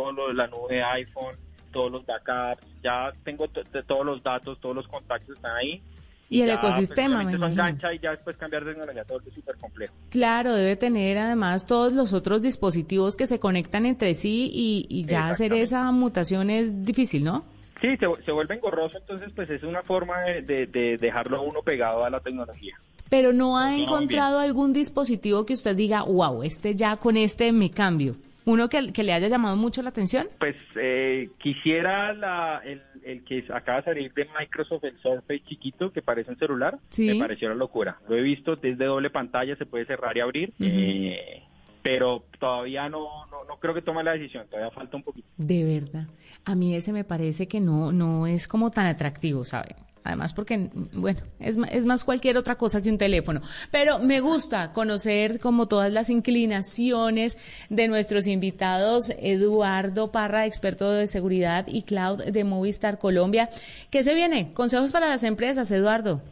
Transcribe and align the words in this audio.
todo 0.00 0.12
lo 0.12 0.28
de 0.28 0.34
la 0.34 0.46
nube 0.46 0.76
de 0.76 0.82
iPhone, 0.82 1.36
todos 1.72 1.92
los 1.92 2.06
backups, 2.06 2.66
ya 2.82 3.12
tengo 3.22 3.46
todos 3.48 4.06
los 4.06 4.22
datos, 4.22 4.58
todos 4.60 4.74
los 4.74 4.88
contactos 4.88 5.36
están 5.36 5.56
ahí. 5.56 5.82
Y, 6.30 6.42
el 6.42 6.50
ecosistema, 6.50 7.24
me 7.24 7.32
imagino. 7.32 7.48
engancha 7.48 7.92
y 7.92 7.98
ya 7.98 8.12
después 8.12 8.36
cambiar 8.36 8.64
de 8.64 8.70
tecnología 8.70 9.04
todo 9.04 9.20
es 9.26 9.34
súper 9.34 9.56
complejo. 9.56 9.92
Claro, 10.10 10.54
debe 10.54 10.76
tener 10.76 11.18
además 11.18 11.66
todos 11.66 11.92
los 11.92 12.12
otros 12.12 12.40
dispositivos 12.40 13.16
que 13.16 13.26
se 13.26 13.40
conectan 13.40 13.84
entre 13.84 14.14
sí 14.14 14.50
y, 14.52 15.04
ya 15.06 15.28
hacer 15.28 15.52
esa 15.52 15.90
mutación 15.90 16.48
es 16.48 16.84
difícil, 16.84 17.24
¿no? 17.24 17.44
Sí, 17.80 17.88
se, 17.96 18.06
se 18.24 18.32
vuelve 18.32 18.54
engorroso, 18.54 18.96
entonces 18.98 19.32
pues 19.34 19.50
es 19.50 19.64
una 19.64 19.82
forma 19.82 20.20
de, 20.20 20.66
de, 20.66 20.98
dejarlo 20.98 21.42
uno 21.42 21.62
pegado 21.62 22.04
a 22.04 22.10
la 22.10 22.20
tecnología. 22.20 22.76
Pero 23.08 23.32
no 23.32 23.58
ha 23.58 23.76
encontrado 23.76 24.38
algún 24.38 24.72
dispositivo 24.72 25.44
que 25.44 25.54
usted 25.54 25.74
diga, 25.74 26.04
wow, 26.04 26.44
este 26.44 26.76
ya 26.76 26.96
con 26.96 27.16
este 27.16 27.52
me 27.52 27.70
cambio. 27.70 28.14
¿Uno 28.44 28.68
que, 28.68 28.82
le 28.82 29.12
haya 29.12 29.28
llamado 29.28 29.56
mucho 29.56 29.82
la 29.82 29.90
atención? 29.90 30.28
Pues 30.38 30.56
eh, 30.76 31.30
quisiera 31.38 32.12
la, 32.12 32.62
el, 32.64 33.24
que 33.24 33.44
acaba 33.52 33.78
de 33.78 33.84
salir 33.84 34.14
de 34.14 34.28
Microsoft, 34.38 34.84
el 34.84 34.98
Surface 35.00 35.42
chiquito 35.44 35.92
que 35.92 36.02
parece 36.02 36.30
un 36.30 36.38
celular. 36.38 36.78
Me 36.98 37.16
pareció 37.16 37.48
una 37.48 37.56
locura. 37.56 37.98
Lo 38.08 38.16
he 38.16 38.22
visto 38.22 38.56
desde 38.56 38.84
doble 38.84 39.10
pantalla, 39.10 39.56
se 39.56 39.66
puede 39.66 39.86
cerrar 39.86 40.16
y 40.16 40.20
abrir. 40.20 40.52
eh, 40.60 41.42
pero 41.82 42.24
todavía 42.38 42.88
no, 42.88 43.26
no, 43.30 43.44
no, 43.44 43.56
creo 43.58 43.72
que 43.72 43.82
tome 43.82 44.04
la 44.04 44.12
decisión, 44.12 44.46
todavía 44.48 44.70
falta 44.70 44.96
un 44.96 45.02
poquito. 45.02 45.26
De 45.38 45.64
verdad, 45.64 46.08
a 46.44 46.54
mí 46.54 46.74
ese 46.74 46.92
me 46.92 47.04
parece 47.04 47.48
que 47.48 47.60
no, 47.60 47.90
no 47.92 48.26
es 48.26 48.48
como 48.48 48.70
tan 48.70 48.86
atractivo, 48.86 49.44
¿sabe? 49.44 49.76
Además 50.02 50.32
porque, 50.32 50.70
bueno, 50.92 51.20
es, 51.40 51.58
es 51.70 51.84
más 51.84 52.04
cualquier 52.04 52.36
otra 52.36 52.56
cosa 52.56 52.82
que 52.82 52.90
un 52.90 52.98
teléfono. 52.98 53.42
Pero 53.70 53.98
me 53.98 54.20
gusta 54.20 54.72
conocer 54.72 55.40
como 55.40 55.68
todas 55.68 55.92
las 55.92 56.08
inclinaciones 56.08 57.36
de 57.68 57.88
nuestros 57.88 58.26
invitados, 58.26 59.10
Eduardo 59.18 60.10
Parra, 60.10 60.46
experto 60.46 60.90
de 60.90 61.06
seguridad 61.06 61.66
y 61.68 61.82
cloud 61.82 62.24
de 62.24 62.44
Movistar 62.44 62.98
Colombia. 62.98 63.50
¿Qué 63.90 64.02
se 64.02 64.14
viene? 64.14 64.52
Consejos 64.52 64.92
para 64.92 65.08
las 65.08 65.24
empresas, 65.24 65.70
Eduardo. 65.70 66.22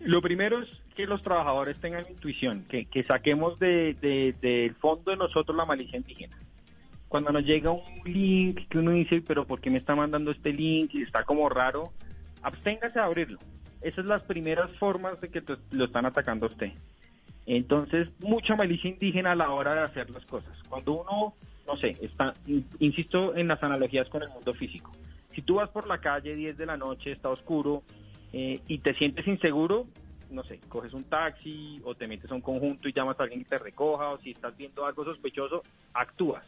Lo 0.00 0.22
primero 0.22 0.62
es 0.62 0.68
que 0.98 1.06
los 1.06 1.22
trabajadores 1.22 1.76
tengan 1.80 2.04
intuición, 2.08 2.64
que, 2.68 2.86
que 2.86 3.04
saquemos 3.04 3.58
del 3.58 4.00
de, 4.00 4.74
fondo 4.80 5.10
de 5.10 5.16
nosotros 5.16 5.56
la 5.56 5.64
malicia 5.64 5.96
indígena. 5.96 6.36
Cuando 7.08 7.30
nos 7.30 7.44
llega 7.44 7.70
un 7.70 7.82
link 8.04 8.68
que 8.68 8.78
uno 8.78 8.90
dice, 8.90 9.22
pero 9.26 9.46
¿por 9.46 9.60
qué 9.60 9.70
me 9.70 9.78
está 9.78 9.94
mandando 9.94 10.30
este 10.30 10.52
link? 10.52 10.90
Y 10.94 11.02
está 11.02 11.24
como 11.24 11.48
raro, 11.48 11.92
absténgase 12.42 12.98
a 12.98 13.04
abrirlo. 13.04 13.38
Esas 13.80 13.96
son 13.96 14.08
las 14.08 14.22
primeras 14.22 14.70
formas 14.78 15.20
de 15.20 15.28
que 15.28 15.42
lo 15.70 15.84
están 15.84 16.06
atacando 16.06 16.46
a 16.46 16.50
usted. 16.50 16.72
Entonces, 17.46 18.08
mucha 18.18 18.56
malicia 18.56 18.90
indígena 18.90 19.32
a 19.32 19.36
la 19.36 19.50
hora 19.50 19.74
de 19.74 19.80
hacer 19.80 20.10
las 20.10 20.24
cosas. 20.26 20.52
Cuando 20.68 21.00
uno, 21.00 21.34
no 21.66 21.76
sé, 21.76 21.96
está, 22.02 22.34
insisto 22.78 23.34
en 23.36 23.48
las 23.48 23.62
analogías 23.62 24.08
con 24.08 24.22
el 24.22 24.28
mundo 24.28 24.52
físico. 24.54 24.92
Si 25.34 25.42
tú 25.42 25.54
vas 25.54 25.70
por 25.70 25.86
la 25.86 25.98
calle 25.98 26.34
10 26.34 26.58
de 26.58 26.66
la 26.66 26.76
noche, 26.76 27.12
está 27.12 27.30
oscuro 27.30 27.82
eh, 28.32 28.60
y 28.66 28.78
te 28.78 28.92
sientes 28.94 29.26
inseguro, 29.26 29.86
no 30.30 30.42
sé, 30.44 30.60
coges 30.68 30.92
un 30.92 31.04
taxi 31.04 31.80
o 31.84 31.94
te 31.94 32.06
metes 32.06 32.30
a 32.30 32.34
un 32.34 32.40
conjunto 32.40 32.88
y 32.88 32.92
llamas 32.92 33.18
a 33.18 33.22
alguien 33.22 33.44
que 33.44 33.50
te 33.50 33.58
recoja 33.58 34.10
o 34.10 34.18
si 34.18 34.32
estás 34.32 34.56
viendo 34.56 34.84
algo 34.84 35.04
sospechoso, 35.04 35.62
actúas. 35.94 36.44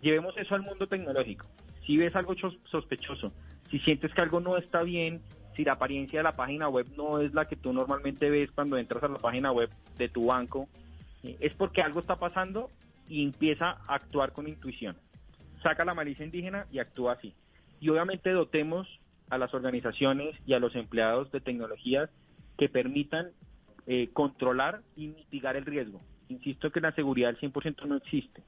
Llevemos 0.00 0.36
eso 0.38 0.54
al 0.54 0.62
mundo 0.62 0.86
tecnológico. 0.86 1.46
Si 1.84 1.96
ves 1.96 2.16
algo 2.16 2.34
sospechoso, 2.70 3.32
si 3.70 3.78
sientes 3.80 4.12
que 4.12 4.20
algo 4.20 4.40
no 4.40 4.56
está 4.56 4.82
bien, 4.82 5.20
si 5.56 5.64
la 5.64 5.72
apariencia 5.72 6.20
de 6.20 6.24
la 6.24 6.36
página 6.36 6.68
web 6.68 6.86
no 6.96 7.20
es 7.20 7.32
la 7.34 7.46
que 7.46 7.56
tú 7.56 7.72
normalmente 7.72 8.30
ves 8.30 8.50
cuando 8.52 8.76
entras 8.76 9.02
a 9.02 9.08
la 9.08 9.18
página 9.18 9.52
web 9.52 9.70
de 9.96 10.08
tu 10.08 10.26
banco, 10.26 10.68
eh, 11.22 11.36
es 11.40 11.54
porque 11.54 11.82
algo 11.82 12.00
está 12.00 12.16
pasando 12.16 12.70
y 13.08 13.24
empieza 13.24 13.78
a 13.86 13.94
actuar 13.94 14.32
con 14.32 14.48
intuición. 14.48 14.96
Saca 15.62 15.84
la 15.84 15.94
malicia 15.94 16.24
indígena 16.24 16.66
y 16.70 16.78
actúa 16.78 17.14
así. 17.14 17.34
Y 17.80 17.88
obviamente 17.88 18.30
dotemos 18.30 18.86
a 19.30 19.38
las 19.38 19.52
organizaciones 19.54 20.36
y 20.46 20.52
a 20.52 20.60
los 20.60 20.74
empleados 20.76 21.32
de 21.32 21.40
tecnologías 21.40 22.10
que 22.58 22.68
permitan 22.68 23.30
eh, 23.86 24.08
controlar 24.12 24.82
y 24.96 25.08
mitigar 25.08 25.56
el 25.56 25.64
riesgo. 25.64 26.00
Insisto 26.28 26.70
que 26.70 26.80
la 26.80 26.92
seguridad 26.92 27.30
al 27.30 27.38
100% 27.38 27.86
no 27.86 27.96
existe, 27.96 28.42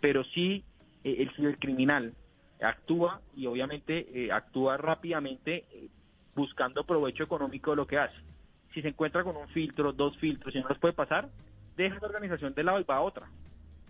pero 0.00 0.24
sí 0.24 0.64
eh, 1.04 1.16
el 1.18 1.30
cibercriminal 1.34 2.14
actúa 2.60 3.20
y 3.36 3.46
obviamente 3.46 4.06
eh, 4.12 4.32
actúa 4.32 4.76
rápidamente 4.76 5.64
buscando 6.34 6.84
provecho 6.84 7.24
económico 7.24 7.70
de 7.70 7.76
lo 7.76 7.86
que 7.86 7.98
hace. 7.98 8.16
Si 8.72 8.82
se 8.82 8.88
encuentra 8.88 9.24
con 9.24 9.36
un 9.36 9.48
filtro, 9.48 9.92
dos 9.92 10.16
filtros 10.18 10.54
y 10.54 10.60
no 10.60 10.68
los 10.68 10.78
puede 10.78 10.94
pasar, 10.94 11.28
deja 11.76 11.98
la 12.00 12.06
organización 12.06 12.54
de 12.54 12.62
lado 12.62 12.80
y 12.80 12.84
va 12.84 12.96
a 12.96 13.00
otra. 13.00 13.28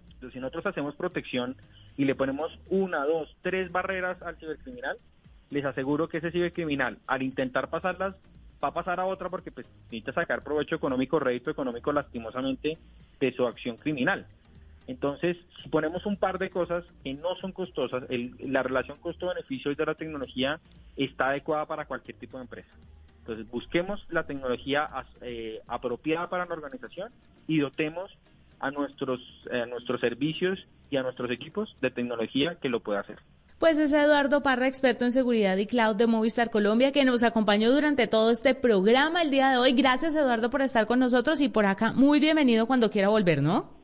Entonces, 0.06 0.32
si 0.32 0.40
nosotros 0.40 0.66
hacemos 0.66 0.94
protección 0.94 1.56
y 1.96 2.04
le 2.04 2.14
ponemos 2.14 2.58
una, 2.68 3.04
dos, 3.04 3.34
tres 3.42 3.70
barreras 3.70 4.20
al 4.22 4.36
cibercriminal, 4.36 4.98
les 5.50 5.64
aseguro 5.64 6.08
que 6.08 6.18
ese 6.18 6.30
cibercriminal, 6.30 6.98
al 7.06 7.22
intentar 7.22 7.68
pasarlas, 7.70 8.14
va 8.62 8.68
a 8.68 8.74
pasar 8.74 9.00
a 9.00 9.06
otra 9.06 9.28
porque 9.30 9.50
pues, 9.50 9.66
necesita 9.84 10.12
sacar 10.12 10.42
provecho 10.42 10.74
económico, 10.74 11.18
rédito 11.18 11.50
económico 11.50 11.92
lastimosamente 11.92 12.78
de 13.20 13.32
su 13.32 13.46
acción 13.46 13.76
criminal. 13.76 14.26
Entonces, 14.88 15.37
si 15.62 15.69
ponemos 15.69 16.06
un 16.06 16.16
par 16.16 16.38
de 16.38 16.49
cosas 16.49 16.82
que 17.04 17.12
no 17.12 17.37
son 17.37 17.53
costosas, 17.53 18.04
la 18.41 18.62
relación 18.62 18.99
costo-beneficio 18.99 19.75
de 19.75 19.87
la 19.87 19.94
tecnología 19.94 20.60
está 20.97 21.28
adecuada 21.28 21.66
para 21.66 21.84
cualquier 21.84 22.16
tipo 22.16 22.38
de 22.38 22.44
empresa. 22.44 22.71
Entonces, 23.21 23.48
busquemos 23.50 24.04
la 24.09 24.25
tecnología 24.25 24.88
eh, 25.21 25.60
apropiada 25.66 26.31
para 26.31 26.47
la 26.47 26.54
organización 26.54 27.12
y 27.47 27.59
dotemos 27.59 28.10
a 28.60 28.71
nuestros, 28.71 29.21
a 29.53 29.66
nuestros 29.66 30.00
servicios 30.00 30.59
y 30.88 30.97
a 30.97 31.03
nuestros 31.03 31.31
equipos 31.31 31.77
de 31.82 31.91
tecnología 31.91 32.54
que 32.54 32.71
lo 32.71 32.81
pueda 32.81 33.00
hacer. 33.00 33.19
Pues 33.59 33.77
es 33.77 33.93
Eduardo 33.93 34.43
Parra, 34.43 34.69
experto 34.69 35.04
en 35.04 35.12
seguridad 35.12 35.59
y 35.59 35.66
cloud 35.66 35.97
de 35.97 36.06
Movistar 36.06 36.48
Colombia, 36.48 36.93
que 36.93 37.04
nos 37.04 37.22
acompañó 37.22 37.71
durante 37.71 38.06
todo 38.06 38.31
este 38.31 38.54
programa 38.54 39.21
el 39.21 39.31
día 39.31 39.50
de 39.50 39.59
hoy. 39.59 39.72
Gracias, 39.75 40.15
Eduardo, 40.15 40.48
por 40.48 40.62
estar 40.62 40.87
con 40.87 40.98
nosotros 40.98 41.43
y 41.43 41.50
por 41.50 41.66
acá. 41.66 41.93
Muy 41.93 42.21
bienvenido 42.21 42.66
cuando 42.66 42.91
quiera 42.91 43.09
volver, 43.09 43.43
¿no? 43.43 43.78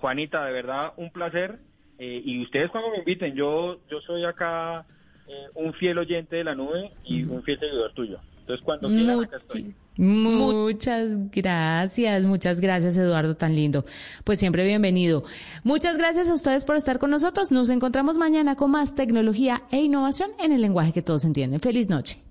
Juanita, 0.00 0.44
de 0.44 0.52
verdad, 0.52 0.92
un 0.96 1.10
placer. 1.10 1.58
Eh, 1.98 2.22
y 2.24 2.42
ustedes 2.42 2.70
cuando 2.70 2.90
me 2.90 2.98
inviten, 2.98 3.34
yo, 3.34 3.80
yo 3.90 4.00
soy 4.00 4.24
acá 4.24 4.86
eh, 5.26 5.46
un 5.54 5.72
fiel 5.74 5.98
oyente 5.98 6.36
de 6.36 6.44
la 6.44 6.54
nube 6.54 6.92
y 7.04 7.24
un 7.24 7.42
fiel 7.42 7.58
seguidor 7.58 7.92
tuyo. 7.94 8.20
Entonces, 8.40 8.64
cuando 8.64 8.88
quieran, 8.88 9.24
acá 9.24 9.38
estoy. 9.38 9.74
Muchas 9.96 11.30
gracias, 11.30 12.26
muchas 12.26 12.60
gracias 12.60 12.96
Eduardo, 12.98 13.34
tan 13.34 13.54
lindo. 13.54 13.84
Pues 14.24 14.38
siempre 14.38 14.64
bienvenido. 14.66 15.24
Muchas 15.64 15.96
gracias 15.96 16.28
a 16.28 16.34
ustedes 16.34 16.64
por 16.64 16.76
estar 16.76 16.98
con 16.98 17.10
nosotros. 17.10 17.50
Nos 17.50 17.70
encontramos 17.70 18.18
mañana 18.18 18.56
con 18.56 18.70
más 18.70 18.94
tecnología 18.94 19.62
e 19.70 19.80
innovación 19.80 20.30
en 20.38 20.52
el 20.52 20.60
lenguaje 20.60 20.92
que 20.92 21.02
todos 21.02 21.24
entienden. 21.24 21.60
Feliz 21.60 21.88
noche. 21.88 22.22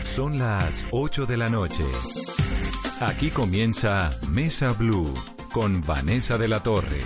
Son 0.00 0.38
las 0.38 0.86
8 0.92 1.26
de 1.26 1.36
la 1.36 1.48
noche. 1.48 1.84
Aquí 3.00 3.30
comienza 3.30 4.20
Mesa 4.28 4.74
Blue 4.74 5.14
con 5.54 5.80
Vanessa 5.80 6.36
de 6.36 6.48
la 6.48 6.62
Torre. 6.62 7.00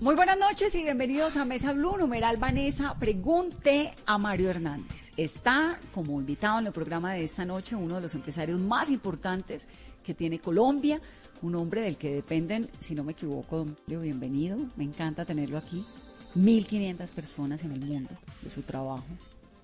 Muy 0.00 0.16
buenas 0.16 0.36
noches 0.36 0.74
y 0.74 0.82
bienvenidos 0.82 1.36
a 1.36 1.44
Mesa 1.44 1.72
Blue, 1.72 1.96
numeral 1.96 2.38
Vanessa. 2.38 2.96
Pregunte 2.98 3.92
a 4.04 4.18
Mario 4.18 4.50
Hernández. 4.50 5.12
Está 5.16 5.78
como 5.94 6.18
invitado 6.18 6.58
en 6.58 6.66
el 6.66 6.72
programa 6.72 7.12
de 7.12 7.22
esta 7.22 7.44
noche 7.44 7.76
uno 7.76 7.94
de 7.94 8.00
los 8.00 8.16
empresarios 8.16 8.58
más 8.58 8.90
importantes 8.90 9.68
que 10.02 10.12
tiene 10.12 10.40
Colombia, 10.40 11.00
un 11.40 11.54
hombre 11.54 11.82
del 11.82 11.96
que 11.96 12.12
dependen, 12.12 12.68
si 12.80 12.96
no 12.96 13.04
me 13.04 13.12
equivoco, 13.12 13.68
bienvenido, 13.86 14.58
me 14.74 14.82
encanta 14.82 15.24
tenerlo 15.24 15.58
aquí, 15.58 15.86
1.500 16.34 17.08
personas 17.10 17.62
en 17.62 17.70
el 17.70 17.80
mundo 17.80 18.16
de 18.42 18.50
su 18.50 18.62
trabajo, 18.62 19.06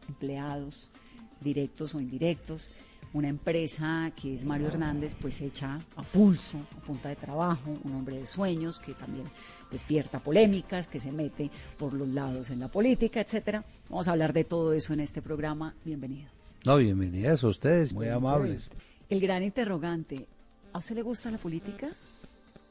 empleados 0.08 0.92
directos 1.40 1.96
o 1.96 2.00
indirectos, 2.00 2.70
una 3.12 3.28
empresa 3.28 4.12
que 4.20 4.34
es 4.34 4.44
Mario 4.44 4.68
Hernández, 4.68 5.14
pues 5.20 5.40
hecha 5.40 5.80
a 5.96 6.02
pulso, 6.02 6.58
a 6.76 6.80
punta 6.80 7.08
de 7.08 7.16
trabajo, 7.16 7.78
un 7.84 7.94
hombre 7.94 8.18
de 8.18 8.26
sueños 8.26 8.80
que 8.80 8.94
también 8.94 9.24
despierta 9.70 10.20
polémicas, 10.20 10.86
que 10.86 11.00
se 11.00 11.12
mete 11.12 11.50
por 11.78 11.92
los 11.92 12.08
lados 12.08 12.50
en 12.50 12.60
la 12.60 12.68
política, 12.68 13.20
etcétera. 13.20 13.64
Vamos 13.88 14.08
a 14.08 14.12
hablar 14.12 14.32
de 14.32 14.44
todo 14.44 14.72
eso 14.72 14.92
en 14.92 15.00
este 15.00 15.22
programa. 15.22 15.74
Bienvenido. 15.84 16.30
No, 16.64 16.76
bienvenidas 16.76 17.44
a 17.44 17.48
ustedes, 17.48 17.92
muy 17.92 18.08
amables. 18.08 18.70
El 19.08 19.20
gran 19.20 19.42
interrogante, 19.42 20.26
¿a 20.72 20.78
usted 20.78 20.96
le 20.96 21.02
gusta 21.02 21.30
la 21.30 21.38
política? 21.38 21.90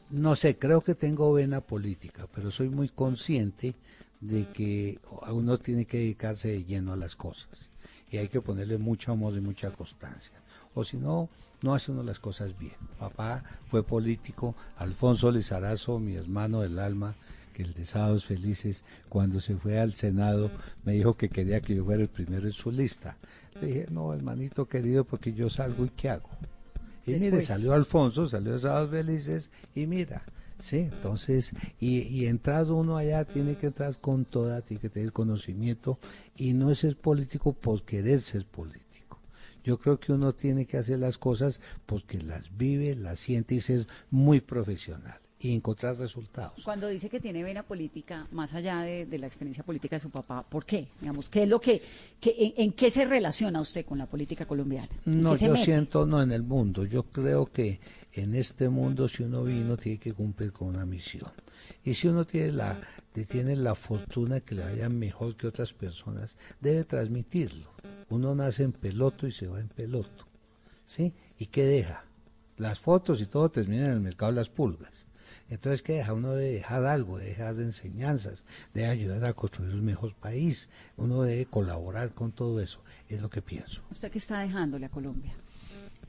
No 0.10 0.36
sé, 0.36 0.58
creo 0.58 0.81
que 0.81 0.96
tengo 0.96 1.31
vena 1.34 1.62
política, 1.62 2.28
pero 2.34 2.52
soy 2.52 2.70
muy 2.70 2.90
consciente 2.90 3.74
de 4.22 4.48
que 4.50 5.00
uno 5.31 5.58
tiene 5.58 5.86
que 5.86 5.98
dedicarse 5.98 6.50
de 6.50 6.64
lleno 6.64 6.94
a 6.94 6.98
las 6.98 7.16
cosas 7.16 7.72
y 8.16 8.18
hay 8.18 8.30
que 8.30 8.40
ponerle 8.40 8.78
mucho 8.78 9.12
amor 9.12 9.36
y 9.36 9.42
mucha 9.42 9.70
constancia. 9.72 10.32
O 10.74 10.86
si 10.86 10.96
no, 10.96 11.28
no 11.62 11.76
hace 11.76 11.92
uno 11.92 12.02
las 12.02 12.18
cosas 12.18 12.58
bien. 12.58 12.76
Papá 12.98 13.44
fue 13.68 13.84
político, 13.84 14.56
Alfonso 14.78 15.30
Lizarazo, 15.32 16.00
mi 16.00 16.16
hermano 16.16 16.62
del 16.62 16.80
alma, 16.80 17.14
que 17.54 17.64
el 17.64 17.74
de 17.74 17.86
Sábados 17.86 18.24
Felices, 18.24 18.86
cuando 19.10 19.42
se 19.42 19.58
fue 19.58 19.80
al 19.80 19.96
Senado, 19.96 20.50
me 20.86 20.94
dijo 20.94 21.18
que 21.18 21.28
quería 21.28 21.60
que 21.60 21.76
yo 21.76 21.84
fuera 21.84 22.04
el 22.04 22.08
primero 22.08 22.48
en 22.48 22.54
su 22.54 22.72
lista. 22.72 23.18
Le 23.60 23.68
dije, 23.68 23.88
no, 23.92 24.14
hermanito 24.14 24.66
querido, 24.66 25.04
porque 25.04 25.34
yo 25.34 25.50
salgo 25.50 25.84
y 25.84 25.90
¿qué 25.90 26.10
hago? 26.10 26.30
Y 27.06 27.16
mire, 27.16 27.42
salió 27.42 27.74
Alfonso, 27.74 28.30
salió 28.30 28.54
de 28.54 28.60
Sábados 28.60 28.92
Felices, 28.92 29.52
y 29.76 29.88
mira, 29.88 30.24
Sí, 30.66 30.78
entonces, 30.78 31.54
y, 31.80 32.00
y 32.00 32.26
entrado 32.26 32.76
uno 32.76 32.98
allá 32.98 33.24
tiene 33.24 33.56
que 33.56 33.68
entrar 33.68 34.00
con 34.00 34.26
toda, 34.26 34.64
tiene 34.64 34.82
que 34.82 34.90
tener 34.90 35.14
conocimiento 35.14 36.00
y 36.36 36.54
no 36.54 36.72
es 36.72 36.80
ser 36.80 36.98
político 36.98 37.54
por 37.54 37.84
querer 37.84 38.20
ser 38.20 38.48
político. 38.48 39.20
Yo 39.64 39.78
creo 39.78 40.00
que 40.00 40.12
uno 40.12 40.34
tiene 40.34 40.66
que 40.66 40.78
hacer 40.78 40.98
las 40.98 41.20
cosas 41.20 41.60
porque 41.86 42.20
las 42.20 42.58
vive, 42.58 42.96
las 42.96 43.20
siente 43.20 43.54
y 43.54 43.62
ser 43.62 43.86
muy 44.10 44.42
profesional 44.42 45.20
y 45.45 45.53
encontrar 45.53 45.95
resultados. 45.97 46.63
Cuando 46.63 46.88
dice 46.88 47.09
que 47.09 47.19
tiene 47.19 47.44
vena 47.44 47.62
política, 47.63 48.27
más 48.31 48.53
allá 48.53 48.80
de, 48.81 49.06
de 49.06 49.18
la 49.19 49.27
experiencia 49.27 49.63
política 49.63 49.97
de 49.97 50.00
su 50.00 50.09
papá, 50.09 50.44
¿por 50.44 50.65
qué? 50.65 50.88
Digamos, 51.00 51.30
¿qué 51.30 51.44
es 51.44 51.50
lo 51.50 51.59
que, 51.59 51.81
que 52.19 52.36
en, 52.38 52.53
en 52.57 52.71
qué 52.74 52.89
se 52.89 53.06
relaciona 53.06 53.62
usted 53.62 53.86
con 53.86 53.97
la 53.97 54.07
política 54.07 54.45
colombiana? 54.45 54.89
¿En 55.06 55.21
No, 55.21 55.36
yo 55.36 55.51
mete? 55.53 55.65
siento, 55.65 56.06
no 56.06 56.21
en 56.21 56.31
el 56.31 56.44
mundo. 56.44 56.83
Yo 56.86 57.03
creo 57.03 57.45
que 57.45 57.80
en 58.13 58.33
este 58.33 58.69
mundo, 58.69 59.07
si 59.07 59.24
uno 59.24 59.44
vino, 59.44 59.77
tiene 59.77 60.00
que 60.00 60.13
cumplir 60.13 60.51
con 60.51 60.69
una 60.69 60.86
misión. 60.86 61.30
Y 61.83 61.94
si 61.94 62.07
uno 62.07 62.25
tiene 62.25 62.51
la, 62.51 62.80
tiene 63.30 63.56
la 63.56 63.75
fortuna 63.75 64.39
que 64.39 64.56
le 64.56 64.63
vaya 64.63 64.89
mejor 64.89 65.36
que 65.36 65.47
otras 65.47 65.74
personas, 65.74 66.36
debe 66.59 66.83
transmitirlo. 66.86 67.69
Uno 68.09 68.33
nace 68.33 68.63
en 68.63 68.71
peloto 68.71 69.27
y 69.27 69.31
se 69.31 69.47
va 69.47 69.59
en 69.59 69.68
peloto. 69.68 70.25
¿Sí? 70.86 71.13
¿Y 71.38 71.47
qué 71.47 71.65
deja? 71.65 72.03
Las 72.57 72.80
fotos 72.80 73.19
y 73.21 73.25
todo 73.25 73.50
terminan 73.50 73.88
en 73.88 73.92
el 73.94 74.00
mercado 74.00 74.31
de 74.31 74.38
las 74.38 74.50
pulgas. 74.50 75.06
Entonces, 75.50 75.81
¿qué 75.81 75.94
deja? 75.94 76.13
Uno 76.13 76.31
debe 76.31 76.53
dejar 76.53 76.86
algo, 76.86 77.18
debe 77.18 77.30
dejar 77.30 77.56
enseñanzas, 77.56 78.44
debe 78.74 78.88
ayudar 78.88 79.25
a 79.25 79.33
construir 79.33 79.74
un 79.75 79.86
mejor 79.86 80.15
país. 80.15 80.69
Uno 80.97 81.21
debe 81.21 81.45
colaborar 81.45 82.13
con 82.13 82.31
todo 82.31 82.59
eso. 82.59 82.81
Es 83.09 83.21
lo 83.21 83.30
que 83.30 83.42
pienso. 83.42 83.81
¿Usted 83.92 84.12
qué 84.12 84.18
está 84.18 84.39
dejándole 84.39 84.88
a 84.88 84.89
Colombia? 84.89 85.33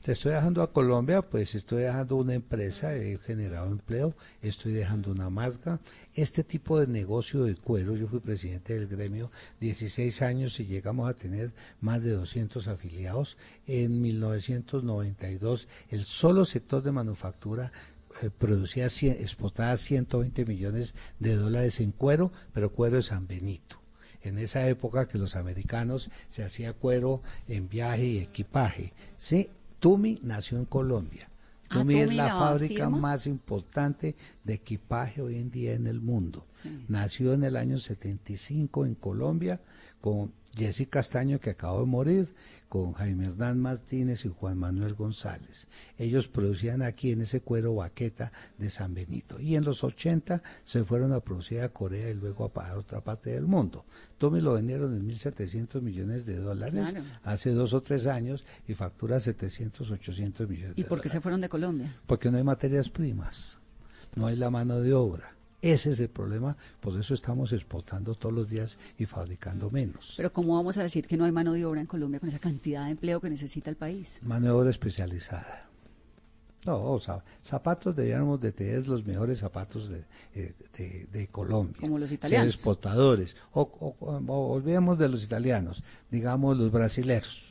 Te 0.01 0.13
estoy 0.13 0.31
dejando 0.31 0.61
a 0.61 0.71
Colombia, 0.71 1.21
pues 1.21 1.55
estoy 1.55 1.81
dejando 1.83 2.15
una 2.15 2.33
empresa, 2.33 2.95
he 2.95 3.17
generado 3.17 3.67
empleo, 3.67 4.15
estoy 4.41 4.71
dejando 4.71 5.11
una 5.11 5.29
marca. 5.29 5.79
Este 6.13 6.43
tipo 6.43 6.79
de 6.79 6.87
negocio 6.87 7.43
de 7.43 7.55
cuero, 7.55 7.95
yo 7.95 8.07
fui 8.07 8.19
presidente 8.19 8.75
del 8.75 8.87
gremio 8.87 9.31
16 9.59 10.21
años 10.21 10.59
y 10.59 10.65
llegamos 10.65 11.09
a 11.09 11.13
tener 11.13 11.51
más 11.81 12.03
de 12.03 12.11
200 12.11 12.67
afiliados. 12.67 13.37
En 13.65 14.01
1992, 14.01 15.67
el 15.89 16.05
solo 16.05 16.45
sector 16.45 16.83
de 16.83 16.91
manufactura 16.91 17.71
eh, 18.21 18.29
producía, 18.35 18.87
cien- 18.87 19.17
exportaba 19.19 19.75
120 19.77 20.45
millones 20.45 20.93
de 21.19 21.35
dólares 21.35 21.79
en 21.79 21.91
cuero, 21.91 22.31
pero 22.53 22.71
cuero 22.71 22.97
de 22.97 23.03
San 23.03 23.27
Benito 23.27 23.77
en 24.23 24.39
esa 24.39 24.67
época 24.67 25.07
que 25.07 25.17
los 25.17 25.35
americanos 25.35 26.09
se 26.29 26.43
hacía 26.43 26.73
cuero 26.73 27.21
en 27.47 27.69
viaje 27.69 28.05
y 28.05 28.17
equipaje. 28.17 28.91
Sí, 29.15 29.49
Tumi 29.79 30.19
nació 30.23 30.57
en 30.57 30.65
Colombia. 30.65 31.29
Ah, 31.69 31.79
Tumi 31.79 31.99
es 31.99 32.13
la 32.13 32.29
fábrica 32.29 32.85
firma. 32.85 32.97
más 32.97 33.27
importante 33.27 34.15
de 34.43 34.53
equipaje 34.55 35.21
hoy 35.21 35.37
en 35.37 35.49
día 35.51 35.73
en 35.75 35.87
el 35.87 36.01
mundo. 36.01 36.45
Sí. 36.51 36.83
Nació 36.89 37.33
en 37.35 37.43
el 37.43 37.55
año 37.55 37.77
75 37.77 38.85
en 38.85 38.95
Colombia 38.95 39.61
con 40.01 40.33
Jessy 40.55 40.87
Castaño 40.87 41.39
que 41.39 41.51
acabó 41.51 41.81
de 41.81 41.85
morir, 41.85 42.33
con 42.69 42.91
Jaime 42.93 43.27
Hernán 43.27 43.59
Martínez 43.59 44.25
y 44.25 44.29
Juan 44.29 44.57
Manuel 44.57 44.93
González. 44.93 45.67
Ellos 45.97 46.27
producían 46.27 46.81
aquí 46.81 47.11
en 47.11 47.21
ese 47.21 47.39
cuero 47.41 47.75
baqueta 47.75 48.31
de 48.57 48.69
San 48.69 48.93
Benito. 48.93 49.39
Y 49.39 49.55
en 49.55 49.63
los 49.63 49.83
80 49.83 50.43
se 50.65 50.83
fueron 50.83 51.13
a 51.13 51.21
producir 51.21 51.61
a 51.61 51.69
Corea 51.69 52.09
y 52.09 52.13
luego 52.13 52.51
a 52.53 52.75
otra 52.77 53.01
parte 53.01 53.29
del 53.31 53.45
mundo. 53.47 53.85
Tommy 54.17 54.41
lo 54.41 54.53
vendieron 54.53 54.93
en 54.95 55.07
1.700 55.07 55.81
millones 55.81 56.25
de 56.25 56.35
dólares 56.37 56.89
Claro. 56.89 57.05
hace 57.23 57.51
dos 57.51 57.73
o 57.73 57.81
tres 57.81 58.05
años 58.05 58.43
y 58.67 58.73
factura 58.73 59.19
700, 59.19 59.89
800 59.91 60.49
millones 60.49 60.75
de 60.75 60.81
¿Y 60.81 60.83
por 60.83 60.99
qué 60.99 61.09
se 61.09 61.13
dólares. 61.13 61.23
fueron 61.23 61.41
de 61.41 61.49
Colombia? 61.49 61.95
Porque 62.05 62.29
no 62.31 62.37
hay 62.37 62.43
materias 62.43 62.89
primas, 62.89 63.59
no 64.15 64.27
hay 64.27 64.35
la 64.35 64.49
mano 64.49 64.79
de 64.81 64.93
obra. 64.93 65.36
Ese 65.61 65.91
es 65.91 65.99
el 65.99 66.09
problema, 66.09 66.55
por 66.79 66.99
eso 66.99 67.15
estamos 67.15 67.51
exportando 67.51 68.13
todos 68.13 68.33
los 68.35 68.49
días 68.49 68.77
y 68.99 69.05
fabricando 69.07 69.71
menos. 69.71 70.13
Pero 70.15 70.31
¿cómo 70.31 70.55
vamos 70.55 70.77
a 70.77 70.83
decir 70.83 71.07
que 71.07 71.17
no 71.17 71.25
hay 71.25 71.31
mano 71.31 71.53
de 71.53 71.65
obra 71.65 71.81
en 71.81 71.87
Colombia 71.87 72.19
con 72.19 72.29
esa 72.29 72.37
cantidad 72.37 72.85
de 72.85 72.91
empleo 72.91 73.19
que 73.19 73.29
necesita 73.29 73.71
el 73.71 73.75
país? 73.75 74.19
Mano 74.21 74.45
de 74.45 74.51
obra 74.51 74.69
especializada. 74.69 75.63
No, 76.65 76.83
o 76.91 76.99
sea, 76.99 77.23
zapatos 77.43 77.95
deberíamos 77.95 78.39
de 78.39 78.51
tener 78.51 78.87
los 78.87 79.03
mejores 79.05 79.39
zapatos 79.39 79.89
de, 79.89 80.03
eh, 80.35 80.53
de- 80.77 81.07
de 81.11 81.27
Colombia. 81.27 81.77
Como 81.79 81.97
los 81.97 82.09
Ser 82.09 82.17
italianos. 82.19 82.53
exportadores. 82.53 83.35
O, 83.53 83.61
o- 83.61 83.95
o 84.27 84.53
olvidemos 84.53 84.99
de 84.99 85.09
los 85.09 85.23
italianos, 85.23 85.81
digamos 86.11 86.55
los 86.57 86.71
brasileros. 86.71 87.47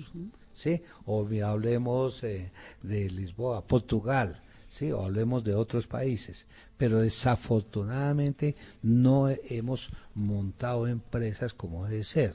¿sí? 0.52 0.80
O 1.06 1.26
hablemos 1.44 2.22
eh, 2.24 2.52
de 2.82 3.10
Lisboa, 3.10 3.62
Portugal. 3.66 4.42
Sí, 4.76 4.92
o 4.92 5.02
hablemos 5.02 5.42
de 5.42 5.54
otros 5.54 5.86
países, 5.86 6.46
pero 6.76 7.00
desafortunadamente 7.00 8.56
no 8.82 9.30
hemos 9.30 9.88
montado 10.14 10.86
empresas 10.86 11.54
como 11.54 11.86
debe 11.86 12.04
ser. 12.04 12.34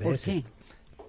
¿Por 0.00 0.12
¿Ves? 0.12 0.22
qué? 0.22 0.44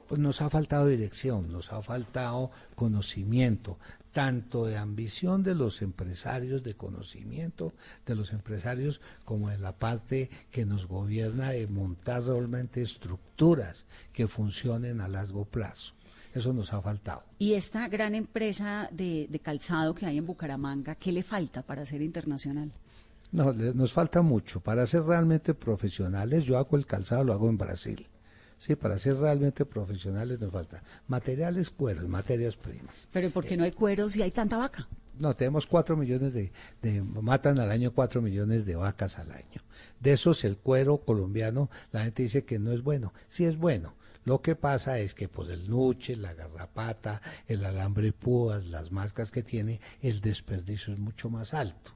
Pues 0.08 0.20
nos 0.20 0.42
ha 0.42 0.50
faltado 0.50 0.88
dirección, 0.88 1.52
nos 1.52 1.72
ha 1.72 1.84
faltado 1.84 2.50
conocimiento, 2.74 3.78
tanto 4.12 4.66
de 4.66 4.78
ambición 4.78 5.44
de 5.44 5.54
los 5.54 5.84
empresarios, 5.84 6.64
de 6.64 6.74
conocimiento 6.74 7.76
de 8.08 8.16
los 8.16 8.34
empresarios, 8.34 9.02
como 9.24 9.52
de 9.52 9.60
la 9.60 9.78
parte 9.78 10.32
que 10.50 10.66
nos 10.66 10.88
gobierna 10.88 11.52
de 11.52 11.68
montar 11.68 12.24
realmente 12.24 12.82
estructuras 12.82 13.86
que 14.14 14.28
funcionen 14.28 15.00
a 15.00 15.08
largo 15.08 15.46
plazo. 15.46 15.95
Eso 16.36 16.54
nos 16.54 16.72
ha 16.74 16.82
faltado. 16.82 17.24
Y 17.40 17.54
esta 17.54 17.88
gran 17.88 18.14
empresa 18.14 18.90
de, 18.92 19.26
de 19.30 19.40
calzado 19.40 19.96
que 19.96 20.06
hay 20.06 20.18
en 20.20 20.26
Bucaramanga, 20.28 20.94
¿qué 20.96 21.12
le 21.12 21.24
falta 21.24 21.64
para 21.64 21.86
ser 21.86 22.02
internacional? 22.04 22.72
No, 23.32 23.52
le- 23.54 23.74
nos 23.74 23.92
falta 23.94 24.22
mucho. 24.22 24.60
Para 24.60 24.86
ser 24.86 25.02
realmente 25.04 25.54
profesionales, 25.54 26.44
yo 26.44 26.58
hago 26.58 26.76
el 26.78 26.86
calzado, 26.86 27.24
lo 27.24 27.34
hago 27.34 27.50
en 27.50 27.58
Brasil. 27.58 28.06
Sí, 28.58 28.76
para 28.76 29.00
ser 29.00 29.16
realmente 29.18 29.66
profesionales 29.66 30.40
nos 30.40 30.52
falta 30.52 30.84
materiales, 31.08 31.70
cueros, 31.70 32.08
materias 32.08 32.56
primas. 32.56 32.96
Pero 33.12 33.30
¿por 33.30 33.46
qué 33.46 33.58
no 33.58 33.64
hay 33.64 33.72
cueros 33.72 34.12
si 34.14 34.22
hay 34.22 34.32
tanta 34.32 34.58
vaca? 34.58 34.88
No, 35.20 35.34
tenemos 35.36 35.66
cuatro 35.66 35.96
millones 35.96 36.34
de, 36.34 36.52
de- 36.82 37.02
matan 37.02 37.60
al 37.60 37.72
año 37.72 37.92
cuatro 37.94 38.22
millones 38.22 38.66
de 38.66 38.76
vacas 38.76 39.18
al 39.20 39.32
año. 39.32 39.62
De 40.02 40.12
esos 40.14 40.44
el 40.44 40.58
cuero 40.58 40.98
colombiano, 40.98 41.70
la 41.94 42.04
gente 42.04 42.24
dice 42.24 42.44
que 42.44 42.60
no 42.60 42.72
es 42.74 42.82
bueno. 42.84 43.14
Sí 43.30 43.46
es 43.46 43.58
bueno. 43.58 43.94
Lo 44.26 44.42
que 44.42 44.56
pasa 44.56 45.00
es 45.00 45.14
que 45.14 45.30
por 45.30 45.50
el 45.52 45.70
nuche, 45.70 46.16
la 46.16 46.34
garrapata, 46.34 47.22
el 47.48 47.64
alambre 47.64 48.12
púas, 48.12 48.66
las 48.66 48.92
marcas 48.92 49.30
que 49.30 49.44
tiene, 49.44 49.80
el 50.02 50.20
desperdicio 50.20 50.94
es 50.94 51.00
mucho 51.00 51.30
más 51.30 51.54
alto 51.54 51.92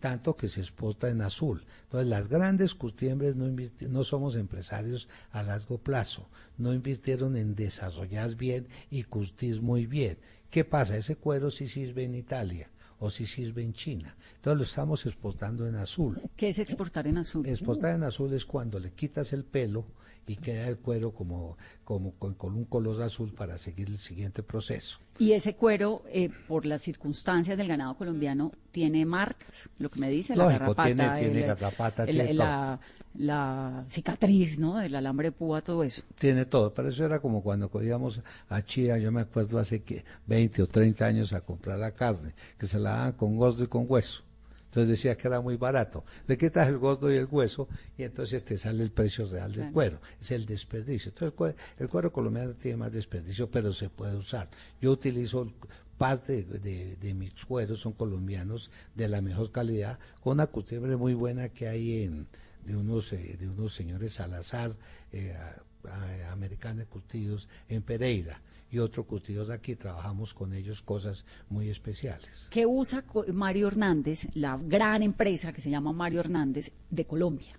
tanto 0.00 0.36
que 0.36 0.48
se 0.48 0.60
exporta 0.60 1.08
en 1.08 1.22
azul. 1.22 1.64
Entonces, 1.84 2.08
las 2.08 2.28
grandes 2.28 2.74
custiembres 2.74 3.36
no, 3.36 3.46
no 3.88 4.04
somos 4.04 4.36
empresarios 4.36 5.08
a 5.30 5.42
largo 5.42 5.78
plazo, 5.78 6.28
no 6.58 6.74
invirtieron 6.74 7.38
en 7.38 7.54
desarrollar 7.54 8.34
bien 8.34 8.68
y 8.90 9.04
curtir 9.04 9.62
muy 9.62 9.86
bien. 9.86 10.18
¿Qué 10.50 10.62
pasa? 10.62 10.98
Ese 10.98 11.16
cuero 11.16 11.50
sí 11.50 11.68
sirve 11.68 12.04
en 12.04 12.16
Italia 12.16 12.68
o 13.00 13.10
sí 13.10 13.26
sirve 13.26 13.62
en 13.62 13.72
China. 13.72 14.14
Entonces, 14.36 14.58
lo 14.58 14.64
estamos 14.64 15.06
exportando 15.06 15.66
en 15.66 15.76
azul. 15.76 16.20
¿Qué 16.36 16.48
es 16.48 16.58
exportar 16.58 17.06
en 17.06 17.18
azul? 17.18 17.46
Exportar 17.48 17.94
en 17.94 18.02
azul 18.04 18.32
es 18.32 18.44
cuando 18.44 18.78
le 18.78 18.92
quitas 18.92 19.32
el 19.32 19.44
pelo 19.44 19.84
y 20.26 20.36
queda 20.36 20.68
el 20.68 20.78
cuero 20.78 21.12
como, 21.12 21.58
como 21.84 22.12
con, 22.14 22.34
con 22.34 22.54
un 22.54 22.64
color 22.64 23.02
azul 23.02 23.34
para 23.34 23.58
seguir 23.58 23.88
el 23.88 23.98
siguiente 23.98 24.42
proceso. 24.42 24.98
Y 25.18 25.32
ese 25.32 25.54
cuero, 25.54 26.02
eh, 26.08 26.30
por 26.48 26.64
las 26.64 26.80
circunstancias 26.82 27.58
del 27.58 27.68
ganado 27.68 27.94
colombiano, 27.96 28.52
tiene 28.72 29.04
marcas, 29.04 29.68
lo 29.78 29.90
que 29.90 30.00
me 30.00 30.08
dice, 30.08 30.34
la 30.34 30.44
Lógico, 30.44 30.60
garrapata, 30.74 30.86
tiene- 30.86 31.18
tiene 31.20 31.40
el- 31.42 31.46
garrapata, 31.46 32.04
el- 32.04 32.10
tiene 32.14 32.34
la, 32.34 32.80
la 33.16 33.84
cicatriz, 33.90 34.58
¿no? 34.58 34.80
El 34.80 34.94
alambre 34.96 35.30
púa, 35.32 35.62
todo 35.62 35.84
eso. 35.84 36.02
Tiene 36.18 36.44
todo, 36.46 36.74
pero 36.74 36.88
eso 36.88 37.04
era 37.04 37.20
como 37.20 37.42
cuando 37.42 37.70
íbamos 37.82 38.20
a 38.48 38.62
Chía, 38.62 38.98
yo 38.98 39.12
me 39.12 39.20
acuerdo 39.22 39.58
hace 39.58 39.82
que 39.82 40.04
20 40.26 40.62
o 40.62 40.66
30 40.66 41.06
años 41.06 41.32
a 41.32 41.40
comprar 41.40 41.78
la 41.78 41.92
carne, 41.92 42.34
que 42.58 42.66
se 42.66 42.78
la 42.78 42.90
daban 42.90 43.12
con 43.12 43.36
gordo 43.36 43.64
y 43.64 43.68
con 43.68 43.86
hueso. 43.88 44.22
Entonces 44.66 44.88
decía 44.88 45.16
que 45.16 45.28
era 45.28 45.40
muy 45.40 45.56
barato. 45.56 46.02
Le 46.26 46.36
quitas 46.36 46.68
el 46.68 46.78
gordo 46.78 47.12
y 47.12 47.14
el 47.16 47.28
hueso 47.30 47.68
y 47.96 48.02
entonces 48.02 48.42
te 48.42 48.58
sale 48.58 48.82
el 48.82 48.90
precio 48.90 49.24
real 49.28 49.50
del 49.52 49.58
Claro. 49.60 49.72
cuero. 49.72 50.00
Es 50.20 50.32
el 50.32 50.46
desperdicio. 50.46 51.10
Entonces 51.10 51.28
el 51.28 51.34
cuero, 51.34 51.56
el 51.78 51.88
cuero 51.88 52.12
colombiano 52.12 52.54
tiene 52.54 52.78
más 52.78 52.90
desperdicio, 52.92 53.48
pero 53.48 53.72
se 53.72 53.88
puede 53.88 54.16
usar. 54.16 54.48
Yo 54.80 54.90
utilizo 54.90 55.48
parte 55.96 56.42
de, 56.42 56.58
de- 56.58 56.96
de 56.96 57.14
mis 57.14 57.32
cueros, 57.44 57.78
son 57.78 57.92
colombianos 57.92 58.72
de 58.96 59.06
la 59.06 59.20
mejor 59.20 59.52
calidad, 59.52 60.00
con 60.20 60.32
una 60.32 60.48
costumbre 60.48 60.96
muy 60.96 61.14
buena 61.14 61.50
que 61.50 61.68
hay 61.68 62.02
en 62.02 62.26
de 62.66 62.76
unos 62.76 63.12
eh, 63.12 63.36
de 63.38 63.48
unos 63.48 63.74
señores 63.74 64.14
Salazar 64.14 64.72
eh, 65.12 65.34
a- 65.36 66.32
americanos 66.32 66.86
curtidos 66.86 67.48
en 67.68 67.82
Pereira 67.82 68.40
y 68.70 68.78
otros 68.78 69.06
curtidos 69.06 69.50
aquí 69.50 69.76
trabajamos 69.76 70.32
con 70.34 70.52
ellos 70.52 70.82
cosas 70.82 71.24
muy 71.48 71.68
especiales. 71.68 72.48
¿Qué 72.50 72.66
usa 72.66 73.04
Mario 73.32 73.68
Hernández, 73.68 74.26
la 74.34 74.56
gran 74.56 75.02
empresa 75.02 75.52
que 75.52 75.60
se 75.60 75.70
llama 75.70 75.92
Mario 75.92 76.20
Hernández 76.20 76.72
de 76.90 77.04
Colombia? 77.04 77.52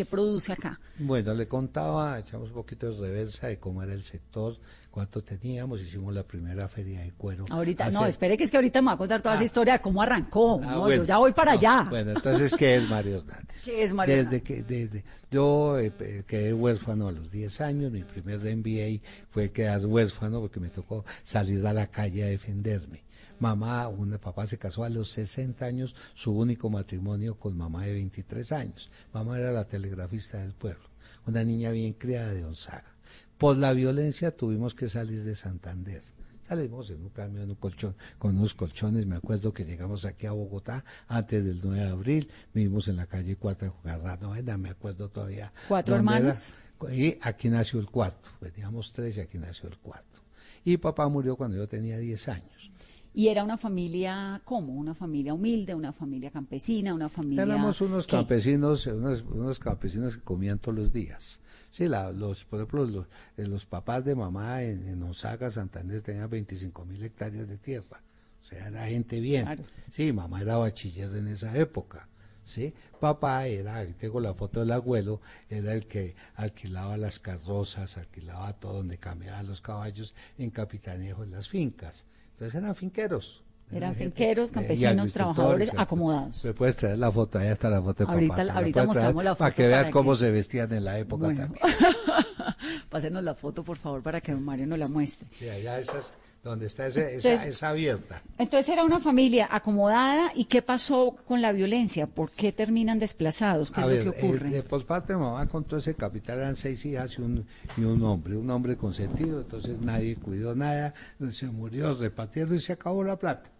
¿Qué 0.00 0.06
produce 0.06 0.50
acá? 0.54 0.80
Bueno, 0.98 1.34
le 1.34 1.46
contaba, 1.46 2.18
echamos 2.18 2.48
un 2.48 2.54
poquito 2.54 2.90
de 2.90 2.98
reversa 2.98 3.48
de 3.48 3.58
cómo 3.58 3.82
era 3.82 3.92
el 3.92 4.02
sector, 4.02 4.56
cuánto 4.90 5.22
teníamos, 5.22 5.78
hicimos 5.82 6.14
la 6.14 6.22
primera 6.22 6.66
feria 6.68 7.02
de 7.02 7.12
cuero. 7.12 7.44
Ahorita, 7.50 7.90
no, 7.90 8.00
hace- 8.00 8.08
espere 8.12 8.38
que 8.38 8.44
es 8.44 8.50
que 8.50 8.56
ahorita 8.56 8.80
me 8.80 8.86
va 8.86 8.92
a 8.92 8.96
contar 8.96 9.20
toda 9.20 9.34
esa 9.34 9.42
Ah. 9.42 9.44
historia 9.44 9.72
de 9.74 9.80
cómo 9.80 10.00
arrancó. 10.00 10.58
Ah, 10.64 10.70
¿no? 10.70 10.80
bueno. 10.80 11.02
Yo 11.02 11.08
ya 11.08 11.18
voy 11.18 11.32
para 11.34 11.52
No, 11.52 11.58
allá. 11.58 11.86
Bueno, 11.90 12.12
entonces, 12.12 12.54
¿qué 12.56 12.76
es 12.76 12.88
Mario 12.88 13.18
Hernández? 13.18 13.62
¿Qué 13.62 13.82
es 13.82 13.92
Mario 13.92 14.16
desde 14.16 14.42
que 14.42 14.62
desde 14.62 15.04
Yo 15.30 15.78
eh, 15.78 15.92
quedé 16.26 16.54
huérfano 16.54 17.08
a 17.08 17.12
los 17.12 17.30
10 17.30 17.60
años, 17.60 17.92
mi 17.92 18.02
primer 18.02 18.40
MBA 18.40 19.02
fue 19.28 19.52
quedar 19.52 19.84
huérfano 19.84 20.40
porque 20.40 20.60
me 20.60 20.70
tocó 20.70 21.04
salir 21.24 21.66
a 21.66 21.74
la 21.74 21.88
calle 21.88 22.24
a 22.24 22.28
defenderme. 22.28 23.02
Mamá, 23.40 23.88
una 23.88 24.18
papá 24.18 24.46
se 24.46 24.58
casó 24.58 24.84
a 24.84 24.90
los 24.90 25.10
60 25.10 25.64
años, 25.64 25.96
su 26.14 26.32
único 26.32 26.68
matrimonio 26.70 27.36
con 27.38 27.56
mamá 27.56 27.86
de 27.86 27.94
23 27.94 28.52
años. 28.52 28.90
Mamá 29.12 29.38
era 29.38 29.50
la 29.50 29.66
telegrafista 29.66 30.38
del 30.38 30.52
pueblo, 30.52 30.84
una 31.26 31.42
niña 31.42 31.70
bien 31.70 31.94
criada 31.94 32.32
de 32.32 32.42
Gonzaga. 32.42 32.94
Por 33.38 33.56
la 33.56 33.72
violencia 33.72 34.36
tuvimos 34.36 34.74
que 34.74 34.88
salir 34.88 35.24
de 35.24 35.34
Santander. 35.34 36.02
Salimos 36.46 36.90
en 36.90 37.00
un 37.00 37.08
camión, 37.08 37.44
en 37.44 37.50
un 37.50 37.56
colchón, 37.56 37.96
con 38.18 38.36
unos 38.36 38.54
colchones. 38.54 39.06
Me 39.06 39.16
acuerdo 39.16 39.54
que 39.54 39.64
llegamos 39.64 40.04
aquí 40.04 40.26
a 40.26 40.32
Bogotá 40.32 40.84
antes 41.08 41.42
del 41.44 41.60
9 41.62 41.84
de 41.84 41.88
abril. 41.88 42.30
Vivimos 42.52 42.88
en 42.88 42.96
la 42.96 43.06
calle 43.06 43.36
Cuarta 43.36 43.66
de 43.66 43.70
Jugarra 43.70 44.16
Novena, 44.18 44.58
me 44.58 44.68
acuerdo 44.68 45.08
todavía. 45.08 45.52
¿Cuatro 45.68 45.94
era. 45.94 46.00
hermanos? 46.00 46.56
Y 46.92 47.16
aquí 47.22 47.48
nació 47.48 47.80
el 47.80 47.86
cuarto. 47.86 48.30
Veníamos 48.40 48.92
tres 48.92 49.16
y 49.16 49.20
aquí 49.20 49.38
nació 49.38 49.68
el 49.68 49.78
cuarto. 49.78 50.18
Y 50.64 50.76
papá 50.76 51.08
murió 51.08 51.36
cuando 51.36 51.56
yo 51.56 51.68
tenía 51.68 51.98
10 51.98 52.28
años. 52.28 52.70
Y 53.12 53.28
era 53.28 53.42
una 53.42 53.58
familia, 53.58 54.40
¿cómo? 54.44 54.74
Una 54.74 54.94
familia 54.94 55.34
humilde, 55.34 55.74
una 55.74 55.92
familia 55.92 56.30
campesina, 56.30 56.94
una 56.94 57.08
familia... 57.08 57.42
Éramos 57.42 57.80
unos 57.80 58.06
¿qué? 58.06 58.16
campesinos, 58.16 58.86
unos, 58.86 59.22
unos 59.22 59.58
campesinos 59.58 60.16
que 60.16 60.22
comían 60.22 60.58
todos 60.58 60.78
los 60.78 60.92
días. 60.92 61.40
Sí, 61.70 61.88
la, 61.88 62.12
los, 62.12 62.44
por 62.44 62.60
ejemplo, 62.60 62.84
los, 62.84 63.06
eh, 63.36 63.46
los 63.46 63.66
papás 63.66 64.04
de 64.04 64.14
mamá 64.14 64.62
en, 64.62 64.88
en 64.88 65.02
Osaga, 65.02 65.50
Santander, 65.50 66.02
tenían 66.02 66.30
25 66.30 66.84
mil 66.84 67.02
hectáreas 67.02 67.48
de 67.48 67.58
tierra. 67.58 68.00
O 68.40 68.44
sea, 68.44 68.68
era 68.68 68.86
gente 68.86 69.20
bien. 69.20 69.44
Claro. 69.44 69.64
Sí, 69.90 70.12
mamá 70.12 70.40
era 70.42 70.56
bachiller 70.56 71.14
en 71.16 71.28
esa 71.28 71.56
época. 71.58 72.08
Sí, 72.44 72.74
papá 72.98 73.46
era, 73.46 73.86
tengo 73.94 74.18
la 74.18 74.34
foto 74.34 74.60
del 74.60 74.72
abuelo, 74.72 75.20
era 75.48 75.72
el 75.72 75.86
que 75.86 76.16
alquilaba 76.34 76.96
las 76.96 77.20
carrozas, 77.20 77.96
alquilaba 77.96 78.52
todo 78.54 78.78
donde 78.78 78.98
cambiaban 78.98 79.46
los 79.46 79.60
caballos 79.60 80.14
en 80.36 80.50
capitanejo 80.50 81.22
en 81.22 81.30
las 81.30 81.48
fincas. 81.48 82.06
Entonces 82.40 82.54
eran 82.62 82.74
finqueros. 82.74 83.42
Eran 83.70 83.94
finqueros, 83.94 84.50
campesinos, 84.50 85.12
trabajadores, 85.12 85.70
acomodados. 85.76 86.42
Me 86.44 86.54
puedes 86.54 86.74
traer 86.76 86.98
la 86.98 87.12
foto, 87.12 87.38
ahí 87.38 87.48
está 87.48 87.68
la 87.68 87.82
foto 87.82 88.04
de 88.06 88.10
Ahorita- 88.10 88.36
papá. 88.36 88.52
ahorita 88.54 88.84
mostramos 88.86 89.22
la 89.24 89.34
Para 89.36 89.50
foto 89.50 89.56
que 89.56 89.66
veas 89.68 89.80
para 89.82 89.92
cómo 89.92 90.12
que- 90.12 90.18
se 90.18 90.30
vestían 90.30 90.72
en 90.72 90.84
la 90.84 90.98
época 90.98 91.26
Bueno. 91.26 91.40
también. 91.42 91.62
Pásenos 92.88 93.22
la 93.22 93.34
foto, 93.34 93.62
por 93.62 93.76
favor, 93.76 94.02
para 94.02 94.20
que 94.20 94.32
don 94.32 94.42
Mario 94.42 94.66
nos 94.66 94.78
la 94.78 94.88
muestre. 94.88 95.28
Sí, 95.30 95.48
allá 95.48 95.78
esas, 95.78 96.14
donde 96.42 96.66
está 96.66 96.86
ese, 96.86 97.16
esa, 97.16 97.28
Entonces- 97.30 97.50
esa 97.56 97.68
abierta. 97.68 98.22
Entonces 98.38 98.68
era 98.72 98.82
una 98.84 98.98
familia 98.98 99.48
acomodada. 99.50 100.32
¿Y 100.34 100.46
qué 100.46 100.62
pasó 100.62 101.16
con 101.26 101.42
la 101.42 101.52
violencia? 101.52 102.06
¿Por 102.06 102.30
qué 102.30 102.50
terminan 102.52 102.98
desplazados? 102.98 103.70
¿Qué 103.70 103.80
A 103.80 103.84
es 103.84 103.90
ver, 103.90 104.06
lo 104.06 104.12
que 104.12 104.18
ocurre? 104.26 104.48
eh, 104.48 104.52
de 104.52 104.62
por 104.62 104.86
parte 104.86 105.12
de 105.12 105.18
mamá 105.18 105.46
con 105.48 105.64
todo 105.64 105.78
ese 105.80 105.94
capital 105.94 106.38
eran 106.38 106.56
seis 106.56 106.84
hijas 106.86 107.18
y 107.18 107.22
un, 107.22 107.46
y 107.76 107.84
un 107.84 108.02
hombre, 108.04 108.36
un 108.36 108.48
hombre 108.50 108.76
consentido, 108.76 109.40
entonces 109.40 109.78
nadie 109.80 110.16
cuidó 110.16 110.54
nada, 110.56 110.94
se 111.30 111.46
murió 111.46 111.94
repartiendo 111.94 112.54
y 112.54 112.60
se 112.60 112.72
acabó 112.72 113.04
la 113.04 113.18
plata. 113.18 113.50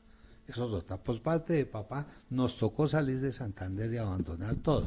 Eso 0.50 0.66
es 0.66 0.72
otra. 0.72 0.96
Por 0.96 1.22
parte 1.22 1.52
de 1.52 1.64
papá 1.66 2.06
nos 2.30 2.56
tocó 2.56 2.88
salir 2.88 3.20
de 3.20 3.30
Santander 3.32 3.92
y 3.92 3.98
abandonar 3.98 4.56
todo. 4.56 4.84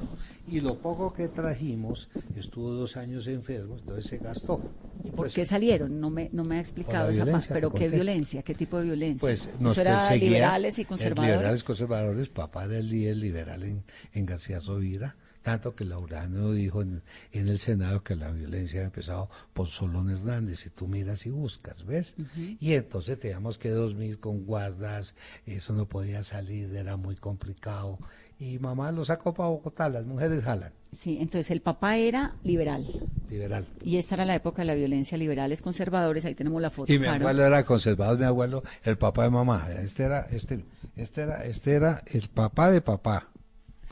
Y 0.47 0.59
lo 0.59 0.77
poco 0.79 1.13
que 1.13 1.29
trajimos 1.29 2.09
estuvo 2.35 2.71
dos 2.71 2.97
años 2.97 3.27
enfermo, 3.27 3.77
entonces 3.77 4.05
se 4.05 4.17
gastó. 4.17 4.61
¿Y 5.03 5.07
por 5.09 5.15
Pues, 5.15 5.33
qué 5.33 5.45
salieron? 5.45 5.99
No 6.01 6.09
me, 6.09 6.29
no 6.33 6.43
me 6.43 6.57
ha 6.57 6.59
explicado 6.59 7.09
esa 7.09 7.25
parte. 7.25 7.47
¿Pero 7.53 7.69
qué 7.69 7.79
conté. 7.85 7.95
violencia? 7.95 8.43
¿Qué 8.43 8.53
tipo 8.55 8.77
de 8.77 8.83
violencia? 8.85 9.21
Pues 9.21 9.49
nos 9.59 9.73
¿Eso 9.73 9.81
era 9.81 9.99
perseguía. 9.99 10.29
liberales 10.29 10.79
y 10.79 10.85
conservadores? 10.85 11.35
Liberales 11.37 11.63
conservadores, 11.63 12.29
papá 12.29 12.65
era 12.65 12.77
el 12.77 12.89
líder 12.89 13.17
liberal 13.17 13.63
en, 13.63 13.83
en 14.13 14.25
García 14.25 14.59
Rovira, 14.59 15.15
tanto 15.43 15.75
que 15.75 15.85
Laurano 15.85 16.51
dijo 16.53 16.81
en, 16.81 17.03
en 17.31 17.47
el 17.49 17.59
Senado 17.59 18.03
que 18.03 18.15
la 18.15 18.31
violencia 18.31 18.79
había 18.79 18.87
empezado 18.87 19.29
por 19.53 19.67
Solón 19.67 20.09
Hernández, 20.09 20.59
si 20.61 20.69
tú 20.71 20.87
miras 20.87 21.25
y 21.25 21.29
buscas, 21.29 21.85
¿ves? 21.85 22.15
Y 22.59 22.73
entonces 22.73 23.19
teníamos 23.19 23.57
que 23.59 23.69
dormir 23.69 24.19
con 24.19 24.45
guardas, 24.45 25.13
eso 25.45 25.73
no 25.73 25.87
podía 25.87 26.23
salir, 26.23 26.75
era 26.75 26.97
muy 26.97 27.15
complicado. 27.15 27.99
Y 28.39 28.57
mamá 28.59 28.91
lo 28.91 29.05
sacó 29.05 29.33
para 29.33 29.49
Bogotá, 29.49 29.89
las 29.89 30.05
mujeres 30.05 30.43
jalan, 30.43 30.73
Sí, 30.93 31.17
entonces 31.19 31.49
el 31.51 31.61
papá 31.61 31.97
era 31.97 32.35
liberal. 32.43 32.85
liberal. 33.29 33.65
Y 33.83 33.97
esta 33.97 34.15
era 34.15 34.25
la 34.25 34.35
época 34.35 34.61
de 34.61 34.67
la 34.67 34.75
violencia, 34.75 35.17
liberales, 35.17 35.61
conservadores. 35.61 36.23
Ahí 36.25 36.35
tenemos 36.35 36.61
la 36.61 36.69
foto. 36.69 36.93
Y 36.93 36.99
mi 36.99 37.05
claro. 37.05 37.25
abuelo 37.25 37.45
era 37.45 37.63
conservador, 37.63 38.19
mi 38.19 38.25
abuelo, 38.25 38.63
el 38.83 38.97
papá 38.97 39.23
de 39.23 39.31
mamá. 39.31 39.67
Este 39.81 40.03
era, 40.03 40.21
este, 40.31 40.63
este 40.95 41.23
era, 41.23 41.45
este 41.45 41.71
era 41.73 42.03
el 42.07 42.29
papá 42.29 42.69
de 42.69 42.81
papá. 42.81 43.29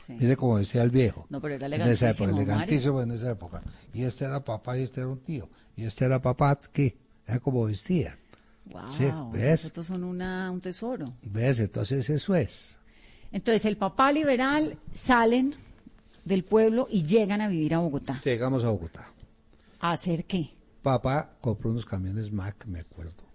Sí. 0.06 0.14
Mire 0.18 0.36
cómo 0.36 0.58
decía 0.58 0.82
el 0.82 0.90
viejo. 0.90 1.26
No, 1.28 1.40
pero 1.40 1.54
era 1.54 1.66
En 1.66 1.82
esa 1.82 2.10
época, 2.10 2.30
elegantísimo, 2.30 3.00
elegantísimo 3.00 3.02
en 3.02 3.10
esa 3.12 3.30
época. 3.30 3.62
Y 3.92 4.02
este 4.02 4.24
era 4.24 4.44
papá 4.44 4.78
y 4.78 4.82
este 4.82 5.00
era 5.00 5.08
un 5.08 5.18
tío. 5.20 5.48
Y 5.76 5.84
este 5.84 6.04
era 6.04 6.20
papá 6.20 6.58
que, 6.72 6.96
era 7.26 7.38
como 7.40 7.64
vestía. 7.64 8.18
Wow, 8.66 8.90
Sí, 8.90 9.06
¿ves? 9.32 9.64
fotos 9.64 9.86
son 9.86 10.04
una, 10.04 10.50
un 10.50 10.60
tesoro. 10.60 11.06
¿Ves? 11.22 11.60
Entonces 11.60 12.08
eso 12.10 12.34
es. 12.34 12.78
Entonces 13.32 13.64
el 13.64 13.76
papá 13.76 14.12
liberal 14.12 14.78
salen 14.92 15.54
del 16.24 16.44
pueblo 16.44 16.86
y 16.90 17.02
llegan 17.02 17.40
a 17.40 17.48
vivir 17.48 17.74
a 17.74 17.78
Bogotá. 17.78 18.20
Llegamos 18.24 18.64
a 18.64 18.70
Bogotá. 18.70 19.10
¿A 19.80 19.92
hacer 19.92 20.24
qué? 20.24 20.50
Papá 20.82 21.36
compró 21.40 21.70
unos 21.70 21.84
camiones 21.84 22.32
Mac, 22.32 22.66
me 22.66 22.80
acuerdo. 22.80 23.31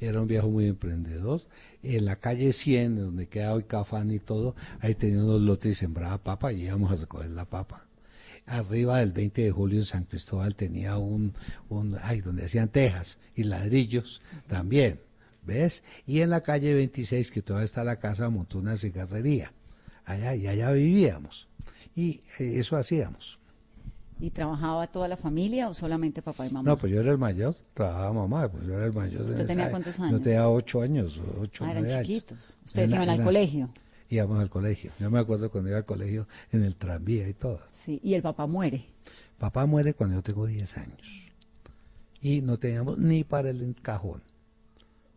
Era 0.00 0.20
un 0.20 0.26
viejo 0.26 0.48
muy 0.48 0.66
emprendedor. 0.66 1.42
En 1.82 2.04
la 2.04 2.16
calle 2.16 2.52
100, 2.52 2.96
donde 2.96 3.28
queda 3.28 3.54
hoy 3.54 3.64
Cafán 3.64 4.10
y 4.10 4.18
todo, 4.18 4.54
ahí 4.80 4.94
tenía 4.94 5.22
unos 5.22 5.40
lotes 5.40 5.72
y 5.72 5.74
sembraba 5.74 6.22
papa 6.22 6.52
y 6.52 6.64
íbamos 6.64 6.92
a 6.92 6.96
recoger 6.96 7.30
la 7.30 7.44
papa. 7.46 7.86
Arriba 8.46 8.98
del 8.98 9.12
20 9.12 9.42
de 9.42 9.50
julio 9.50 9.78
en 9.80 9.84
San 9.84 10.04
Cristóbal 10.04 10.54
tenía 10.54 10.98
un, 10.98 11.34
un 11.68 11.96
ay, 12.02 12.20
donde 12.20 12.44
hacían 12.44 12.68
tejas 12.68 13.18
y 13.34 13.42
ladrillos 13.44 14.22
también, 14.46 15.00
¿ves? 15.44 15.82
Y 16.06 16.20
en 16.20 16.30
la 16.30 16.42
calle 16.42 16.72
26, 16.74 17.30
que 17.30 17.42
todavía 17.42 17.64
está 17.64 17.82
la 17.82 17.98
casa, 17.98 18.30
montó 18.30 18.58
una 18.58 18.76
cigarrería. 18.76 19.52
Allá, 20.04 20.36
y 20.36 20.46
allá 20.46 20.70
vivíamos. 20.70 21.48
Y 21.96 22.22
eh, 22.38 22.58
eso 22.58 22.76
hacíamos. 22.76 23.35
¿Y 24.18 24.30
trabajaba 24.30 24.86
toda 24.86 25.08
la 25.08 25.16
familia 25.18 25.68
o 25.68 25.74
solamente 25.74 26.22
papá 26.22 26.46
y 26.46 26.50
mamá? 26.50 26.68
No, 26.70 26.78
pues 26.78 26.90
yo 26.92 27.00
era 27.00 27.10
el 27.12 27.18
mayor, 27.18 27.54
trabajaba 27.74 28.12
mamá, 28.14 28.48
pues 28.50 28.64
yo 28.66 28.74
era 28.74 28.86
el 28.86 28.92
mayor. 28.94 29.20
¿Usted 29.22 29.40
en 29.40 29.46
tenía 29.46 29.64
esa- 29.64 29.70
cuántos 29.70 29.96
Yo 29.98 30.04
años? 30.04 30.22
tenía 30.22 30.48
ocho 30.48 30.80
años, 30.80 31.20
ocho, 31.38 31.64
Ah, 31.64 31.70
eran 31.72 31.82
nueve 31.82 31.94
años. 31.98 32.06
chiquitos. 32.06 32.56
Ustedes 32.64 32.90
iban 32.90 33.08
al 33.10 33.22
colegio. 33.22 33.68
Íbamos 34.08 34.38
al 34.40 34.48
colegio. 34.48 34.92
Yo 34.98 35.10
me 35.10 35.18
acuerdo 35.18 35.50
cuando 35.50 35.68
iba 35.68 35.78
al 35.78 35.84
colegio 35.84 36.26
en 36.52 36.62
el 36.62 36.76
tranvía 36.76 37.28
y 37.28 37.34
todo. 37.34 37.60
Sí, 37.72 38.00
y 38.02 38.14
el 38.14 38.22
papá 38.22 38.46
muere. 38.46 38.86
Papá 39.38 39.66
muere 39.66 39.92
cuando 39.94 40.16
yo 40.16 40.22
tengo 40.22 40.46
10 40.46 40.78
años. 40.78 41.28
Y 42.22 42.40
no 42.40 42.58
teníamos 42.58 42.96
ni 42.98 43.22
para 43.24 43.50
el 43.50 43.74
cajón. 43.82 44.22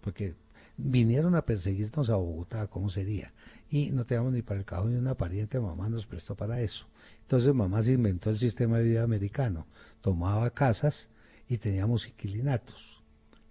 Porque 0.01 0.35
vinieron 0.75 1.35
a 1.35 1.43
perseguirnos 1.45 2.09
a 2.09 2.15
Bogotá, 2.15 2.67
¿cómo 2.67 2.89
sería? 2.89 3.31
Y 3.69 3.91
no 3.91 4.05
teníamos 4.05 4.33
ni 4.33 4.41
para 4.41 4.59
el 4.59 4.65
cajón 4.65 4.93
y 4.93 4.97
una 4.97 5.15
pariente 5.15 5.59
mamá 5.59 5.87
nos 5.89 6.05
prestó 6.05 6.35
para 6.35 6.59
eso. 6.61 6.85
Entonces 7.29 7.53
mamá 7.53 7.83
se 7.83 7.91
inventó 7.91 8.31
el 8.31 8.39
sistema 8.39 8.79
de 8.79 8.86
vida 8.86 9.03
americano. 9.03 9.67
Tomaba 10.01 10.50
casas 10.50 11.09
y 11.48 11.59
teníamos 11.59 12.07
inquilinatos. 12.07 13.03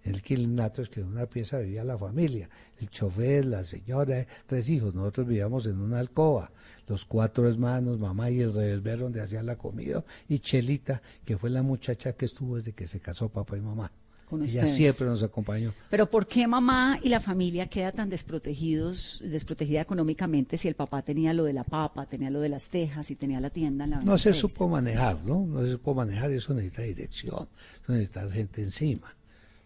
El 0.03 0.17
inquilinato 0.17 0.81
es 0.81 0.89
que 0.89 0.99
en 0.99 1.07
una 1.07 1.27
pieza 1.27 1.59
vivía 1.59 1.85
la 1.85 1.97
familia, 1.97 2.49
el 2.81 2.89
chofer, 2.89 3.45
la 3.45 3.63
señora, 3.63 4.27
tres 4.47 4.67
hijos. 4.67 4.93
Nosotros 4.93 5.27
vivíamos 5.27 5.65
en 5.65 5.79
una 5.79 5.99
alcoba, 5.99 6.51
los 6.87 7.05
cuatro 7.05 7.47
hermanos, 7.47 7.97
mamá 7.99 8.29
y 8.29 8.41
el 8.41 8.53
revolver 8.53 8.99
donde 8.99 9.21
hacían 9.21 9.45
la 9.45 9.57
comida, 9.57 10.03
y 10.27 10.39
Chelita, 10.39 11.01
que 11.23 11.37
fue 11.37 11.49
la 11.49 11.63
muchacha 11.63 12.11
que 12.11 12.25
estuvo 12.25 12.57
desde 12.57 12.73
que 12.73 12.85
se 12.85 12.99
casó 12.99 13.29
papá 13.29 13.55
y 13.55 13.61
mamá. 13.61 13.93
Con 14.29 14.41
Ella 14.43 14.61
ustedes. 14.61 14.75
siempre 14.75 15.07
nos 15.07 15.23
acompañó. 15.23 15.73
Pero 15.89 16.09
¿por 16.09 16.27
qué 16.27 16.45
mamá 16.47 16.99
y 17.01 17.09
la 17.09 17.19
familia 17.19 17.67
queda 17.67 17.91
tan 17.91 18.09
desprotegidos, 18.09 19.21
desprotegida 19.23 19.81
económicamente 19.81 20.57
si 20.57 20.67
el 20.67 20.75
papá 20.75 21.01
tenía 21.01 21.33
lo 21.33 21.43
de 21.45 21.53
la 21.53 21.63
papa, 21.63 22.05
tenía 22.05 22.29
lo 22.29 22.39
de 22.41 22.49
las 22.49 22.69
tejas 22.69 23.09
y 23.11 23.15
tenía 23.15 23.39
la 23.39 23.49
tienda 23.49 23.85
en 23.85 23.89
la 23.91 23.95
No 24.01 24.17
se 24.17 24.29
26? 24.29 24.35
supo 24.53 24.69
manejar, 24.69 25.17
¿no? 25.25 25.45
No 25.45 25.61
se 25.61 25.71
supo 25.71 25.93
manejar, 25.95 26.31
eso 26.31 26.53
necesita 26.53 26.83
dirección, 26.83 27.47
eso 27.83 27.91
necesita 27.93 28.29
gente 28.29 28.61
encima. 28.61 29.15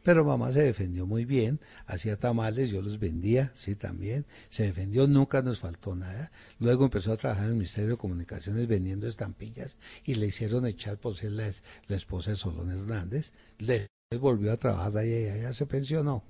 Pero 0.03 0.25
mamá 0.25 0.51
se 0.51 0.61
defendió 0.61 1.05
muy 1.07 1.23
bien, 1.23 1.61
hacía 1.85 2.17
tamales, 2.17 2.69
yo 2.69 2.81
los 2.81 2.99
vendía, 2.99 3.53
sí, 3.55 3.75
también. 3.75 4.25
Se 4.49 4.63
defendió, 4.63 5.07
nunca 5.07 5.41
nos 5.41 5.59
faltó 5.59 5.95
nada. 5.95 6.29
Luego 6.59 6.83
empezó 6.83 7.13
a 7.13 7.17
trabajar 7.17 7.45
en 7.45 7.51
el 7.51 7.55
Ministerio 7.55 7.91
de 7.91 7.97
Comunicaciones 7.97 8.67
vendiendo 8.67 9.07
estampillas 9.07 9.77
y 10.03 10.15
le 10.15 10.27
hicieron 10.27 10.65
echar 10.67 10.97
por 10.97 11.15
ser 11.15 11.31
la, 11.31 11.49
la 11.87 11.95
esposa 11.95 12.31
de 12.31 12.37
Solón 12.37 12.69
Hernández. 12.69 13.31
Le 13.59 13.87
volvió 14.17 14.51
a 14.51 14.57
trabajar 14.57 14.97
allá 14.97 15.19
y 15.19 15.27
allá 15.27 15.53
se 15.53 15.65
pensionó. 15.65 16.23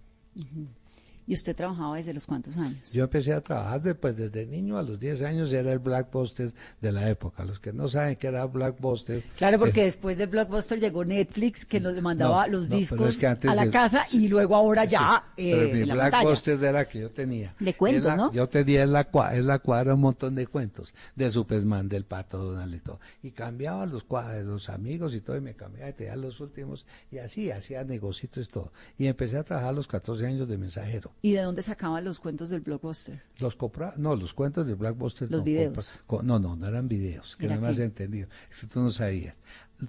¿Y 1.26 1.34
usted 1.36 1.56
trabajaba 1.56 1.96
desde 1.98 2.14
los 2.14 2.26
cuántos 2.26 2.58
años? 2.58 2.92
Yo 2.92 3.04
empecé 3.06 3.34
a 3.34 3.42
trabajar 3.42 3.82
después, 3.82 4.18
desde 4.18 4.46
niño 4.46 4.78
a 4.78 4.84
los 4.84 5.00
10 5.00 5.22
años 5.22 5.54
era 5.54 5.72
el 5.72 5.80
Blackbuster 5.80 6.52
de 6.82 6.92
la 6.92 7.10
época. 7.10 7.46
Los 7.46 7.60
que 7.60 7.72
no 7.72 7.88
saben 7.88 8.18
qué 8.18 8.28
era 8.28 8.46
Blackbuster. 8.46 9.24
Claro, 9.38 9.58
porque 9.60 9.82
eh, 9.82 9.86
después 9.86 10.18
del 10.18 10.28
Blockbuster 10.30 10.80
llegó 10.80 11.06
Netflix, 11.06 11.66
que 11.66 11.80
nos 11.80 12.00
mandaba 12.02 12.46
No, 12.48 12.52
los 12.54 12.70
no, 12.70 12.76
discos 12.76 13.10
es 13.10 13.20
que 13.20 13.28
a 13.48 13.56
la 13.56 13.72
casa 13.72 14.04
sí, 14.06 14.26
y 14.26 14.28
luego 14.28 14.56
ahora 14.56 14.84
ya 14.86 15.24
sí, 15.38 15.44
eh, 15.50 15.56
pero 15.56 15.74
mi 15.74 15.86
la 15.86 15.96
pantalla. 15.96 16.10
Blackbuster 16.24 16.64
era 16.64 16.88
que 16.88 17.00
yo 17.00 17.10
tenía. 17.10 17.56
De 17.60 17.74
cuentos, 17.74 18.04
la- 18.04 18.16
¿no? 18.18 18.34
Yo 18.34 18.50
tenía 18.50 18.84
en 18.84 18.92
la, 18.92 19.10
cua- 19.10 19.34
en 19.36 19.48
la 19.48 19.60
cuadra 19.60 19.94
un 19.94 20.02
montón 20.02 20.36
de 20.36 20.46
cuentos 20.48 20.94
de 21.16 21.32
Superman, 21.32 21.88
del 21.88 22.04
Pato 22.04 22.38
Donald 22.38 22.76
y 22.76 22.80
todo. 22.80 23.00
Y 23.22 23.32
cambiaba 23.32 23.86
los 23.86 24.04
cuadros, 24.04 24.46
los 24.46 24.70
amigos 24.70 25.16
y 25.16 25.22
todo, 25.22 25.38
y 25.38 25.42
me 25.42 25.54
cambiaba 25.54 25.90
y 25.90 25.94
tenía 25.94 26.18
los 26.18 26.42
últimos. 26.42 26.86
Y 27.12 27.20
así, 27.20 27.50
hacía 27.50 27.84
negocios 27.86 28.36
y 28.38 28.52
todo. 28.52 28.74
Y 28.98 29.08
empecé 29.08 29.38
a 29.38 29.44
trabajar 29.44 29.70
a 29.70 29.74
los 29.74 29.88
14 29.88 30.26
años 30.28 30.50
de 30.50 30.58
mensajero. 30.58 31.13
¿Y 31.22 31.32
de 31.34 31.42
dónde 31.42 31.62
sacaban 31.62 32.04
los 32.04 32.20
cuentos 32.20 32.50
del 32.50 32.62
Blockbuster? 32.62 33.22
Los 33.38 33.56
compraba, 33.56 33.94
no, 33.98 34.16
los 34.16 34.34
cuentos 34.34 34.68
de 34.68 34.74
Blackbuster. 34.74 35.32
Los 35.32 35.40
no, 35.40 35.46
videos. 35.46 36.02
compra- 36.06 36.24
no, 36.26 36.40
no, 36.40 36.56
no 36.58 36.68
eran 36.68 36.88
videos, 36.90 37.38
que 37.38 37.46
¿Era 37.46 37.56
no 37.56 37.62
me 37.62 37.68
has 37.70 37.78
qué? 37.78 37.84
entendido. 37.86 38.28
Eso 38.52 38.68
tú 38.68 38.82
no 38.82 38.90
sabías. 38.90 39.38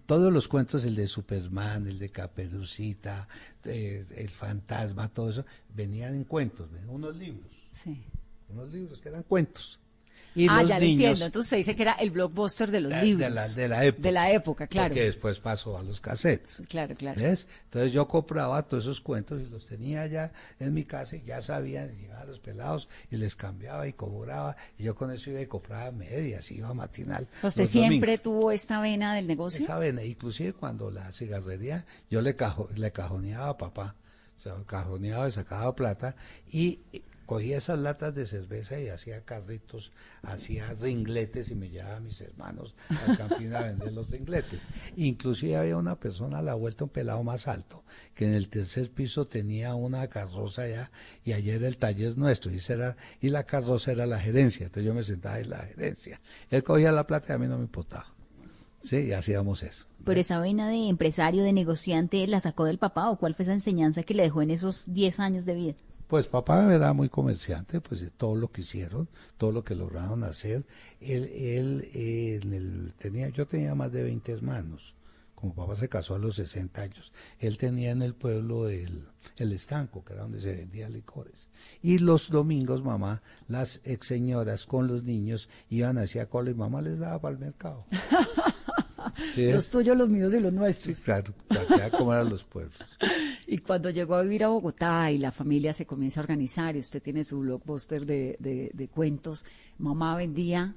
Todos 0.07 0.33
los 0.33 0.47
cuentos, 0.49 0.85
el 0.85 0.95
de 0.95 1.07
Superman, 1.09 1.87
el 1.89 1.99
de 1.99 2.09
Caperucita, 2.11 3.29
eh, 3.65 4.05
el 4.17 4.29
fantasma, 4.31 5.09
todo 5.09 5.31
eso, 5.31 5.45
venían 5.75 6.15
en 6.15 6.25
cuentos, 6.25 6.69
unos 6.89 7.17
libros, 7.17 7.51
Sí. 7.73 8.05
unos 8.49 8.73
libros 8.73 9.01
que 9.01 9.09
eran 9.09 9.23
cuentos. 9.25 9.81
Y 10.35 10.49
ah, 10.49 10.61
los 10.61 10.69
ya 10.69 10.79
lo 10.79 10.85
niños, 10.85 10.93
entiendo. 10.93 11.25
Entonces 11.27 11.47
usted 11.47 11.57
dice 11.59 11.77
que 11.77 11.83
era 11.83 11.93
el 11.93 12.11
Blockbuster 12.11 12.71
de 12.71 12.81
los 12.81 12.93
de, 12.93 13.03
libros. 13.03 13.21
de 13.29 13.31
la, 13.31 13.49
de 13.49 13.69
la 13.69 13.85
época. 13.85 14.03
De 14.03 14.13
la 14.13 14.31
época, 14.33 14.67
claro. 14.67 14.89
Porque 14.89 15.05
después 15.05 15.39
pasó 15.39 15.79
a 15.79 15.83
los 15.83 16.01
cassettes. 16.01 16.63
Claro, 16.69 16.95
claro. 16.95 17.21
¿Ves? 17.21 17.47
Entonces 17.65 17.93
yo 17.93 18.09
compraba 18.09 18.63
todos 18.63 18.85
esos 18.85 19.01
cuentos 19.01 19.41
y 19.41 19.47
los 19.47 19.67
tenía 19.67 20.03
allá 20.03 20.33
en 20.59 20.75
mi 20.75 20.85
casa 20.85 21.17
y 21.17 21.23
ya 21.23 21.41
sabían, 21.41 21.97
llegaban 21.97 22.27
los 22.27 22.41
pelados 22.41 22.89
y 23.11 23.17
les 23.17 23.37
cambiaba 23.37 23.87
y 23.87 23.93
cobraba 23.93 24.57
y 24.79 24.85
yo 24.85 24.95
con 24.95 25.11
eso 25.13 25.31
iba 25.31 25.41
y 25.41 25.47
compraba 25.47 25.91
medias, 25.93 26.51
iba 26.51 26.75
matinal. 26.75 27.29
O 27.39 27.41
sea, 27.41 27.49
usted 27.49 27.67
siempre 27.67 28.17
domingos. 28.17 28.23
tuvo 28.23 28.53
esta 28.53 28.81
vena 28.81 29.15
del 29.15 29.27
negocio. 29.27 29.65
Esa 29.65 29.79
vena, 29.79 30.03
inclusive 30.03 30.53
cuando 30.53 30.91
la 30.91 31.13
cigarrería, 31.13 31.85
yo 32.11 32.21
le, 32.21 32.35
cajo, 32.35 32.69
le 32.75 32.91
cajoneaba 32.93 33.51
a 33.51 33.59
papá, 33.59 33.95
o 34.37 34.41
sea, 34.41 34.55
cajoneaba 34.67 35.29
y 35.29 35.33
sacaba 35.33 35.75
plata 35.75 36.17
y 36.51 36.81
cogía 37.27 37.59
esas 37.59 37.79
latas 37.79 38.15
de 38.15 38.27
cerveza 38.27 38.81
y 38.81 38.89
hacía 38.89 39.25
carritos, 39.25 39.93
hacía 40.23 40.73
ringletes 40.75 41.51
y 41.51 41.55
me 41.55 41.69
llevaba 41.69 41.97
a 41.97 42.01
mis 42.01 42.21
hermanos 42.21 42.75
al 43.07 43.17
campín 43.17 43.55
a 43.55 43.63
vender 43.63 43.93
los 43.93 44.11
ringletes. 44.11 44.67
Inclusive 44.97 45.57
había 45.57 45.77
una 45.77 45.99
persona 45.99 46.39
a 46.39 46.43
la 46.43 46.55
vuelta, 46.55 46.85
un 46.85 46.91
pelado 46.91 47.23
más 47.23 47.49
alto, 47.49 47.85
que 48.15 48.27
en 48.27 48.35
el 48.35 48.49
tercer 48.49 48.91
piso 48.91 49.27
tenía 49.27 49.75
una 49.75 50.07
carroza 50.09 50.63
allá 50.63 50.91
y 51.25 51.33
ayer 51.33 51.57
era 51.57 51.69
el 51.69 51.77
taller 51.77 52.17
nuestro 52.17 52.53
y, 52.53 52.61
era, 52.69 52.97
y 53.21 53.29
la 53.29 53.45
carroza 53.45 53.93
era 53.93 54.07
la 54.07 54.19
gerencia, 54.19 54.67
entonces 54.67 54.87
yo 54.87 54.95
me 54.95 55.03
sentaba 55.03 55.41
en 55.41 55.51
la 55.51 55.59
gerencia. 55.59 56.21
Él 56.51 56.63
cogía 56.63 56.93
la 56.93 57.07
plata 57.07 57.27
y 57.31 57.33
a 57.33 57.39
mí 57.39 57.47
no 57.47 57.57
me 57.57 57.65
importaba. 57.65 58.07
Sí, 58.83 58.97
y 58.97 59.13
hacíamos 59.13 59.63
eso. 59.63 59.87
Pero 60.05 60.21
esa 60.21 60.39
vena 60.39 60.69
de 60.69 60.89
empresario, 60.89 61.43
de 61.43 61.55
negociante, 61.55 62.27
¿la 62.27 62.41
sacó 62.41 62.67
del 62.67 62.79
papá 62.79 63.09
o 63.09 63.17
cuál 63.17 63.35
fue 63.35 63.45
esa 63.45 63.55
enseñanza 63.55 64.03
que 64.03 64.13
le 64.13 64.25
dejó 64.25 64.43
en 64.43 64.51
esos 64.51 64.85
10 64.93 65.21
años 65.21 65.47
de 65.47 65.55
vida? 65.55 65.75
Pues 66.15 66.29
papá 66.29 66.73
era 66.73 66.93
muy 66.93 67.09
comerciante, 67.09 67.81
pues 67.81 68.07
todo 68.17 68.37
lo 68.37 68.53
que 68.53 68.61
hicieron, 68.61 69.09
todo 69.37 69.51
lo 69.51 69.65
que 69.65 69.75
lograron 69.75 70.23
hacer. 70.23 70.65
Él, 71.01 71.25
él 71.25 71.91
eh, 71.93 72.93
tenía, 72.97 73.31
yo 73.31 73.49
tenía 73.49 73.75
más 73.75 73.91
de 73.91 74.05
20 74.05 74.31
hermanos. 74.31 74.95
Como 75.35 75.57
papá 75.57 75.75
se 75.75 75.89
casó 75.89 76.15
a 76.15 76.21
los 76.21 76.37
60 76.37 76.83
años, 76.83 77.13
él 77.41 77.59
tenía 77.59 77.91
en 77.91 78.03
el 78.03 78.15
pueblo 78.15 78.69
el, 78.69 79.09
el 79.39 79.51
estanco, 79.51 80.05
que 80.05 80.13
era 80.13 80.23
donde 80.23 80.41
se 80.41 80.55
vendía 80.55 80.89
licores. 80.89 81.49
Y 81.83 81.99
los 81.99 82.31
domingos, 82.31 82.85
mamá, 82.85 83.21
las 83.49 83.81
ex 83.83 84.07
señoras 84.07 84.67
con 84.67 84.87
los 84.87 85.03
niños 85.03 85.49
iban 85.69 85.99
hacia 85.99 86.29
cola 86.29 86.53
y 86.53 86.55
mamá 86.55 86.81
les 86.81 86.97
daba 87.01 87.21
para 87.21 87.33
el 87.33 87.41
mercado. 87.41 87.87
Sí, 89.35 89.47
Los 89.53 89.65
es- 89.65 89.71
tuyos, 89.71 89.97
los 89.97 90.09
míos 90.09 90.33
y 90.35 90.41
los 90.41 90.53
sí, 90.53 90.59
nuestros. 90.59 90.99
claro, 91.01 91.35
para 91.49 91.91
que 91.91 91.99
los 92.31 92.45
pueblos. 92.45 92.79
Y 93.47 93.59
cuando 93.59 93.91
llegó 93.91 94.15
a 94.17 94.23
vivir 94.23 94.45
a 94.45 94.49
Bogotá 94.49 95.11
y 95.11 95.19
la 95.19 95.33
familia 95.33 95.73
se 95.73 95.87
comienza 95.87 96.21
a 96.21 96.23
organizar 96.23 96.77
y 96.77 96.81
usted 96.81 97.03
tiene 97.03 97.25
su 97.25 97.41
blockbuster 97.41 98.07
de, 98.07 98.37
de, 98.39 98.71
de 98.73 98.89
cuentos, 98.89 99.45
mamá 99.79 100.17
vendía 100.17 100.75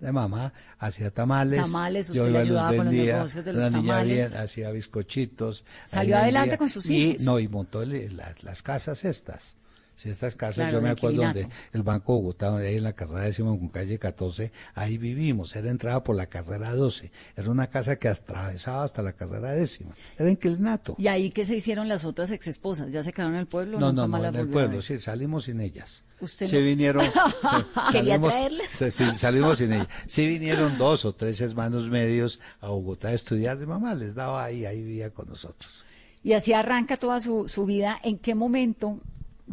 de 0.00 0.12
mamá, 0.12 0.52
hacía 0.78 1.10
tamales. 1.10 1.60
Tamales, 1.60 2.08
yo 2.08 2.22
usted 2.22 2.32
le 2.32 2.38
y 2.38 2.42
ayudaba 2.42 2.74
con 2.74 2.86
los 2.86 2.94
negocios 2.94 3.44
de 3.44 3.52
los 3.52 3.70
tamales. 3.70 4.30
bien, 4.30 4.40
hacía 4.40 4.70
bizcochitos. 4.70 5.64
Salió 5.86 6.16
adelante 6.16 6.50
vendía. 6.52 6.58
con 6.58 6.68
sus 6.70 6.88
y, 6.88 6.96
hijos. 7.10 7.22
No, 7.22 7.38
y 7.38 7.48
montó 7.48 7.84
las, 7.84 8.42
las 8.42 8.62
casas 8.62 9.04
estas. 9.04 9.56
Sí, 10.00 10.08
estas 10.08 10.34
casas, 10.34 10.54
Claro, 10.56 10.78
yo 10.78 10.80
me 10.80 10.88
de 10.88 10.92
acuerdo 10.92 11.22
donde 11.22 11.46
el 11.74 11.82
Banco 11.82 12.14
Bogotá, 12.14 12.46
donde 12.46 12.68
hay 12.68 12.76
en 12.76 12.84
la 12.84 12.94
carrera 12.94 13.20
décima 13.20 13.50
con 13.50 13.68
calle 13.68 13.98
14, 13.98 14.50
ahí 14.74 14.96
vivimos, 14.96 15.54
era 15.54 15.68
entrada 15.70 16.02
por 16.02 16.16
la 16.16 16.24
carrera 16.26 16.74
12, 16.74 17.12
era 17.36 17.50
una 17.50 17.66
casa 17.66 17.96
que 17.96 18.08
atravesaba 18.08 18.82
hasta 18.84 19.02
la 19.02 19.12
carrera 19.12 19.50
décima, 19.52 19.90
era 20.18 20.30
inquilinato. 20.30 20.94
y 20.96 21.08
ahí 21.08 21.28
que 21.30 21.44
se 21.44 21.54
hicieron 21.54 21.86
las 21.86 22.06
otras 22.06 22.30
ex 22.30 22.46
esposas, 22.48 22.90
ya 22.90 23.02
se 23.02 23.12
quedaron 23.12 23.34
en 23.34 23.40
el 23.40 23.46
pueblo, 23.46 23.78
No, 23.78 23.92
no, 23.92 24.08
no, 24.08 24.24
en 24.24 24.34
el 24.36 24.48
pueblo, 24.48 24.80
sí, 24.80 24.98
salimos 24.98 25.44
sin 25.44 25.60
ellas. 25.60 26.02
Usted 26.18 26.46
sí 26.46 26.56
no- 26.56 26.62
vinieron. 26.64 27.04
Quería 27.92 28.16
salimos- 28.16 28.30
traerlas. 28.30 28.68
sí, 28.70 28.90
sí, 28.90 29.04
salimos 29.18 29.58
sin 29.58 29.72
ellas. 29.72 29.88
Sí 30.06 30.26
vinieron 30.26 30.78
dos 30.78 31.04
o 31.04 31.12
tres 31.14 31.40
hermanos 31.42 31.90
medios 31.90 32.40
a 32.60 32.68
Bogotá 32.68 33.08
a 33.08 33.12
estudiar. 33.12 33.58
Mi 33.58 33.66
mamá 33.66 33.94
les 33.94 34.14
daba 34.14 34.44
ahí, 34.44 34.64
ahí 34.66 34.82
vivía 34.82 35.10
con 35.10 35.28
nosotros. 35.28 35.84
Y 36.22 36.32
así 36.34 36.52
arranca 36.52 36.96
toda 36.96 37.20
su, 37.20 37.46
su 37.48 37.64
vida. 37.64 37.98
¿En 38.02 38.18
qué 38.18 38.34
momento 38.34 38.98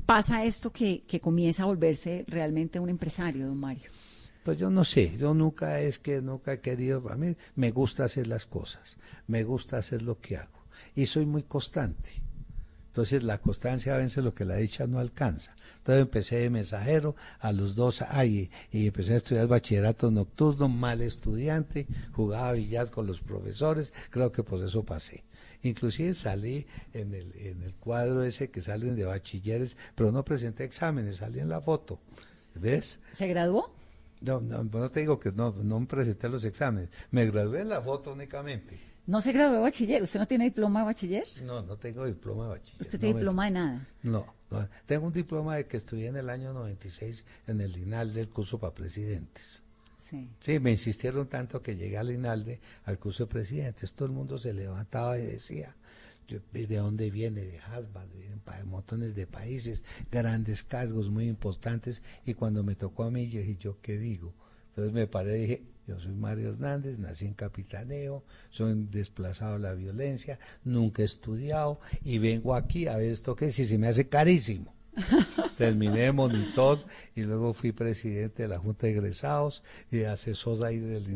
pasa 0.05 0.43
esto 0.43 0.71
que, 0.71 1.03
que 1.07 1.19
comienza 1.19 1.63
a 1.63 1.67
volverse 1.67 2.25
realmente 2.27 2.79
un 2.79 2.89
empresario, 2.89 3.47
don 3.47 3.57
Mario? 3.57 3.89
Pues 4.43 4.57
yo 4.57 4.69
no 4.69 4.86
sé, 4.86 5.17
yo 5.17 5.33
nunca 5.33 5.81
es 5.81 5.99
que 5.99 6.21
nunca 6.21 6.53
he 6.53 6.60
querido, 6.62 7.03
a 7.10 7.15
mí 7.15 7.36
me 7.55 7.71
gusta 7.71 8.05
hacer 8.05 8.27
las 8.27 8.45
cosas, 8.45 8.97
me 9.27 9.43
gusta 9.43 9.77
hacer 9.77 10.01
lo 10.01 10.19
que 10.21 10.38
hago 10.38 10.57
y 10.95 11.05
soy 11.05 11.25
muy 11.25 11.43
constante. 11.43 12.12
Entonces 12.88 13.21
la 13.21 13.38
constancia 13.38 13.95
vence 13.95 14.23
lo 14.23 14.33
que 14.33 14.43
la 14.43 14.55
dicha 14.55 14.88
no 14.88 14.97
alcanza. 14.97 15.55
Entonces 15.77 16.01
empecé 16.01 16.38
de 16.38 16.49
mensajero 16.49 17.15
a 17.39 17.51
los 17.51 17.75
dos 17.75 18.01
años 18.01 18.49
y 18.71 18.88
empecé 18.88 19.13
a 19.13 19.17
estudiar 19.17 19.47
bachillerato 19.47 20.10
nocturno, 20.10 20.67
mal 20.67 21.01
estudiante, 21.01 21.86
jugaba 22.13 22.53
billar 22.53 22.89
con 22.89 23.05
los 23.05 23.21
profesores, 23.21 23.93
creo 24.10 24.31
que 24.31 24.41
por 24.41 24.63
eso 24.63 24.83
pasé. 24.83 25.25
Inclusive 25.63 26.13
salí 26.13 26.65
en 26.93 27.13
el, 27.13 27.31
en 27.37 27.63
el 27.63 27.73
cuadro 27.75 28.23
ese 28.23 28.49
que 28.49 28.61
salen 28.61 28.95
de 28.95 29.05
bachilleres, 29.05 29.75
pero 29.95 30.11
no 30.11 30.23
presenté 30.23 30.63
exámenes, 30.63 31.17
salí 31.17 31.39
en 31.39 31.49
la 31.49 31.61
foto. 31.61 31.99
¿Ves? 32.55 32.99
¿Se 33.17 33.27
graduó? 33.27 33.71
No, 34.21 34.39
no, 34.41 34.63
no 34.63 34.89
te 34.91 35.01
digo 35.01 35.19
que 35.19 35.31
no, 35.31 35.51
no 35.51 35.79
me 35.79 35.85
presenté 35.85 36.27
los 36.29 36.43
exámenes. 36.45 36.89
Me 37.11 37.25
gradué 37.27 37.61
en 37.61 37.69
la 37.69 37.81
foto 37.81 38.13
únicamente. 38.13 38.79
¿No 39.05 39.21
se 39.21 39.31
graduó 39.31 39.55
de 39.55 39.61
bachiller? 39.61 40.01
¿Usted 40.03 40.19
no 40.19 40.27
tiene 40.27 40.45
diploma 40.45 40.79
de 40.81 40.85
bachiller? 40.87 41.25
No, 41.43 41.61
no 41.61 41.77
tengo 41.77 42.05
diploma 42.05 42.43
de 42.45 42.49
bachiller. 42.49 42.81
¿Usted 42.81 42.93
no 42.97 42.99
tiene 42.99 43.13
me- 43.13 43.19
diploma 43.19 43.45
de 43.45 43.51
nada? 43.51 43.87
No, 44.03 44.25
no, 44.51 44.67
tengo 44.85 45.07
un 45.07 45.13
diploma 45.13 45.55
de 45.55 45.65
que 45.67 45.77
estudié 45.77 46.07
en 46.07 46.17
el 46.17 46.29
año 46.29 46.51
96 46.53 47.25
en 47.47 47.61
el 47.61 47.77
INAL 47.77 48.13
del 48.13 48.27
curso 48.29 48.59
para 48.59 48.73
presidentes. 48.73 49.63
Sí. 50.09 50.59
Me 50.59 50.71
insistieron 50.71 51.27
tanto 51.27 51.61
que 51.61 51.75
llegué 51.75 51.97
al 51.97 52.11
INALDE, 52.11 52.59
al 52.85 52.97
curso 52.97 53.25
de 53.25 53.31
presidentes. 53.31 53.93
Todo 53.93 54.07
el 54.07 54.13
mundo 54.13 54.37
se 54.37 54.53
levantaba 54.53 55.17
y 55.19 55.25
decía, 55.25 55.75
¿de 56.27 56.77
dónde 56.77 57.09
viene? 57.09 57.41
De 57.41 57.59
Hasbad, 57.59 58.07
de 58.07 58.63
montones 58.65 59.15
de 59.15 59.27
países, 59.27 59.83
grandes 60.11 60.63
cargos 60.63 61.09
muy 61.09 61.27
importantes. 61.27 62.01
Y 62.25 62.33
cuando 62.33 62.63
me 62.63 62.75
tocó 62.75 63.03
a 63.03 63.11
mí, 63.11 63.29
yo 63.29 63.39
dije, 63.39 63.57
¿yo 63.59 63.77
qué 63.81 63.97
digo? 63.97 64.33
Entonces 64.69 64.93
me 64.93 65.07
paré 65.07 65.33
dije, 65.33 65.63
yo 65.87 65.99
soy 65.99 66.13
Mario 66.13 66.49
Hernández, 66.49 66.99
nací 66.99 67.25
en 67.25 67.33
Capitaneo, 67.33 68.23
soy 68.49 68.75
desplazado 68.91 69.55
a 69.55 69.59
la 69.59 69.73
violencia, 69.73 70.37
nunca 70.63 71.01
he 71.01 71.05
estudiado 71.05 71.79
y 72.03 72.19
vengo 72.19 72.53
aquí 72.55 72.87
a 72.87 72.97
ver 72.97 73.11
esto 73.11 73.35
que 73.35 73.51
si 73.51 73.65
se 73.65 73.77
me 73.77 73.87
hace 73.87 74.07
carísimo. 74.07 74.76
Terminé 75.57 76.12
monitor 76.12 76.79
y 77.15 77.21
luego 77.21 77.53
fui 77.53 77.71
presidente 77.71 78.43
de 78.43 78.49
la 78.49 78.57
Junta 78.60 78.88
de 78.88 78.93
Egresados 78.93 79.63
y 79.91 80.03
asesor 80.03 80.63
ahí 80.63 80.77
del. 80.79 81.07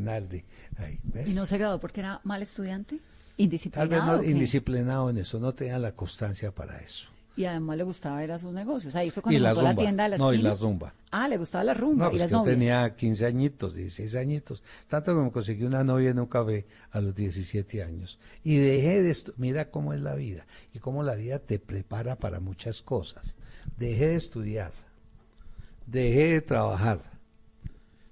Ahí, 0.78 1.00
¿ves? 1.04 1.28
¿Y 1.28 1.34
no 1.34 1.46
se 1.46 1.58
graduó 1.58 1.80
porque 1.80 2.00
era 2.02 2.22
mal 2.24 2.42
estudiante? 2.42 2.96
Tal 2.98 3.46
¿Indisciplinado? 3.46 4.18
vez 4.20 4.28
no 4.28 4.32
indisciplinado 4.32 5.10
en 5.10 5.18
eso, 5.18 5.40
no 5.40 5.54
tenía 5.54 5.80
la 5.80 5.94
constancia 5.96 6.52
para 6.52 6.78
eso. 6.80 7.08
Y 7.36 7.46
además 7.46 7.78
le 7.78 7.84
gustaba 7.84 8.24
ir 8.24 8.32
a 8.34 8.38
sus 8.38 8.54
negocios. 8.54 8.94
Ahí 8.96 9.10
fue 9.10 9.22
Y 9.34 9.40
cuando 9.40 9.62
la 9.62 9.74
tienda 9.76 10.04
de 10.04 10.10
la 10.10 10.18
No, 10.18 10.34
y 10.34 10.40
la 10.40 10.54
rumba. 10.54 10.94
Ah, 11.12 11.28
le 11.30 11.38
gustaba 11.38 11.64
la 11.64 11.74
rumba 11.74 12.06
No, 12.06 12.10
y 12.12 12.12
pues 12.12 12.20
las 12.20 12.28
que 12.28 12.32
yo 12.34 12.38
novias. 12.40 12.54
tenía 12.56 12.96
15 12.96 13.26
añitos, 13.26 13.74
16 13.74 14.16
añitos. 14.16 14.62
Tanto 14.90 15.16
me 15.16 15.32
conseguí 15.32 15.64
una 15.64 15.84
novia 15.84 16.10
en 16.12 16.20
un 16.20 16.26
café 16.28 16.66
a 16.92 17.00
los 17.00 17.16
17 17.16 17.82
años. 17.84 18.20
Y 18.44 18.58
dejé 18.58 19.02
de 19.02 19.12
estu- 19.12 19.34
Mira 19.38 19.72
cómo 19.72 19.94
es 19.94 20.02
la 20.02 20.14
vida 20.16 20.46
y 20.74 20.80
cómo 20.80 21.04
la 21.04 21.16
vida 21.16 21.40
te 21.40 21.58
prepara 21.58 22.18
para 22.18 22.42
muchas 22.42 22.82
cosas. 22.82 23.36
Dejé 23.78 24.08
de 24.08 24.16
estudiar. 24.16 24.72
Dejé 25.86 26.34
de 26.34 26.42
trabajar. 26.42 27.00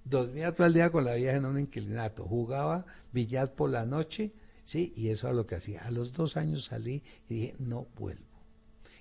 Dormía 0.04 0.52
todo 0.54 0.66
el 0.68 0.74
día 0.74 0.90
con 0.90 1.06
la 1.06 1.14
vieja 1.14 1.38
en 1.38 1.46
un 1.46 1.60
inquilinato. 1.60 2.26
Jugaba 2.26 2.86
billar 3.12 3.54
por 3.54 3.70
la 3.70 3.86
noche. 3.86 4.34
Sí, 4.64 4.94
y 4.96 5.10
eso 5.10 5.30
es 5.30 5.36
lo 5.36 5.46
que 5.46 5.56
hacía. 5.56 5.82
A 5.82 5.92
los 5.92 6.14
dos 6.14 6.38
años 6.38 6.66
salí 6.66 7.04
y 7.28 7.34
dije, 7.36 7.56
no 7.60 7.88
vuelvo. 7.98 8.26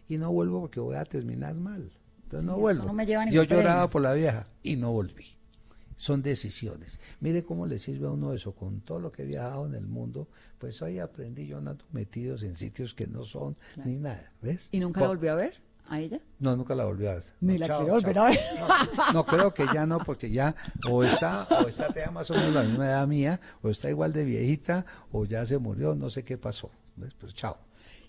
Y 0.08 0.16
no 0.18 0.32
vuelvo 0.32 0.60
porque 0.60 0.80
voy 0.80 0.96
a 0.96 1.04
terminar 1.04 1.54
mal. 1.54 1.90
Entonces 2.24 2.46
no 2.46 2.58
vuelvo. 2.58 2.84
no 2.84 2.92
me 2.92 3.06
Yo 3.06 3.42
lloraba 3.42 3.88
por 3.88 4.02
la 4.02 4.12
vieja 4.12 4.46
y 4.62 4.76
no 4.76 4.92
volví. 4.92 5.26
Son 5.96 6.22
decisiones. 6.22 7.00
Mire 7.20 7.42
cómo 7.42 7.66
le 7.66 7.78
sirve 7.78 8.06
a 8.06 8.10
uno 8.10 8.32
eso. 8.32 8.52
Con 8.52 8.80
todo 8.82 9.00
lo 9.00 9.10
que 9.10 9.22
he 9.22 9.26
viajado 9.26 9.66
en 9.66 9.74
el 9.74 9.86
mundo, 9.86 10.28
pues 10.58 10.80
ahí 10.82 10.98
aprendí 10.98 11.46
yo 11.46 11.58
ando 11.58 11.76
metidos 11.90 12.42
en 12.44 12.54
sitios 12.54 12.94
que 12.94 13.06
no 13.06 13.24
son 13.24 13.56
Claro. 13.74 13.90
ni 13.90 13.96
nada. 13.96 14.32
¿Ves? 14.40 14.68
¿Y 14.72 14.78
nunca 14.78 15.00
la 15.00 15.08
volvió 15.08 15.32
a 15.32 15.36
ver 15.36 15.67
a 15.88 16.00
ella? 16.00 16.20
No, 16.38 16.56
nunca 16.56 16.74
la 16.74 16.84
volví 16.84 17.06
a 17.06 17.14
ver. 17.14 17.24
Ni 17.40 17.54
No, 17.54 17.58
la 17.60 17.66
chao, 17.66 17.78
quiero 17.80 17.94
volver 17.94 18.18
a 18.18 18.24
ver. 18.24 18.40
No, 18.58 19.12
no, 19.12 19.26
creo 19.26 19.54
que 19.54 19.66
ya 19.72 19.86
no, 19.86 19.98
porque 19.98 20.30
ya 20.30 20.54
o 20.88 21.02
está, 21.02 21.46
o 21.62 21.68
está 21.68 21.88
tenía 21.88 22.10
más 22.10 22.30
o 22.30 22.34
menos 22.34 22.54
la 22.54 22.62
misma 22.62 22.86
edad 22.86 23.06
mía, 23.06 23.40
o 23.62 23.70
está 23.70 23.88
igual 23.90 24.12
de 24.12 24.24
viejita, 24.24 24.84
o 25.12 25.24
ya 25.24 25.44
se 25.46 25.58
murió, 25.58 25.94
no 25.94 26.10
sé 26.10 26.24
qué 26.24 26.38
pasó. 26.38 26.70
¿Ves? 26.96 27.14
Pues 27.18 27.34
chao. 27.34 27.58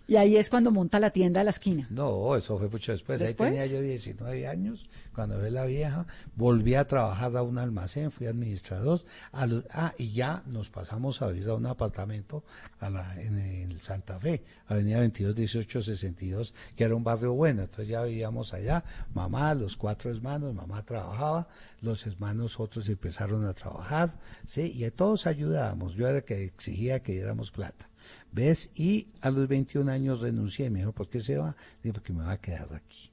Y 0.08 0.16
ahí 0.16 0.38
es 0.38 0.50
cuando 0.50 0.72
monta 0.72 1.00
la 1.00 1.12
tienda 1.12 1.42
a 1.42 1.44
la 1.44 1.52
esquina. 1.52 1.86
No, 1.92 2.36
eso 2.36 2.58
fue 2.58 2.68
mucho 2.68 2.92
después. 2.92 3.20
¿Después? 3.20 3.52
Ahí 3.52 3.58
tenía 3.60 3.72
yo 3.72 3.80
19 3.80 4.48
años, 4.48 4.90
cuando 5.20 5.38
ve 5.38 5.52
la 5.52 5.66
vieja, 5.66 6.06
volví 6.38 6.76
a 6.76 6.88
trabajar 6.88 7.36
a 7.36 7.44
un 7.44 7.58
almacén, 7.58 8.10
fui 8.10 8.26
administrador. 8.28 9.04
a 9.34 9.46
lo- 9.46 9.66
ah, 9.72 9.94
y 9.98 10.14
ya 10.14 10.44
nos 10.48 10.70
pasamos 10.70 11.22
a 11.22 11.28
vivir 11.28 11.50
a 11.50 11.56
un 11.56 11.66
apartamento 11.66 12.46
a 12.80 12.90
la, 12.90 13.22
en 13.22 13.78
Santa 13.82 14.18
Fe, 14.18 14.44
Avenida 14.68 15.00
22 15.00 15.36
18 15.36 15.82
62, 15.82 16.54
que 16.78 16.86
era 16.86 16.96
un 16.96 17.04
barrio 17.04 17.34
bueno. 17.34 17.64
Entonces 17.64 17.90
ya 17.90 18.02
vivíamos 18.04 18.54
allá, 18.54 18.86
mamá, 19.14 19.54
los 19.56 19.76
cuatro 19.76 20.10
hermanos, 20.10 20.54
mamá 20.56 20.86
trabajaba, 20.86 21.50
los 21.82 22.08
hermanos 22.08 22.58
otros 22.58 22.88
empezaron 22.88 23.44
a 23.46 23.54
trabajar, 23.54 24.10
¿sí? 24.46 24.72
Y 24.74 24.90
todos 24.92 25.28
ayudábamos. 25.28 25.96
Yo 25.96 26.08
era 26.08 26.20
el 26.20 26.24
que 26.24 26.46
exigía 26.46 27.02
que 27.02 27.12
diéramos 27.12 27.52
plata. 27.52 27.90
¿Ves? 28.32 28.70
Y 28.74 29.10
a 29.20 29.30
los 29.32 29.50
21 29.50 29.90
años 29.92 30.22
renuncié. 30.22 30.70
Me 30.70 30.80
dijo, 30.80 30.94
¿por 30.94 31.10
qué 31.10 31.20
se 31.20 31.38
va? 31.38 31.56
Dije, 31.84 31.94
porque 31.94 32.14
me 32.14 32.24
va 32.24 32.32
a 32.32 32.38
quedar 32.42 32.74
aquí. 32.74 33.12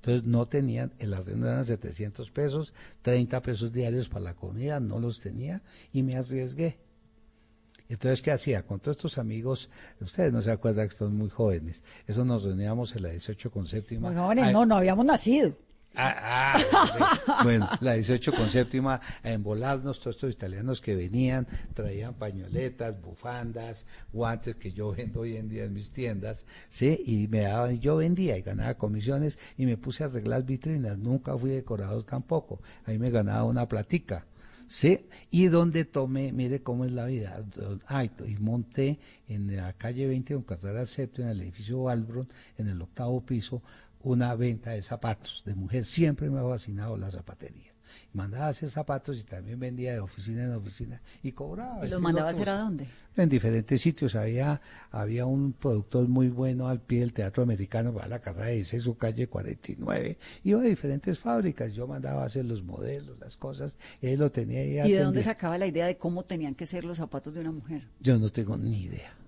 Entonces 0.00 0.24
no 0.24 0.48
tenían, 0.48 0.92
el 0.98 1.12
arriendo 1.12 1.46
eran 1.46 1.64
700 1.64 2.30
pesos, 2.30 2.72
30 3.02 3.42
pesos 3.42 3.70
diarios 3.70 4.08
para 4.08 4.24
la 4.24 4.34
comida, 4.34 4.80
no 4.80 4.98
los 4.98 5.20
tenía 5.20 5.60
y 5.92 6.02
me 6.02 6.16
arriesgué. 6.16 6.78
Entonces, 7.90 8.22
¿qué 8.22 8.30
hacía? 8.30 8.64
Con 8.64 8.80
todos 8.80 8.96
estos 8.96 9.18
amigos, 9.18 9.68
ustedes 10.00 10.32
no 10.32 10.40
se 10.40 10.52
acuerdan 10.52 10.88
que 10.88 10.96
son 10.96 11.16
muy 11.16 11.28
jóvenes, 11.28 11.82
eso 12.06 12.24
nos 12.24 12.44
reuníamos 12.44 12.96
en 12.96 13.02
la 13.02 13.10
18 13.10 13.50
con 13.50 13.66
séptima. 13.66 14.08
Muy 14.10 14.16
jóvenes, 14.16 14.52
no, 14.52 14.64
no 14.64 14.76
habíamos 14.76 15.04
nacido. 15.04 15.54
Ah, 15.96 16.54
ah, 16.56 17.40
bueno, 17.42 17.68
la 17.80 17.94
18 17.94 18.32
con 18.32 18.48
séptima, 18.48 19.00
a 19.22 19.30
embolarnos 19.32 19.98
todos 19.98 20.16
estos 20.16 20.32
italianos 20.32 20.80
que 20.80 20.94
venían, 20.94 21.48
traían 21.74 22.14
pañoletas, 22.14 23.00
bufandas, 23.02 23.86
guantes 24.12 24.56
que 24.56 24.72
yo 24.72 24.92
vendo 24.92 25.20
hoy 25.20 25.36
en 25.36 25.48
día 25.48 25.64
en 25.64 25.74
mis 25.74 25.90
tiendas, 25.90 26.46
¿sí? 26.68 27.02
Y 27.04 27.26
me 27.28 27.40
daban, 27.40 27.80
yo 27.80 27.96
vendía 27.96 28.38
y 28.38 28.42
ganaba 28.42 28.74
comisiones 28.74 29.38
y 29.58 29.66
me 29.66 29.76
puse 29.76 30.04
a 30.04 30.06
arreglar 30.06 30.44
vitrinas, 30.44 30.96
nunca 30.96 31.36
fui 31.36 31.50
decorador 31.50 32.04
tampoco, 32.04 32.60
ahí 32.86 32.98
me 32.98 33.10
ganaba 33.10 33.44
una 33.44 33.68
platica. 33.68 34.24
Sí, 34.68 35.00
y 35.32 35.46
donde 35.46 35.84
tomé, 35.84 36.30
mire 36.30 36.62
cómo 36.62 36.84
es 36.84 36.92
la 36.92 37.06
vida. 37.06 37.44
Ay, 37.88 38.12
y 38.24 38.36
monté 38.36 39.00
en 39.26 39.56
la 39.56 39.72
calle 39.72 40.06
20 40.06 40.34
con 40.34 40.42
carrera 40.44 40.86
séptima, 40.86 41.26
en 41.26 41.32
el 41.32 41.40
edificio 41.40 41.82
Valbron, 41.82 42.28
en 42.56 42.68
el 42.68 42.80
octavo 42.80 43.20
piso, 43.26 43.62
una 44.02 44.34
venta 44.34 44.70
de 44.70 44.82
zapatos 44.82 45.42
de 45.44 45.54
mujer. 45.54 45.84
Siempre 45.84 46.30
me 46.30 46.40
ha 46.40 46.44
fascinado 46.44 46.96
la 46.96 47.10
zapatería. 47.10 47.72
Mandaba 48.12 48.46
a 48.46 48.48
hacer 48.48 48.70
zapatos 48.70 49.18
y 49.18 49.24
también 49.24 49.60
vendía 49.60 49.92
de 49.92 50.00
oficina 50.00 50.44
en 50.44 50.52
oficina 50.52 51.00
y 51.22 51.32
cobraba. 51.32 51.86
¿Y 51.86 51.90
los 51.90 52.00
mandaba 52.00 52.28
a 52.28 52.32
hacer 52.32 52.48
a 52.48 52.58
dónde? 52.58 52.86
En 53.16 53.28
diferentes 53.28 53.80
sitios. 53.80 54.14
Había, 54.16 54.60
había 54.90 55.26
un 55.26 55.52
productor 55.52 56.08
muy 56.08 56.28
bueno 56.28 56.68
al 56.68 56.80
pie 56.80 57.00
del 57.00 57.12
Teatro 57.12 57.42
Americano, 57.42 57.92
para 57.92 58.08
la 58.08 58.18
carrera 58.20 58.48
16, 58.48 58.82
su 58.82 58.96
calle 58.96 59.28
49. 59.28 60.18
Iba 60.44 60.60
a 60.60 60.64
diferentes 60.64 61.18
fábricas. 61.18 61.72
Yo 61.72 61.86
mandaba 61.86 62.22
a 62.22 62.26
hacer 62.26 62.44
los 62.44 62.62
modelos, 62.64 63.18
las 63.20 63.36
cosas. 63.36 63.76
Él 64.00 64.18
lo 64.18 64.30
tenía 64.30 64.60
ahí 64.60 64.90
¿Y 64.90 64.94
de 64.94 65.02
dónde 65.02 65.22
sacaba 65.22 65.58
la 65.58 65.66
idea 65.66 65.86
de 65.86 65.96
cómo 65.96 66.24
tenían 66.24 66.54
que 66.54 66.66
ser 66.66 66.84
los 66.84 66.98
zapatos 66.98 67.34
de 67.34 67.40
una 67.40 67.52
mujer? 67.52 67.88
Yo 68.00 68.18
no 68.18 68.30
tengo 68.30 68.56
ni 68.56 68.82
idea. 68.82 69.19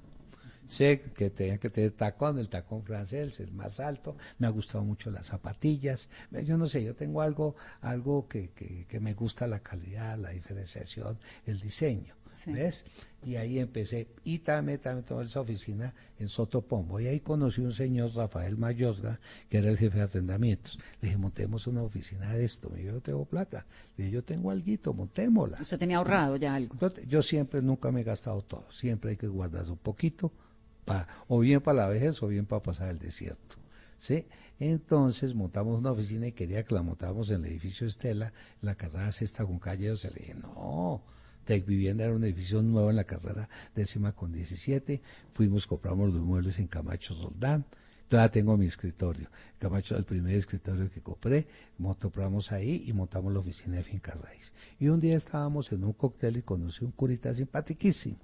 Sé 0.73 1.03
que 1.15 1.29
tenían 1.29 1.59
que 1.59 1.69
tener 1.69 1.91
tacón, 1.91 2.39
el 2.39 2.49
tacón 2.49 2.83
francés, 2.83 3.41
el 3.41 3.53
más 3.53 3.79
alto. 3.79 4.17
Me 4.39 4.47
ha 4.47 4.51
gustado 4.51 4.83
mucho 4.83 5.11
las 5.11 5.27
zapatillas. 5.27 6.09
Yo 6.31 6.57
no 6.57 6.67
sé, 6.67 6.83
yo 6.83 6.95
tengo 6.95 7.21
algo, 7.21 7.57
algo 7.83 8.27
que, 8.27 8.53
que, 8.53 8.87
que 8.87 8.99
me 8.99 9.13
gusta 9.13 9.47
la 9.47 9.61
calidad, 9.61 10.17
la 10.17 10.31
diferenciación, 10.31 11.19
el 11.45 11.61
diseño. 11.61 12.15
Sí. 12.33 12.53
¿Ves? 12.53 12.87
Y 13.23 13.37
ahí 13.37 13.59
empecé. 13.59 14.09
Y 14.25 14.39
también, 14.39 14.79
también 14.79 15.05
tomé 15.05 15.25
esa 15.25 15.43
oficina 15.43 15.95
en 16.19 16.31
Sotopombo. 16.31 16.99
Y 17.01 17.07
ahí 17.07 17.21
conocí 17.21 17.61
un 17.61 17.73
señor, 17.73 18.15
Rafael 18.15 18.57
Mayorga, 18.57 19.21
que 19.51 19.59
era 19.59 19.69
el 19.69 19.77
jefe 19.77 19.99
de 19.99 20.05
arrendamientos. 20.05 20.79
Le 21.03 21.09
dije, 21.09 21.19
montemos 21.19 21.67
una 21.67 21.83
oficina 21.83 22.33
de 22.33 22.47
esto. 22.47 22.71
Me 22.71 22.79
dijo, 22.79 22.95
yo 22.95 23.01
tengo 23.03 23.27
plata. 23.27 23.67
Le 23.99 24.05
dije, 24.05 24.15
yo 24.15 24.25
tengo 24.25 24.51
alguito, 24.51 24.95
montémosla. 24.95 25.59
Usted 25.61 25.79
tenía 25.79 25.99
ahorrado 25.99 26.37
ya 26.37 26.55
algo. 26.55 26.75
Yo 27.07 27.23
siempre, 27.23 27.61
nunca 27.61 27.93
me 27.93 28.01
he 28.01 28.05
gastado 28.05 28.41
todo. 28.41 28.65
Siempre 28.73 29.11
hay 29.11 29.17
que 29.19 29.29
guardar 29.29 29.71
un 29.71 29.77
poquito, 29.77 30.33
o 31.29 31.39
bien 31.39 31.61
para 31.61 31.83
la 31.83 31.89
vejez 31.89 32.23
o 32.23 32.29
bien 32.29 32.47
para 32.47 32.63
pasar 32.63 32.91
el 32.91 32.99
desierto. 32.99 33.57
¿sí? 33.99 34.27
Entonces 34.59 35.35
montamos 35.35 35.79
una 35.79 35.93
oficina 35.93 36.27
y 36.27 36.33
quería 36.33 36.65
que 36.65 36.75
la 36.75 36.83
montáramos 36.83 37.31
en 37.31 37.45
el 37.45 37.51
edificio 37.51 37.87
Estela, 37.87 38.33
la 38.61 38.75
carrera 38.75 39.11
sexta 39.13 39.45
con 39.45 39.59
calle 39.59 39.89
12. 39.89 40.11
Le 40.11 40.21
dije, 40.21 40.35
no, 40.35 41.03
Tec 41.45 41.67
Vivienda 41.67 42.05
era 42.05 42.15
un 42.15 42.25
edificio 42.25 42.63
nuevo 42.63 42.91
en 42.91 42.97
la 42.97 43.05
carrera 43.05 43.49
décima 43.75 44.13
con 44.13 44.33
17. 44.33 45.03
Fuimos, 45.33 45.67
compramos 45.67 46.15
los 46.15 46.23
muebles 46.23 46.59
en 46.59 46.69
Camacho 46.69 47.17
Roldán. 47.21 47.65
Todavía 48.09 48.31
tengo 48.31 48.57
mi 48.57 48.67
escritorio. 48.67 49.29
Camacho, 49.59 49.97
el 49.97 50.05
primer 50.05 50.35
escritorio 50.37 50.91
que 50.91 51.01
compré, 51.01 51.47
compramos 51.99 52.53
ahí 52.53 52.85
y 52.87 52.93
montamos 52.93 53.33
la 53.33 53.39
oficina 53.39 53.77
de 53.77 53.83
Finca 53.83 54.15
Raíz. 54.15 54.53
Y 54.79 54.89
un 54.89 55.01
día 55.01 55.17
estábamos 55.17 55.73
en 55.73 55.83
un 55.83 55.95
cóctel 55.95 56.37
y 56.37 56.43
conocí 56.43 56.85
un 56.85 56.93
curita 56.93 57.35
simpaticísimo 57.35 58.19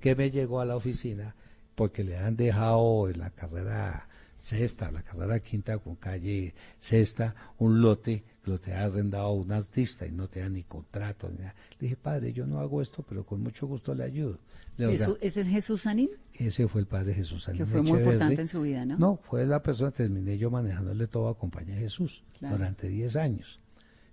que 0.00 0.14
me 0.14 0.30
llegó 0.30 0.60
a 0.60 0.64
la 0.64 0.76
oficina 0.76 1.34
porque 1.74 2.04
le 2.04 2.16
han 2.16 2.36
dejado 2.36 3.08
en 3.08 3.18
la 3.18 3.30
carrera 3.30 4.08
sexta, 4.38 4.90
la 4.90 5.02
carrera 5.02 5.40
quinta 5.40 5.78
con 5.78 5.96
calle 5.96 6.54
sexta, 6.78 7.34
un 7.58 7.80
lote 7.80 8.22
que 8.44 8.50
lo 8.50 8.58
te 8.60 8.74
ha 8.74 8.84
arrendado 8.84 9.32
un 9.32 9.50
artista 9.52 10.06
y 10.06 10.12
no 10.12 10.28
te 10.28 10.40
da 10.40 10.50
ni 10.50 10.62
contrato 10.64 11.30
ni 11.30 11.38
nada. 11.38 11.54
Le 11.78 11.86
dije, 11.86 11.96
padre, 11.96 12.32
yo 12.34 12.46
no 12.46 12.60
hago 12.60 12.82
esto, 12.82 13.02
pero 13.08 13.24
con 13.24 13.42
mucho 13.42 13.66
gusto 13.66 13.94
le 13.94 14.04
ayudo. 14.04 14.38
Le 14.76 14.88
digo, 14.88 14.98
Jesús- 14.98 15.18
¿Ese 15.22 15.40
es 15.40 15.48
Jesús 15.48 15.82
Sanín? 15.82 16.10
ese 16.34 16.68
fue 16.68 16.80
el 16.82 16.86
padre 16.86 17.14
Jesús 17.14 17.44
Que 17.46 17.52
Aníbal 17.52 17.68
fue 17.70 17.82
muy 17.82 17.98
importante 18.00 18.42
en 18.42 18.48
su 18.48 18.60
vida, 18.62 18.84
¿no? 18.84 18.98
No, 18.98 19.16
fue 19.22 19.46
la 19.46 19.62
persona, 19.62 19.92
terminé 19.92 20.36
yo 20.36 20.50
manejándole 20.50 21.06
todo 21.06 21.28
a 21.28 21.38
compañía 21.38 21.76
de 21.76 21.82
Jesús 21.82 22.22
Claro. 22.38 22.56
durante 22.56 22.88
10 22.88 23.16
años. 23.16 23.60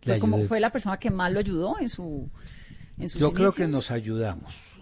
Fue, 0.01 0.17
como, 0.19 0.39
fue 0.43 0.59
la 0.59 0.71
persona 0.71 0.97
que 0.97 1.11
más 1.11 1.31
lo 1.31 1.39
ayudó 1.39 1.77
en 1.79 1.89
su 1.89 2.29
en 2.97 3.09
sus 3.09 3.19
Yo 3.19 3.33
creo 3.33 3.51
que 3.51 3.67
nos 3.67 3.89
ayudamos, 3.91 4.77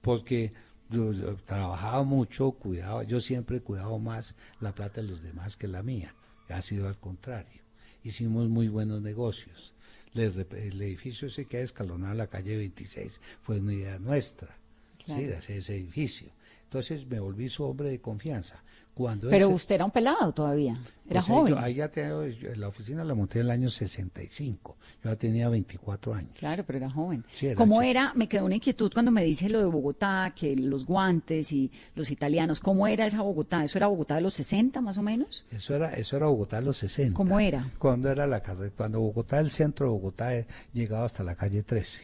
porque 0.00 0.52
yo, 0.90 1.12
yo 1.12 1.36
trabajaba 1.36 2.02
mucho, 2.02 2.52
cuidaba, 2.52 3.02
yo 3.04 3.20
siempre 3.20 3.58
he 3.58 3.60
cuidado 3.60 3.98
más 3.98 4.34
la 4.60 4.74
plata 4.74 5.02
de 5.02 5.08
los 5.08 5.22
demás 5.22 5.56
que 5.56 5.68
la 5.68 5.82
mía, 5.82 6.14
ha 6.48 6.62
sido 6.62 6.88
al 6.88 6.98
contrario. 6.98 7.60
Hicimos 8.02 8.48
muy 8.48 8.68
buenos 8.68 9.02
negocios. 9.02 9.74
Les 10.14 10.36
el 10.36 10.80
edificio 10.80 11.28
ese 11.28 11.44
que 11.44 11.58
ha 11.58 11.60
escalonado 11.62 12.14
la 12.14 12.28
calle 12.28 12.56
26 12.56 13.20
fue 13.42 13.60
una 13.60 13.74
idea 13.74 13.98
nuestra, 13.98 14.56
Claro. 15.04 15.20
¿sí? 15.20 15.26
de 15.26 15.36
hacer 15.36 15.58
ese 15.58 15.76
edificio. 15.76 16.28
Entonces 16.64 17.06
me 17.06 17.20
volví 17.20 17.48
su 17.48 17.64
hombre 17.64 17.90
de 17.90 18.00
confianza. 18.00 18.62
Cuando 18.98 19.30
Pero 19.30 19.46
ese- 19.46 19.54
usted 19.54 19.74
era 19.76 19.84
un 19.84 19.92
pelado 19.92 20.32
todavía, 20.32 20.72
era 21.08 21.20
pues 21.20 21.30
ahí 21.30 21.34
joven. 21.36 21.54
yo- 21.54 21.58
ahí 21.60 21.74
ya 21.74 21.88
tengo- 21.88 22.26
yo- 22.26 22.52
la 22.56 22.66
oficina 22.66 23.04
la 23.04 23.14
monté 23.14 23.38
en 23.38 23.44
el 23.46 23.50
año 23.52 23.70
65, 23.70 24.76
yo 25.04 25.10
ya 25.10 25.14
tenía 25.16 25.48
24 25.48 26.14
años. 26.14 26.32
Claro, 26.36 26.64
pero 26.66 26.78
era 26.78 26.90
joven. 26.90 27.24
Sí, 27.32 27.46
era 27.46 27.54
¿Cómo 27.54 27.76
chico. 27.76 27.82
era? 27.82 28.12
Me 28.16 28.28
quedó 28.28 28.44
una 28.44 28.56
inquietud 28.56 28.90
cuando 28.92 29.12
me 29.12 29.22
dice 29.22 29.48
lo 29.48 29.60
de 29.60 29.66
Bogotá, 29.66 30.32
que 30.34 30.56
los 30.56 30.84
guantes 30.84 31.52
y 31.52 31.70
los 31.94 32.10
italianos. 32.10 32.58
¿Cómo 32.58 32.88
era 32.88 33.06
esa 33.06 33.22
Bogotá? 33.22 33.62
¿Eso 33.62 33.78
era 33.78 33.86
Bogotá 33.86 34.16
de 34.16 34.22
los 34.22 34.34
60 34.34 34.80
más 34.80 34.98
o 34.98 35.02
menos? 35.02 35.46
Eso 35.52 35.76
era, 35.76 35.94
eso 35.94 36.16
era 36.16 36.26
Bogotá 36.26 36.56
de 36.58 36.66
los 36.66 36.76
60. 36.78 37.16
¿Cómo 37.16 37.38
era? 37.38 37.70
Cuando 37.78 38.10
era 38.10 38.26
la 38.26 38.42
cuando 38.76 38.98
Bogotá, 39.00 39.38
el 39.38 39.50
centro 39.52 39.86
de 39.86 39.92
Bogotá 39.92 40.34
eh, 40.34 40.48
llegaba 40.72 41.06
hasta 41.06 41.22
la 41.22 41.36
calle 41.36 41.62
13. 41.62 42.02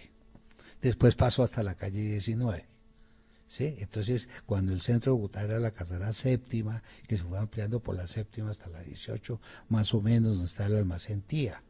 Después 0.80 1.16
pasó 1.16 1.42
hasta 1.42 1.64
la 1.64 1.74
calle 1.74 2.00
19. 2.02 2.66
¿Sí? 3.46 3.76
Entonces, 3.78 4.28
cuando 4.46 4.72
el 4.72 4.80
centro 4.80 5.12
de 5.12 5.16
Bogotá 5.16 5.42
era 5.42 5.58
la 5.60 5.70
carrera 5.70 6.12
séptima, 6.12 6.82
que 7.06 7.16
se 7.16 7.22
fue 7.22 7.38
ampliando 7.38 7.78
por 7.80 7.94
la 7.94 8.06
séptima 8.06 8.50
hasta 8.50 8.68
la 8.68 8.80
18, 8.80 9.40
más 9.68 9.94
o 9.94 10.00
menos, 10.00 10.32
donde 10.32 10.46
está 10.46 10.66
el 10.66 10.76
almacén 10.76 11.20
Tía, 11.22 11.62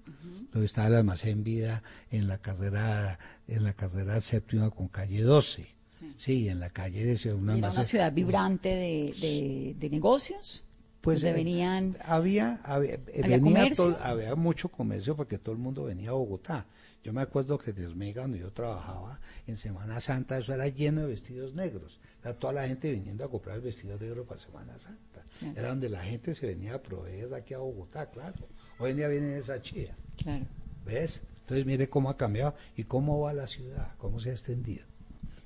donde 0.53 0.65
está 0.67 0.87
el 0.87 0.95
almacén 0.95 1.45
Vida 1.45 1.83
en 2.11 2.27
la 2.29 2.39
carrera, 2.39 3.19
en 3.49 3.65
la 3.65 3.73
carrera 3.75 4.21
séptima 4.21 4.71
con 4.71 4.89
calle 4.89 5.23
12. 5.23 5.67
Sí, 6.17 6.49
en 6.49 6.59
la 6.59 6.71
calle 6.71 7.05
de 7.05 7.35
una 7.35 7.55
almacén- 7.55 7.85
ciudad 7.85 8.13
vibrante 8.13 8.69
de, 8.71 9.15
de- 9.21 9.77
de 9.79 9.91
negocios. 9.91 10.64
Pues 11.05 11.23
eh, 11.23 11.33
venían. 11.33 11.97
había, 12.05 12.61
había, 12.65 12.95
eh, 12.95 13.21
¿Había 13.25 13.37
venía 13.39 13.73
todo- 13.75 13.97
había 14.03 14.35
mucho 14.35 14.69
comercio 14.71 15.15
porque 15.17 15.39
todo 15.39 15.53
el 15.55 15.61
mundo 15.61 15.85
venía 15.85 16.11
a 16.11 16.15
Bogotá. 16.15 16.67
Yo 17.03 17.13
me 17.13 17.21
acuerdo 17.21 17.59
que 17.59 17.73
de 17.73 17.87
Osmega, 17.87 18.23
donde 18.23 18.39
yo 18.39 18.51
trabajaba, 18.53 19.21
en 19.47 19.57
Semana 19.59 20.01
Santa, 20.01 20.39
eso 20.39 20.55
era 20.55 20.67
lleno 20.69 21.03
de 21.03 21.09
vestidos 21.09 21.55
negros. 21.55 22.01
Era 22.23 22.33
toda 22.39 22.55
la 22.55 22.67
gente 22.67 22.91
viniendo 22.91 23.23
a 23.25 23.31
comprar 23.31 23.61
vestidos 23.61 24.01
negros 24.01 24.27
para 24.27 24.41
Semana 24.41 24.79
Santa. 24.79 25.23
Claro. 25.39 25.55
Era 25.61 25.69
donde 25.69 25.91
la 25.91 26.03
gente 26.03 26.35
se 26.35 26.47
venía 26.47 26.75
a 26.77 26.83
proveer 26.83 27.29
de 27.29 27.37
aquí 27.37 27.53
a 27.53 27.59
Bogotá, 27.59 28.07
claro. 28.11 28.49
Hoy 28.79 28.93
en 28.93 28.97
día 28.97 29.09
viene 29.09 29.37
esa 29.37 29.61
chía. 29.61 29.95
Claro. 30.17 30.47
¿Ves? 30.87 31.23
Entonces 31.41 31.67
mire 31.67 31.91
cómo 31.91 32.09
ha 32.09 32.17
cambiado 32.17 32.55
y 32.75 32.85
cómo 32.85 33.21
va 33.21 33.35
la 33.35 33.47
ciudad, 33.47 33.93
cómo 33.99 34.19
se 34.19 34.31
ha 34.31 34.33
extendido. 34.33 34.87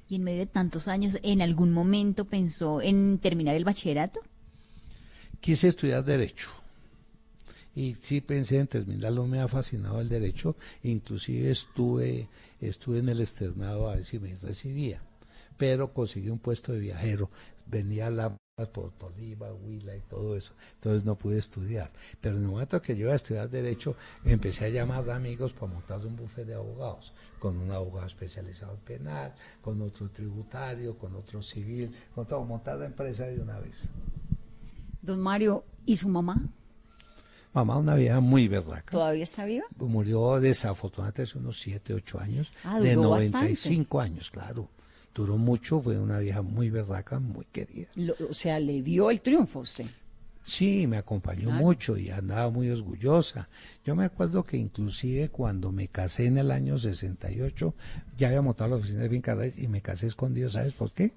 Y 0.08 0.14
en 0.14 0.22
medio 0.22 0.38
de 0.38 0.46
tantos 0.46 0.86
años, 0.86 1.18
¿en 1.24 1.42
algún 1.42 1.72
momento 1.72 2.24
pensó 2.24 2.80
en 2.80 3.18
terminar 3.18 3.56
el 3.56 3.64
bachillerato? 3.64 4.20
Quise 5.40 5.68
estudiar 5.68 6.04
Derecho. 6.04 6.50
Y 7.74 7.94
sí 7.94 8.20
pensé 8.20 8.58
en 8.58 8.66
terminarlo, 8.66 9.26
me 9.26 9.40
ha 9.40 9.46
fascinado 9.46 10.00
el 10.00 10.08
derecho. 10.08 10.56
Inclusive 10.82 11.50
estuve, 11.50 12.28
estuve 12.60 12.98
en 12.98 13.08
el 13.08 13.20
externado 13.20 13.88
a 13.88 13.94
ver 13.94 14.04
si 14.04 14.18
me 14.18 14.34
recibía. 14.34 15.00
Pero 15.56 15.92
conseguí 15.92 16.28
un 16.28 16.40
puesto 16.40 16.72
de 16.72 16.80
viajero. 16.80 17.30
Venía 17.66 18.08
a 18.08 18.10
la 18.10 18.36
por 18.66 18.90
Tolima, 18.92 19.52
Huila 19.52 19.94
y 19.94 20.00
todo 20.00 20.36
eso. 20.36 20.52
Entonces 20.74 21.04
no 21.04 21.16
pude 21.16 21.38
estudiar. 21.38 21.88
Pero 22.20 22.36
en 22.36 22.42
el 22.42 22.48
momento 22.48 22.82
que 22.82 22.96
yo 22.96 23.04
iba 23.04 23.12
a 23.12 23.16
estudiar 23.16 23.48
Derecho, 23.48 23.94
empecé 24.24 24.64
a 24.64 24.70
llamar 24.70 25.08
a 25.08 25.14
amigos 25.14 25.52
para 25.52 25.72
montar 25.72 26.04
un 26.04 26.16
bufete 26.16 26.46
de 26.46 26.54
abogados, 26.54 27.12
con 27.38 27.56
un 27.56 27.70
abogado 27.70 28.08
especializado 28.08 28.74
en 28.74 28.80
penal, 28.80 29.34
con 29.62 29.80
otro 29.82 30.10
tributario, 30.10 30.98
con 30.98 31.14
otro 31.14 31.40
civil, 31.42 31.94
con 32.14 32.26
todo, 32.26 32.42
montar 32.44 32.78
la 32.78 32.86
empresa 32.86 33.26
de 33.26 33.40
una 33.40 33.60
vez. 33.60 33.88
Don 35.08 35.20
Mario, 35.22 35.64
¿y 35.86 35.96
su 35.96 36.06
mamá? 36.06 36.36
Mamá, 37.54 37.78
una 37.78 37.94
vieja 37.94 38.20
muy 38.20 38.46
berraca. 38.46 38.90
¿Todavía 38.92 39.24
está 39.24 39.46
viva? 39.46 39.64
Murió 39.78 40.38
desafortunadamente 40.38 41.22
hace 41.22 41.38
unos 41.38 41.58
7, 41.60 41.94
8 41.94 42.20
años, 42.20 42.52
Ah, 42.62 42.78
de 42.78 42.94
duró 42.94 43.08
95 43.08 44.00
años, 44.02 44.30
claro. 44.30 44.68
Duró 45.14 45.38
mucho, 45.38 45.80
fue 45.80 45.98
una 45.98 46.18
vieja 46.18 46.42
muy 46.42 46.68
berraca, 46.68 47.18
muy 47.20 47.46
querida. 47.46 47.88
Lo- 47.94 48.14
o 48.30 48.34
sea, 48.34 48.60
le 48.60 48.82
vio 48.82 49.10
el 49.10 49.22
triunfo 49.22 49.60
a 49.60 49.62
usted. 49.62 49.86
Sí, 50.42 50.86
me 50.86 50.98
acompañó 50.98 51.46
Claro. 51.48 51.64
mucho 51.64 51.96
y 51.96 52.10
andaba 52.10 52.50
muy 52.50 52.68
orgullosa. 52.70 53.48
Yo 53.86 53.96
me 53.96 54.04
acuerdo 54.04 54.44
que 54.44 54.58
inclusive 54.58 55.30
cuando 55.30 55.72
me 55.72 55.88
casé 55.88 56.26
en 56.26 56.36
el 56.36 56.50
año 56.50 56.78
68, 56.78 57.74
ya 58.18 58.28
había 58.28 58.42
montado 58.42 58.70
la 58.70 58.76
oficina 58.76 59.00
de 59.02 59.08
finca 59.08 59.34
y 59.56 59.68
me 59.68 59.80
casé 59.80 60.06
escondido, 60.06 60.50
¿sabes 60.50 60.74
por 60.74 60.92
qué? 60.92 61.12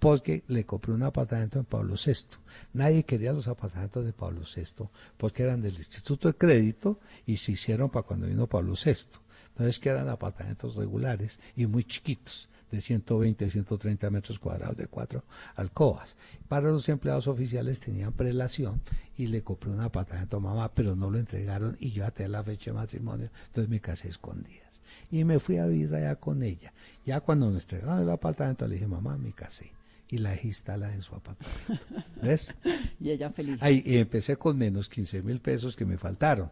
Porque 0.00 0.42
le 0.48 0.64
compré 0.66 0.92
un 0.92 1.02
apartamento 1.02 1.58
en 1.58 1.66
Pablo 1.66 1.94
VI. 1.94 2.38
Nadie 2.72 3.04
quería 3.04 3.32
los 3.32 3.46
apartamentos 3.46 4.04
de 4.04 4.12
Pablo 4.12 4.42
VI 4.42 4.88
porque 5.16 5.44
eran 5.44 5.62
del 5.62 5.76
Instituto 5.76 6.28
de 6.28 6.34
Crédito 6.34 6.98
y 7.26 7.36
se 7.36 7.52
hicieron 7.52 7.90
para 7.90 8.06
cuando 8.06 8.26
vino 8.26 8.48
Pablo 8.48 8.74
VI. 8.74 9.20
Entonces 9.50 9.78
que 9.78 9.90
eran 9.90 10.08
apartamentos 10.08 10.74
regulares 10.74 11.38
y 11.54 11.66
muy 11.66 11.84
chiquitos 11.84 12.48
de 12.70 12.80
120, 12.80 13.50
130 13.50 14.10
metros 14.10 14.38
cuadrados 14.38 14.76
de 14.76 14.86
cuatro 14.86 15.24
alcobas. 15.56 16.16
Para 16.48 16.70
los 16.70 16.88
empleados 16.88 17.26
oficiales 17.26 17.80
tenían 17.80 18.12
prelación 18.12 18.80
y 19.16 19.26
le 19.26 19.42
compré 19.42 19.70
un 19.70 19.80
apartamento 19.80 20.38
a 20.38 20.40
mamá, 20.40 20.72
pero 20.72 20.96
no 20.96 21.10
lo 21.10 21.18
entregaron 21.18 21.76
y 21.80 21.90
yo 21.90 22.06
até 22.06 22.28
la 22.28 22.42
fecha 22.42 22.70
de 22.70 22.78
matrimonio, 22.78 23.30
entonces 23.46 23.68
me 23.68 23.80
casé 23.80 24.08
a 24.08 24.10
escondidas. 24.12 24.80
Y 25.10 25.24
me 25.24 25.38
fui 25.38 25.58
a 25.58 25.66
vivir 25.66 25.94
allá 25.94 26.16
con 26.16 26.42
ella. 26.42 26.72
Ya 27.04 27.20
cuando 27.20 27.50
nos 27.50 27.62
entregaron 27.62 28.00
el 28.00 28.10
apartamento 28.10 28.66
le 28.66 28.74
dije, 28.74 28.86
mamá, 28.86 29.16
me 29.18 29.32
casé. 29.32 29.72
Y 30.10 30.18
la 30.18 30.30
dejé 30.30 30.48
instalada 30.48 30.92
en 30.94 31.02
su 31.02 31.14
apartamento. 31.14 31.86
¿Ves? 32.22 32.52
Y 33.00 33.10
ella 33.10 33.30
feliz. 33.30 33.58
Ahí 33.62 33.82
y 33.86 33.96
empecé 33.98 34.36
con 34.36 34.58
menos 34.58 34.88
15 34.88 35.22
mil 35.22 35.40
pesos 35.40 35.76
que 35.76 35.84
me 35.84 35.96
faltaron. 35.98 36.50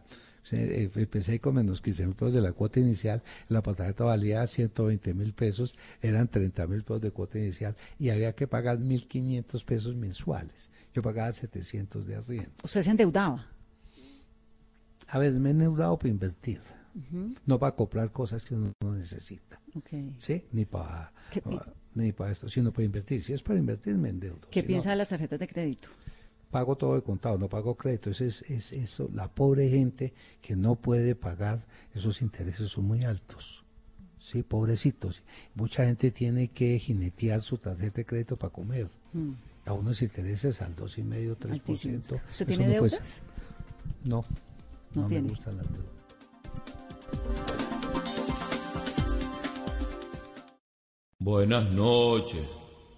Eh, 0.51 0.89
empecé 0.95 1.39
con 1.39 1.55
menos 1.55 1.81
15 1.81 2.05
mil 2.07 2.15
pesos 2.15 2.33
de 2.33 2.41
la 2.41 2.53
cuota 2.53 2.79
inicial. 2.79 3.21
El 3.49 3.57
apartamento 3.57 4.05
valía 4.05 4.47
120 4.47 5.13
mil 5.13 5.33
pesos, 5.33 5.75
eran 6.01 6.27
30 6.29 6.65
mil 6.67 6.83
pesos 6.83 7.01
de 7.01 7.11
cuota 7.11 7.37
inicial 7.37 7.75
y 7.99 8.09
había 8.09 8.33
que 8.33 8.47
pagar 8.47 8.79
1.500 8.79 9.63
pesos 9.65 9.95
mensuales. 9.95 10.69
Yo 10.95 11.01
pagaba 11.03 11.31
700 11.33 12.07
de 12.07 12.15
arriendo. 12.15 12.49
Usted 12.63 12.81
se 12.81 12.89
endeudaba. 12.89 13.45
A 15.09 15.19
ver, 15.19 15.33
me 15.33 15.49
he 15.49 15.51
endeudado 15.51 15.97
para 15.97 16.09
invertir, 16.09 16.59
no 17.45 17.59
para 17.59 17.75
comprar 17.75 18.11
cosas 18.11 18.43
que 18.43 18.55
uno 18.55 18.71
no 18.81 18.93
necesita. 18.93 19.59
¿Sí? 20.17 20.45
Ni 20.51 20.65
para 20.65 21.11
¿Qué 21.31 21.41
pi- 21.41 21.59
ni 21.95 22.11
para 22.11 22.31
esto, 22.31 22.49
sino 22.49 22.71
para 22.71 22.85
invertir. 22.85 23.21
Si 23.21 23.33
es 23.33 23.41
para 23.41 23.59
invertir, 23.59 23.97
me 23.97 24.09
endeudo. 24.09 24.47
¿Qué 24.51 24.61
Si 24.61 24.65
no, 24.65 24.67
piensa 24.67 24.89
de 24.91 24.95
las 24.97 25.09
tarjetas 25.09 25.39
de 25.39 25.47
crédito? 25.47 25.89
pago 26.51 26.75
todo 26.75 26.95
de 26.95 27.03
contado, 27.03 27.37
no 27.37 27.47
pago 27.47 27.75
crédito. 27.75 28.09
Eso 28.09 28.25
es, 28.25 28.41
es 28.49 28.71
eso, 28.73 29.07
la 29.13 29.27
pobre 29.27 29.69
gente 29.69 30.13
que 30.41 30.55
no 30.55 30.75
puede 30.75 31.13
pagar, 31.15 31.65
esos 31.93 32.21
intereses 32.23 32.69
son 32.69 32.85
muy 32.85 33.03
altos. 33.03 33.63
Sí, 34.17 34.41
pobrecitos. 34.43 35.21
Mucha 35.55 35.85
gente 35.85 36.09
tiene 36.11 36.47
que 36.49 36.77
jinetear 36.79 37.41
su 37.41 37.57
tarjeta 37.57 37.97
de 37.97 38.05
crédito 38.05 38.35
para 38.35 38.51
comer. 38.51 38.87
Mm, 39.13 39.31
A 39.65 39.73
unos 39.73 40.01
intereses 40.01 40.61
al 40.63 40.75
2,5, 40.75 41.37
3%. 41.37 41.51
altísimos. 41.51 42.11
¿Usted 42.29 42.47
tiene 42.47 42.65
no 42.65 42.71
deudas? 42.73 43.21
No, 44.03 44.25
No 44.95 45.01
no, 45.03 45.07
tiene. 45.07 45.23
me 45.23 45.29
gustan 45.29 45.55
las 45.57 45.67
deudas. 45.71 47.68
Buenas 51.21 51.69
noches. 51.71 52.39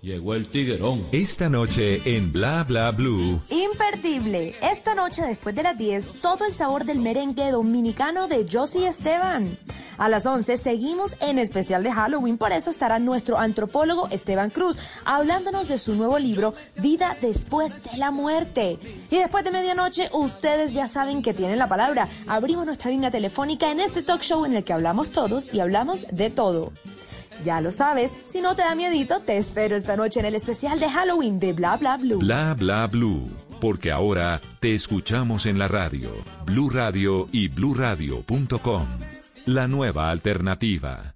Llegó 0.03 0.35
el 0.35 0.47
tiguerón. 0.47 1.07
Esta 1.11 1.49
noche 1.49 2.03
en 2.05 2.31
Bla 2.31 2.63
Bla 2.63 2.91
Blue. 2.91 3.41
Imperdible. 3.49 4.53
Esta 4.61 4.93
noche 4.93 5.23
después 5.23 5.55
de 5.55 5.63
las 5.63 5.75
10, 5.75 6.21
todo 6.21 6.45
el 6.45 6.53
sabor 6.53 6.85
del 6.85 6.99
merengue 6.99 7.49
dominicano 7.49 8.27
de 8.27 8.45
Josie 8.47 8.87
Esteban. 8.87 9.57
A 9.97 10.07
las 10.07 10.27
11 10.27 10.57
seguimos 10.57 11.17
en 11.19 11.39
especial 11.39 11.81
de 11.81 11.91
Halloween, 11.91 12.37
por 12.37 12.51
eso 12.51 12.69
estará 12.69 12.99
nuestro 12.99 13.39
antropólogo 13.39 14.07
Esteban 14.09 14.51
Cruz 14.51 14.77
hablándonos 15.03 15.67
de 15.67 15.79
su 15.79 15.95
nuevo 15.95 16.19
libro 16.19 16.53
Vida 16.75 17.17
después 17.21 17.83
de 17.85 17.97
la 17.97 18.11
muerte. 18.11 18.77
Y 19.09 19.17
después 19.17 19.43
de 19.43 19.49
medianoche, 19.49 20.11
ustedes 20.13 20.73
ya 20.73 20.87
saben 20.87 21.23
que 21.23 21.33
tienen 21.33 21.57
la 21.57 21.67
palabra. 21.67 22.07
Abrimos 22.27 22.67
nuestra 22.67 22.91
línea 22.91 23.09
telefónica 23.09 23.71
en 23.71 23.79
este 23.79 24.03
talk 24.03 24.21
show 24.21 24.45
en 24.45 24.55
el 24.55 24.63
que 24.63 24.73
hablamos 24.73 25.09
todos 25.09 25.55
y 25.55 25.59
hablamos 25.59 26.05
de 26.11 26.29
todo. 26.29 26.71
Ya 27.43 27.61
lo 27.61 27.71
sabes, 27.71 28.13
si 28.27 28.41
no 28.41 28.55
te 28.55 28.61
da 28.61 28.75
miedito, 28.75 29.19
te 29.21 29.37
espero 29.37 29.75
esta 29.75 29.95
noche 29.97 30.19
en 30.19 30.25
el 30.25 30.35
especial 30.35 30.79
de 30.79 30.89
Halloween 30.89 31.39
de 31.39 31.53
Bla 31.53 31.77
Bla 31.77 31.97
Blue. 31.97 32.19
Bla 32.19 32.53
Bla 32.53 32.87
Blue. 32.87 33.29
Porque 33.59 33.91
ahora 33.91 34.41
te 34.59 34.73
escuchamos 34.73 35.45
en 35.45 35.59
la 35.59 35.67
radio. 35.67 36.09
Blue 36.45 36.69
Radio 36.69 37.27
y 37.31 37.47
bluradio.com. 37.47 38.87
La 39.45 39.67
nueva 39.67 40.09
alternativa. 40.09 41.15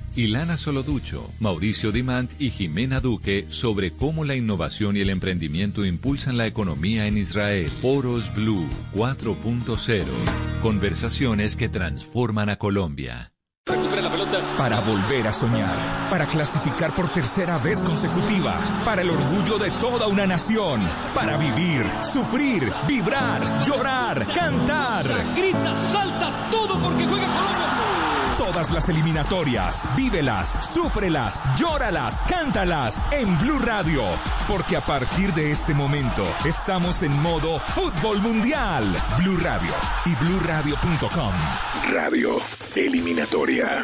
Ilana 0.15 0.57
Soloducho, 0.57 1.29
Mauricio 1.39 1.93
Dimant 1.93 2.31
y 2.37 2.49
Jimena 2.49 2.99
Duque 2.99 3.45
sobre 3.49 3.91
cómo 3.91 4.25
la 4.25 4.35
innovación 4.35 4.97
y 4.97 4.99
el 4.99 5.09
emprendimiento 5.09 5.85
impulsan 5.85 6.37
la 6.37 6.47
economía 6.47 7.07
en 7.07 7.17
Israel. 7.17 7.69
Foros 7.69 8.33
Blue 8.35 8.67
4.0. 8.93 10.03
Conversaciones 10.61 11.55
que 11.55 11.69
transforman 11.69 12.49
a 12.49 12.57
Colombia. 12.57 13.31
Para 14.57 14.81
volver 14.81 15.27
a 15.27 15.31
soñar, 15.31 16.09
para 16.09 16.27
clasificar 16.27 16.93
por 16.93 17.09
tercera 17.09 17.57
vez 17.57 17.81
consecutiva, 17.81 18.83
para 18.83 19.01
el 19.01 19.09
orgullo 19.09 19.57
de 19.57 19.71
toda 19.79 20.07
una 20.07 20.27
nación, 20.27 20.87
para 21.15 21.37
vivir, 21.37 21.85
sufrir, 22.03 22.71
vibrar, 22.87 23.63
llorar, 23.63 24.31
cantar. 24.33 25.35
Las 28.69 28.89
eliminatorias, 28.89 29.83
vívelas, 29.97 30.59
súfrelas, 30.61 31.41
llóralas, 31.57 32.23
cántalas 32.29 33.03
en 33.11 33.35
Blue 33.39 33.57
Radio, 33.57 34.03
porque 34.47 34.77
a 34.77 34.81
partir 34.81 35.33
de 35.33 35.49
este 35.49 35.73
momento 35.73 36.23
estamos 36.45 37.01
en 37.01 37.11
modo 37.21 37.59
fútbol 37.59 38.21
mundial. 38.21 38.95
Blue 39.17 39.37
Radio 39.37 39.73
y 40.05 40.15
bluradio.com. 40.15 41.33
Radio 41.91 42.39
Eliminatoria. 42.75 43.83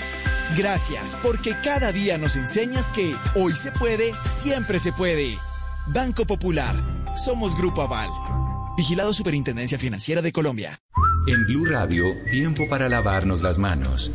Gracias, 0.57 1.17
porque 1.23 1.55
cada 1.63 1.91
día 1.91 2.17
nos 2.17 2.35
enseñas 2.35 2.89
que 2.89 3.15
hoy 3.35 3.53
se 3.53 3.71
puede, 3.71 4.13
siempre 4.25 4.79
se 4.79 4.91
puede. 4.91 5.37
Banco 5.87 6.25
Popular. 6.25 6.75
Somos 7.15 7.55
Grupo 7.55 7.81
Aval. 7.81 8.09
Vigilado 8.75 9.13
Superintendencia 9.13 9.79
Financiera 9.79 10.21
de 10.21 10.31
Colombia. 10.31 10.79
En 11.27 11.45
Blue 11.45 11.65
Radio, 11.65 12.05
tiempo 12.29 12.67
para 12.67 12.89
lavarnos 12.89 13.41
las 13.41 13.59
manos. 13.59 14.11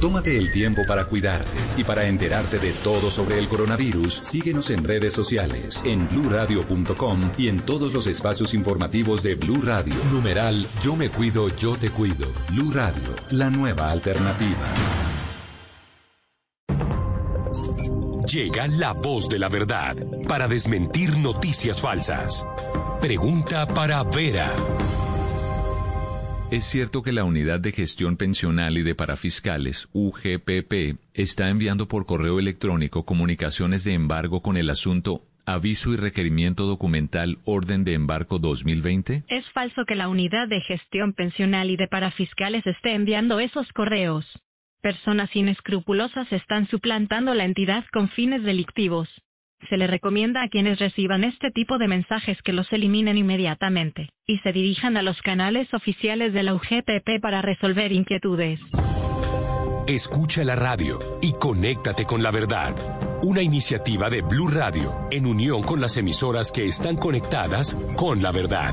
Tómate 0.00 0.36
el 0.36 0.50
tiempo 0.50 0.82
para 0.88 1.04
cuidarte 1.04 1.50
y 1.76 1.84
para 1.84 2.06
enterarte 2.06 2.58
de 2.58 2.72
todo 2.72 3.10
sobre 3.10 3.38
el 3.38 3.48
coronavirus. 3.48 4.14
Síguenos 4.14 4.70
en 4.70 4.82
redes 4.82 5.12
sociales, 5.12 5.82
en 5.84 6.08
bluradio.com 6.08 7.32
y 7.36 7.48
en 7.48 7.60
todos 7.60 7.92
los 7.92 8.06
espacios 8.06 8.54
informativos 8.54 9.22
de 9.22 9.34
Blue 9.34 9.60
Radio. 9.60 9.94
Numeral 10.10 10.66
Yo 10.82 10.96
me 10.96 11.10
cuido, 11.10 11.54
yo 11.56 11.76
te 11.76 11.90
cuido. 11.90 12.28
Blue 12.48 12.72
Radio, 12.72 13.14
la 13.30 13.50
nueva 13.50 13.90
alternativa. 13.90 14.66
Llega 18.26 18.68
la 18.68 18.92
voz 18.92 19.28
de 19.28 19.38
la 19.38 19.48
verdad 19.48 19.96
para 20.28 20.48
desmentir 20.48 21.18
noticias 21.18 21.80
falsas. 21.80 22.46
Pregunta 23.00 23.66
para 23.66 24.02
Vera. 24.04 24.50
¿Es 26.50 26.64
cierto 26.64 27.04
que 27.04 27.12
la 27.12 27.22
Unidad 27.22 27.60
de 27.60 27.70
Gestión 27.70 28.16
Pensional 28.16 28.76
y 28.76 28.82
de 28.82 28.96
Parafiscales, 28.96 29.88
UGPP, 29.92 30.98
está 31.14 31.48
enviando 31.48 31.86
por 31.86 32.06
correo 32.06 32.40
electrónico 32.40 33.04
comunicaciones 33.04 33.84
de 33.84 33.94
embargo 33.94 34.42
con 34.42 34.56
el 34.56 34.68
asunto 34.68 35.22
Aviso 35.46 35.92
y 35.92 35.96
requerimiento 35.96 36.66
documental 36.66 37.38
Orden 37.44 37.84
de 37.84 37.94
Embarco 37.94 38.40
2020? 38.40 39.22
Es 39.28 39.44
falso 39.54 39.84
que 39.86 39.94
la 39.94 40.08
Unidad 40.08 40.48
de 40.48 40.60
Gestión 40.62 41.12
Pensional 41.12 41.70
y 41.70 41.76
de 41.76 41.86
Parafiscales 41.86 42.66
esté 42.66 42.96
enviando 42.96 43.38
esos 43.38 43.68
correos. 43.68 44.26
Personas 44.82 45.30
inescrupulosas 45.36 46.32
están 46.32 46.66
suplantando 46.66 47.32
la 47.32 47.44
entidad 47.44 47.84
con 47.92 48.08
fines 48.08 48.42
delictivos. 48.42 49.08
Se 49.68 49.76
le 49.76 49.86
recomienda 49.86 50.42
a 50.42 50.48
quienes 50.48 50.78
reciban 50.78 51.22
este 51.22 51.50
tipo 51.50 51.76
de 51.78 51.86
mensajes 51.86 52.38
que 52.42 52.52
los 52.52 52.72
eliminen 52.72 53.18
inmediatamente 53.18 54.08
y 54.26 54.38
se 54.38 54.52
dirijan 54.52 54.96
a 54.96 55.02
los 55.02 55.20
canales 55.22 55.72
oficiales 55.74 56.32
de 56.32 56.42
la 56.42 56.54
UGPP 56.54 57.20
para 57.20 57.42
resolver 57.42 57.92
inquietudes. 57.92 58.60
Escucha 59.86 60.44
la 60.44 60.56
radio 60.56 60.98
y 61.20 61.32
conéctate 61.32 62.04
con 62.04 62.22
la 62.22 62.30
verdad. 62.30 62.74
Una 63.22 63.42
iniciativa 63.42 64.08
de 64.08 64.22
Blue 64.22 64.48
Radio 64.48 64.92
en 65.10 65.26
unión 65.26 65.62
con 65.62 65.80
las 65.80 65.96
emisoras 65.96 66.50
que 66.52 66.66
están 66.66 66.96
conectadas 66.96 67.74
con 67.96 68.22
la 68.22 68.32
verdad. 68.32 68.72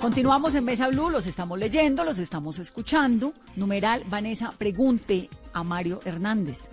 Continuamos 0.00 0.54
en 0.54 0.64
Mesa 0.64 0.88
Blue, 0.88 1.10
los 1.10 1.26
estamos 1.26 1.58
leyendo, 1.58 2.02
los 2.02 2.18
estamos 2.18 2.58
escuchando. 2.58 3.34
Numeral 3.54 4.04
Vanessa, 4.08 4.52
pregunte 4.58 5.28
a 5.52 5.62
Mario 5.62 6.00
Hernández 6.04 6.70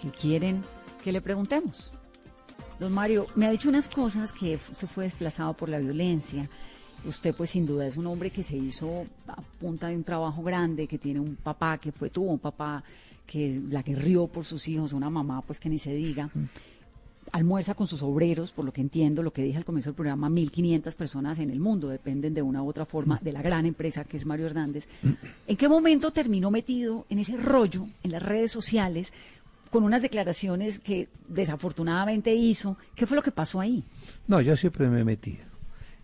que 0.00 0.10
quieren 0.10 0.62
que 1.02 1.12
le 1.12 1.20
preguntemos. 1.20 1.92
Don 2.78 2.92
Mario, 2.92 3.26
me 3.34 3.46
ha 3.46 3.50
dicho 3.50 3.68
unas 3.68 3.88
cosas 3.88 4.32
que 4.32 4.58
se 4.58 4.86
fue 4.86 5.04
desplazado 5.04 5.52
por 5.54 5.68
la 5.68 5.78
violencia. 5.78 6.48
Usted, 7.04 7.34
pues 7.34 7.50
sin 7.50 7.66
duda, 7.66 7.86
es 7.86 7.96
un 7.96 8.06
hombre 8.06 8.30
que 8.30 8.42
se 8.42 8.56
hizo 8.56 9.06
a 9.26 9.40
punta 9.60 9.88
de 9.88 9.96
un 9.96 10.04
trabajo 10.04 10.42
grande, 10.42 10.86
que 10.86 10.98
tiene 10.98 11.20
un 11.20 11.36
papá 11.36 11.78
que 11.78 11.92
fue, 11.92 12.10
tuvo 12.10 12.30
un 12.30 12.38
papá 12.38 12.82
que 13.26 13.60
la 13.68 13.82
que 13.82 13.94
rió 13.94 14.26
por 14.26 14.44
sus 14.44 14.66
hijos, 14.68 14.92
una 14.92 15.10
mamá, 15.10 15.42
pues 15.42 15.60
que 15.60 15.68
ni 15.68 15.78
se 15.78 15.92
diga. 15.92 16.30
Almuerza 17.30 17.74
con 17.74 17.86
sus 17.86 18.02
obreros, 18.02 18.52
por 18.52 18.64
lo 18.64 18.72
que 18.72 18.80
entiendo, 18.80 19.22
lo 19.22 19.32
que 19.32 19.42
dije 19.42 19.58
al 19.58 19.64
comienzo 19.64 19.90
del 19.90 19.96
programa, 19.96 20.30
1.500 20.30 20.94
personas 20.94 21.38
en 21.38 21.50
el 21.50 21.60
mundo 21.60 21.88
dependen 21.88 22.32
de 22.32 22.40
una 22.40 22.62
u 22.62 22.68
otra 22.68 22.86
forma 22.86 23.18
de 23.22 23.32
la 23.32 23.42
gran 23.42 23.66
empresa 23.66 24.04
que 24.04 24.16
es 24.16 24.24
Mario 24.24 24.46
Hernández. 24.46 24.88
¿En 25.46 25.56
qué 25.56 25.68
momento 25.68 26.10
terminó 26.10 26.50
metido 26.50 27.04
en 27.10 27.18
ese 27.18 27.36
rollo 27.36 27.86
en 28.02 28.12
las 28.12 28.22
redes 28.22 28.50
sociales 28.50 29.12
con 29.70 29.84
unas 29.84 30.02
declaraciones 30.02 30.80
que 30.80 31.08
desafortunadamente 31.28 32.34
hizo. 32.34 32.78
¿Qué 32.94 33.06
fue 33.06 33.16
lo 33.16 33.22
que 33.22 33.32
pasó 33.32 33.60
ahí? 33.60 33.84
No, 34.26 34.40
yo 34.40 34.56
siempre 34.56 34.88
me 34.88 35.00
he 35.00 35.04
metido. 35.04 35.44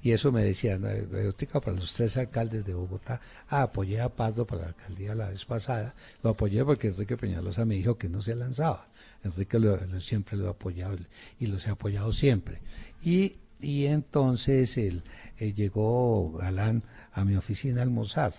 Y 0.04 0.12
eso 0.12 0.30
me 0.30 0.44
decían, 0.44 0.82
para 0.82 1.76
los 1.76 1.94
tres 1.94 2.18
alcaldes 2.18 2.66
de 2.66 2.74
Bogotá. 2.74 3.22
Ah, 3.48 3.62
apoyé 3.62 4.02
a 4.02 4.10
Pazdo 4.10 4.46
para 4.46 4.60
la 4.60 4.68
alcaldía 4.68 5.14
la 5.14 5.30
vez 5.30 5.46
pasada. 5.46 5.94
Lo 6.22 6.30
apoyé 6.30 6.62
porque 6.62 6.88
Enrique 6.88 7.16
Peñalosa 7.16 7.64
me 7.64 7.76
dijo 7.76 7.96
que 7.96 8.10
no 8.10 8.20
se 8.20 8.36
lanzaba. 8.36 8.86
Enrique 9.22 9.58
siempre 10.00 10.36
lo 10.36 10.48
ha 10.48 10.50
apoyado 10.50 10.98
y 11.40 11.46
los 11.46 11.66
he 11.66 11.70
apoyado 11.70 12.12
siempre. 12.12 12.60
Y, 13.02 13.38
y 13.62 13.86
entonces 13.86 14.76
él, 14.76 15.04
llegó 15.38 16.32
Galán 16.32 16.82
a 17.12 17.24
mi 17.24 17.36
oficina 17.36 17.80
almorzado 17.80 18.34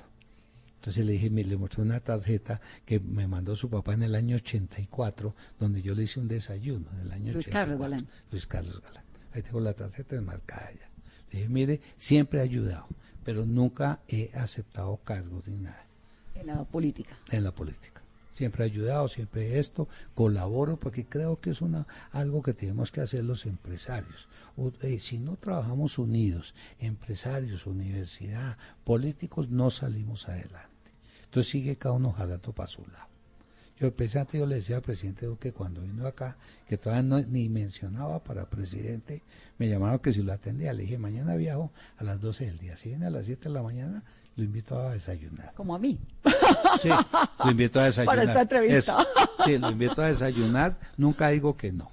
entonces 0.86 1.04
le 1.04 1.14
dije, 1.14 1.32
le 1.32 1.58
mostré 1.58 1.82
una 1.82 2.00
tarjeta 2.00 2.62
que 2.86 3.00
me 3.00 3.26
mandó 3.26 3.56
su 3.56 3.72
papá 3.72 3.96
en 3.96 4.04
el 4.04 4.14
año 4.14 4.36
84, 4.36 5.34
donde 5.60 5.82
yo 5.82 5.96
le 5.96 6.04
hice 6.04 6.20
un 6.20 6.28
desayuno 6.28 6.86
en 6.94 7.00
el 7.00 7.12
año 7.12 7.34
Luis 7.34 7.48
Carlos 7.48 7.80
Galán. 7.80 8.08
Luis 8.30 8.46
Carlos 8.46 8.80
Galán. 8.84 9.04
Ahí 9.34 9.42
tengo 9.42 9.62
la 9.62 9.74
tarjeta 9.74 10.16
enmarcada 10.16 10.70
ya. 10.74 10.88
Le 11.32 11.40
dije, 11.40 11.50
mire, 11.50 11.82
siempre 11.98 12.38
he 12.38 12.44
ayudado, 12.44 12.86
pero 13.24 13.48
nunca 13.48 14.02
he 14.08 14.30
aceptado 14.36 14.98
cargos 14.98 15.48
ni 15.48 15.58
nada. 15.58 15.88
En 16.36 16.46
la 16.46 16.64
política. 16.66 17.18
En 17.32 17.44
la 17.44 17.52
política. 17.52 18.04
Siempre 18.30 18.64
he 18.64 18.68
ayudado, 18.68 19.08
siempre 19.08 19.58
esto, 19.58 19.88
colaboro, 20.14 20.78
porque 20.78 21.06
creo 21.06 21.40
que 21.40 21.50
es 21.50 21.62
una 21.62 21.88
algo 22.12 22.44
que 22.44 22.54
tenemos 22.54 22.92
que 22.92 23.02
hacer 23.02 23.24
los 23.24 23.48
empresarios. 23.48 24.28
Eh, 24.84 25.00
si 25.00 25.18
no 25.18 25.36
trabajamos 25.38 25.98
unidos, 25.98 26.54
empresarios, 26.78 27.66
universidad, 27.66 28.60
políticos, 28.84 29.50
no 29.50 29.72
salimos 29.72 30.30
adelante. 30.30 30.75
Entonces 31.36 31.52
sigue 31.52 31.76
cada 31.76 31.96
uno 31.96 32.14
jalando 32.14 32.54
para 32.54 32.70
su 32.70 32.82
lado. 32.84 33.10
Yo, 33.78 33.88
el 33.88 33.92
presidente, 33.92 34.38
yo 34.38 34.46
le 34.46 34.56
decía 34.56 34.78
al 34.78 34.82
presidente 34.82 35.28
que 35.38 35.52
cuando 35.52 35.82
vino 35.82 36.08
acá, 36.08 36.38
que 36.66 36.78
todavía 36.78 37.26
ni 37.28 37.50
mencionaba 37.50 38.24
para 38.24 38.50
presidente, 38.50 39.22
me 39.58 39.68
llamaron 39.68 40.00
que 40.00 40.14
si 40.14 40.24
lo 40.24 40.32
atendía. 40.32 40.72
Le 40.72 40.84
dije, 40.84 40.98
mañana 40.98 41.36
viajo 41.36 41.74
a 41.98 42.06
las 42.06 42.22
12 42.22 42.46
del 42.46 42.58
día. 42.58 42.78
Si 42.78 42.88
viene 42.88 43.08
a 43.08 43.10
las 43.10 43.26
7 43.26 43.50
de 43.50 43.54
la 43.54 43.62
mañana, 43.62 44.02
lo 44.38 44.46
invito 44.46 44.80
a 44.80 44.94
desayunar. 44.94 45.54
Como 45.56 45.76
a 45.76 45.80
mí. 45.80 46.00
Sí, 46.82 46.88
lo 47.44 47.52
invito 47.52 47.82
a 47.82 47.84
desayunar. 47.88 48.16
Para 48.16 48.30
esta 48.30 48.42
entrevista. 48.44 49.06
sí, 49.44 49.58
lo 49.58 49.70
invito 49.72 50.02
a 50.02 50.06
desayunar. 50.06 50.80
Nunca 50.96 51.28
digo 51.28 51.58
que 51.58 51.74
no. 51.74 51.92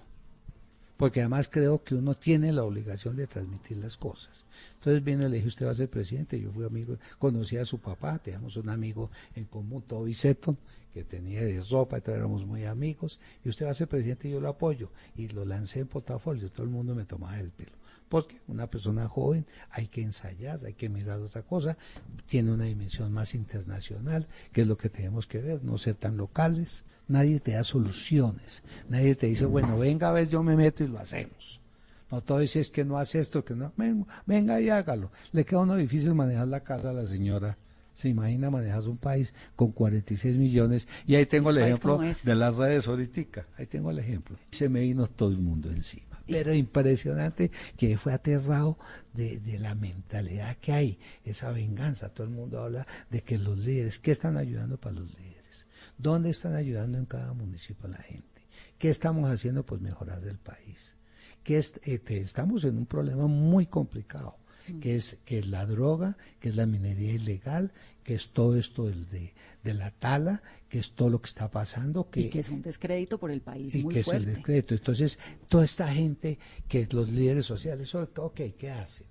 Porque 1.02 1.18
además 1.18 1.48
creo 1.50 1.82
que 1.82 1.96
uno 1.96 2.14
tiene 2.14 2.52
la 2.52 2.62
obligación 2.62 3.16
de 3.16 3.26
transmitir 3.26 3.76
las 3.78 3.96
cosas. 3.96 4.44
Entonces 4.74 5.02
viene, 5.02 5.28
le 5.28 5.38
dije, 5.38 5.48
usted 5.48 5.66
va 5.66 5.72
a 5.72 5.74
ser 5.74 5.90
presidente. 5.90 6.40
Yo 6.40 6.52
fui 6.52 6.64
amigo, 6.64 6.96
conocí 7.18 7.56
a 7.56 7.64
su 7.64 7.80
papá, 7.80 8.20
teníamos 8.20 8.56
un 8.56 8.68
amigo 8.68 9.10
en 9.34 9.46
común, 9.46 9.82
Toby 9.82 10.14
Seton, 10.14 10.56
que 10.94 11.02
tenía 11.02 11.42
de 11.42 11.60
ropa, 11.60 11.96
entonces 11.96 12.20
éramos 12.20 12.46
muy 12.46 12.66
amigos. 12.66 13.18
Y 13.44 13.48
usted 13.48 13.66
va 13.66 13.72
a 13.72 13.74
ser 13.74 13.88
presidente 13.88 14.28
y 14.28 14.30
yo 14.30 14.40
lo 14.40 14.48
apoyo. 14.48 14.92
Y 15.16 15.26
lo 15.26 15.44
lancé 15.44 15.80
en 15.80 15.88
portafolio, 15.88 16.48
todo 16.52 16.62
el 16.62 16.70
mundo 16.70 16.94
me 16.94 17.04
tomaba 17.04 17.36
el 17.40 17.50
pelo. 17.50 17.72
Porque 18.12 18.42
una 18.46 18.66
persona 18.66 19.08
joven 19.08 19.46
hay 19.70 19.86
que 19.86 20.02
ensayar, 20.02 20.62
hay 20.66 20.74
que 20.74 20.90
mirar 20.90 21.18
otra 21.20 21.40
cosa, 21.40 21.78
tiene 22.26 22.52
una 22.52 22.64
dimensión 22.64 23.10
más 23.10 23.34
internacional, 23.34 24.28
que 24.52 24.60
es 24.60 24.66
lo 24.66 24.76
que 24.76 24.90
tenemos 24.90 25.26
que 25.26 25.38
ver, 25.38 25.64
no 25.64 25.78
ser 25.78 25.94
tan 25.94 26.18
locales. 26.18 26.84
Nadie 27.08 27.40
te 27.40 27.52
da 27.52 27.64
soluciones, 27.64 28.64
nadie 28.90 29.14
te 29.14 29.28
dice, 29.28 29.46
bueno, 29.46 29.78
venga 29.78 30.10
a 30.10 30.12
ver, 30.12 30.28
yo 30.28 30.42
me 30.42 30.56
meto 30.56 30.84
y 30.84 30.88
lo 30.88 30.98
hacemos. 30.98 31.62
No 32.10 32.20
todo 32.20 32.40
dice 32.40 32.60
es 32.60 32.68
que 32.68 32.84
no 32.84 32.98
hace 32.98 33.18
esto, 33.18 33.46
que 33.46 33.54
no. 33.54 33.72
Venga, 33.78 34.04
venga 34.26 34.60
y 34.60 34.68
hágalo. 34.68 35.10
Le 35.32 35.46
queda 35.46 35.60
uno 35.60 35.76
difícil 35.76 36.14
manejar 36.14 36.48
la 36.48 36.60
casa 36.60 36.90
a 36.90 36.92
la 36.92 37.06
señora. 37.06 37.56
Se 37.94 38.10
imagina 38.10 38.50
manejar 38.50 38.86
un 38.88 38.98
país 38.98 39.32
con 39.56 39.72
46 39.72 40.36
millones. 40.36 40.86
Y 41.06 41.14
ahí 41.14 41.24
tengo 41.24 41.48
el 41.48 41.56
ejemplo 41.56 41.98
de 41.98 42.34
las 42.34 42.56
redes 42.56 42.88
ahorita. 42.88 43.46
Ahí 43.56 43.64
tengo 43.64 43.90
el 43.90 44.00
ejemplo. 44.00 44.36
Se 44.50 44.68
me 44.68 44.82
vino 44.82 45.06
todo 45.06 45.30
el 45.30 45.38
mundo 45.38 45.70
encima. 45.70 46.11
Pero 46.32 46.54
impresionante 46.54 47.50
que 47.76 47.96
fue 47.98 48.12
aterrado 48.12 48.78
de, 49.12 49.40
la 49.58 49.74
mentalidad 49.74 50.56
que 50.56 50.72
hay, 50.72 50.98
esa 51.24 51.50
venganza. 51.52 52.08
Todo 52.08 52.26
el 52.26 52.32
mundo 52.32 52.60
habla 52.60 52.86
de 53.10 53.22
que 53.22 53.38
los 53.38 53.58
líderes, 53.58 53.98
¿qué 53.98 54.10
están 54.12 54.36
ayudando 54.36 54.78
para 54.78 54.96
los 54.96 55.10
líderes? 55.18 55.66
¿Dónde 55.98 56.30
están 56.30 56.54
ayudando 56.54 56.98
en 56.98 57.06
cada 57.06 57.32
municipio 57.34 57.86
a 57.86 57.90
la 57.90 57.98
gente? 57.98 58.48
¿Qué 58.78 58.90
estamos 58.90 59.30
haciendo? 59.30 59.64
Pues 59.64 59.80
mejorar 59.80 60.22
el 60.24 60.38
país. 60.38 60.96
que 61.42 61.58
es, 61.58 61.80
eh, 61.84 61.98
te- 61.98 62.20
estamos 62.20 62.62
en 62.64 62.78
un 62.78 62.86
problema 62.86 63.26
muy 63.26 63.66
complicado, 63.66 64.36
que 64.80 64.96
es 64.96 65.18
que 65.24 65.38
es 65.38 65.46
la 65.46 65.66
droga, 65.66 66.16
que 66.40 66.48
es 66.50 66.56
la 66.56 66.66
minería 66.66 67.12
ilegal, 67.12 67.72
que 68.04 68.14
es 68.14 68.28
todo 68.30 68.56
esto 68.56 68.86
del- 68.86 69.08
de, 69.10 69.32
de 69.62 69.74
la 69.74 69.90
tala, 69.92 70.42
que 70.68 70.78
es 70.80 70.92
todo 70.92 71.08
lo 71.10 71.20
que 71.20 71.28
está 71.28 71.50
pasando, 71.50 72.10
que, 72.10 72.22
Y 72.22 72.28
que 72.30 72.40
es 72.40 72.48
un 72.48 72.62
descrédito 72.62 73.18
por 73.18 73.30
el 73.30 73.40
país 73.42 73.74
y 73.74 73.82
muy 73.82 73.94
que 73.94 74.00
es 74.00 74.06
fuerte. 74.06 74.28
el 74.30 74.36
decreto. 74.36 74.74
Entonces, 74.74 75.18
toda 75.48 75.64
esta 75.64 75.86
gente 75.92 76.38
que 76.68 76.88
los 76.92 77.08
líderes 77.08 77.46
sociales, 77.46 77.94
ok, 77.94 78.40
¿qué 78.58 78.70
hacen? 78.70 79.06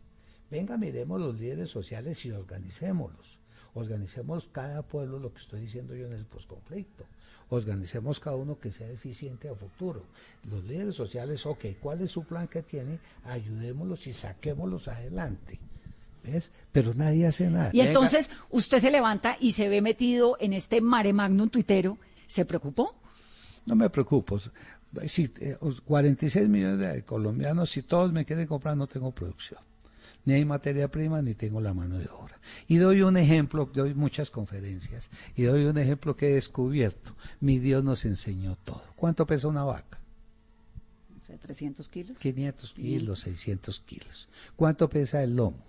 Venga, 0.50 0.78
miremos 0.78 1.20
los 1.22 1.40
líderes 1.40 1.70
sociales 1.70 2.26
y 2.26 2.32
organicémoslos. 2.32 3.40
Organicemos 3.74 4.50
cada 4.52 4.82
pueblo, 4.82 5.18
lo 5.20 5.34
que 5.34 5.40
estoy 5.40 5.62
diciendo 5.62 5.96
yo 5.96 6.08
en 6.08 6.14
el 6.14 6.26
posconflicto. 6.26 7.06
Organicemos 7.52 8.22
cada 8.22 8.38
uno 8.38 8.58
que 8.58 8.72
sea 8.72 8.90
eficiente 8.90 9.50
a 9.50 9.56
futuro. 9.56 10.06
Los 10.50 10.64
líderes 10.64 10.96
sociales, 10.96 11.46
ok, 11.46 11.66
¿cuál 11.82 12.00
es 12.00 12.10
su 12.10 12.24
plan 12.24 12.48
que 12.48 12.64
tiene? 12.64 13.00
Ayudémoslos 13.26 14.08
y 14.08 14.14
saquémoslos 14.14 14.88
adelante. 14.88 15.60
¿Ves? 16.24 16.50
Pero 16.72 16.94
nadie 16.94 17.28
hace 17.28 17.50
nada. 17.50 17.72
Y 17.74 17.82
entonces 17.82 18.30
usted 18.52 18.80
se 18.80 18.90
levanta 18.90 19.36
y 19.38 19.52
se 19.52 19.68
ve 19.68 19.82
metido 19.82 20.38
en 20.40 20.54
este 20.54 20.80
mare 20.80 21.12
magnum 21.12 21.50
tuitero. 21.50 21.98
¿Se 22.26 22.46
preocupó? 22.46 22.96
No 23.66 23.76
me 23.76 23.90
preocupo. 23.90 24.40
Si, 25.08 25.34
eh, 25.42 25.58
46 25.84 26.48
millones 26.48 26.80
de 26.80 27.04
colombianos, 27.04 27.70
si 27.70 27.82
todos 27.82 28.14
me 28.14 28.24
quieren 28.24 28.48
comprar, 28.48 28.78
no 28.78 28.88
tengo 28.88 29.12
producción. 29.12 29.60
Ni 30.26 30.34
hay 30.36 30.46
materia 30.46 30.90
prima, 30.90 31.22
ni 31.22 31.34
tengo 31.34 31.62
la 31.62 31.74
mano 31.74 31.98
de 31.98 32.08
obra. 32.10 32.40
Y 32.68 32.78
doy 32.78 33.02
un 33.02 33.18
ejemplo, 33.18 33.70
doy 33.74 33.94
muchas 33.96 34.30
conferencias, 34.30 35.10
y 35.36 35.44
doy 35.44 35.66
un 35.66 35.78
ejemplo 35.78 36.16
que 36.16 36.28
he 36.30 36.34
descubierto. 36.36 37.16
Mi 37.40 37.58
Dios 37.60 37.84
nos 37.84 38.06
enseñó 38.06 38.56
todo. 38.58 38.84
¿Cuánto 38.96 39.26
pesa 39.26 39.48
una 39.48 39.64
vaca? 39.64 40.00
No 41.14 41.20
sé, 41.20 41.38
300 41.38 41.90
kilos. 41.90 42.18
500 42.20 42.74
kilos, 42.74 43.20
600 43.22 43.80
kilos. 43.82 44.30
¿Cuánto 44.56 44.90
pesa 44.90 45.24
el 45.24 45.36
lomo 45.36 45.66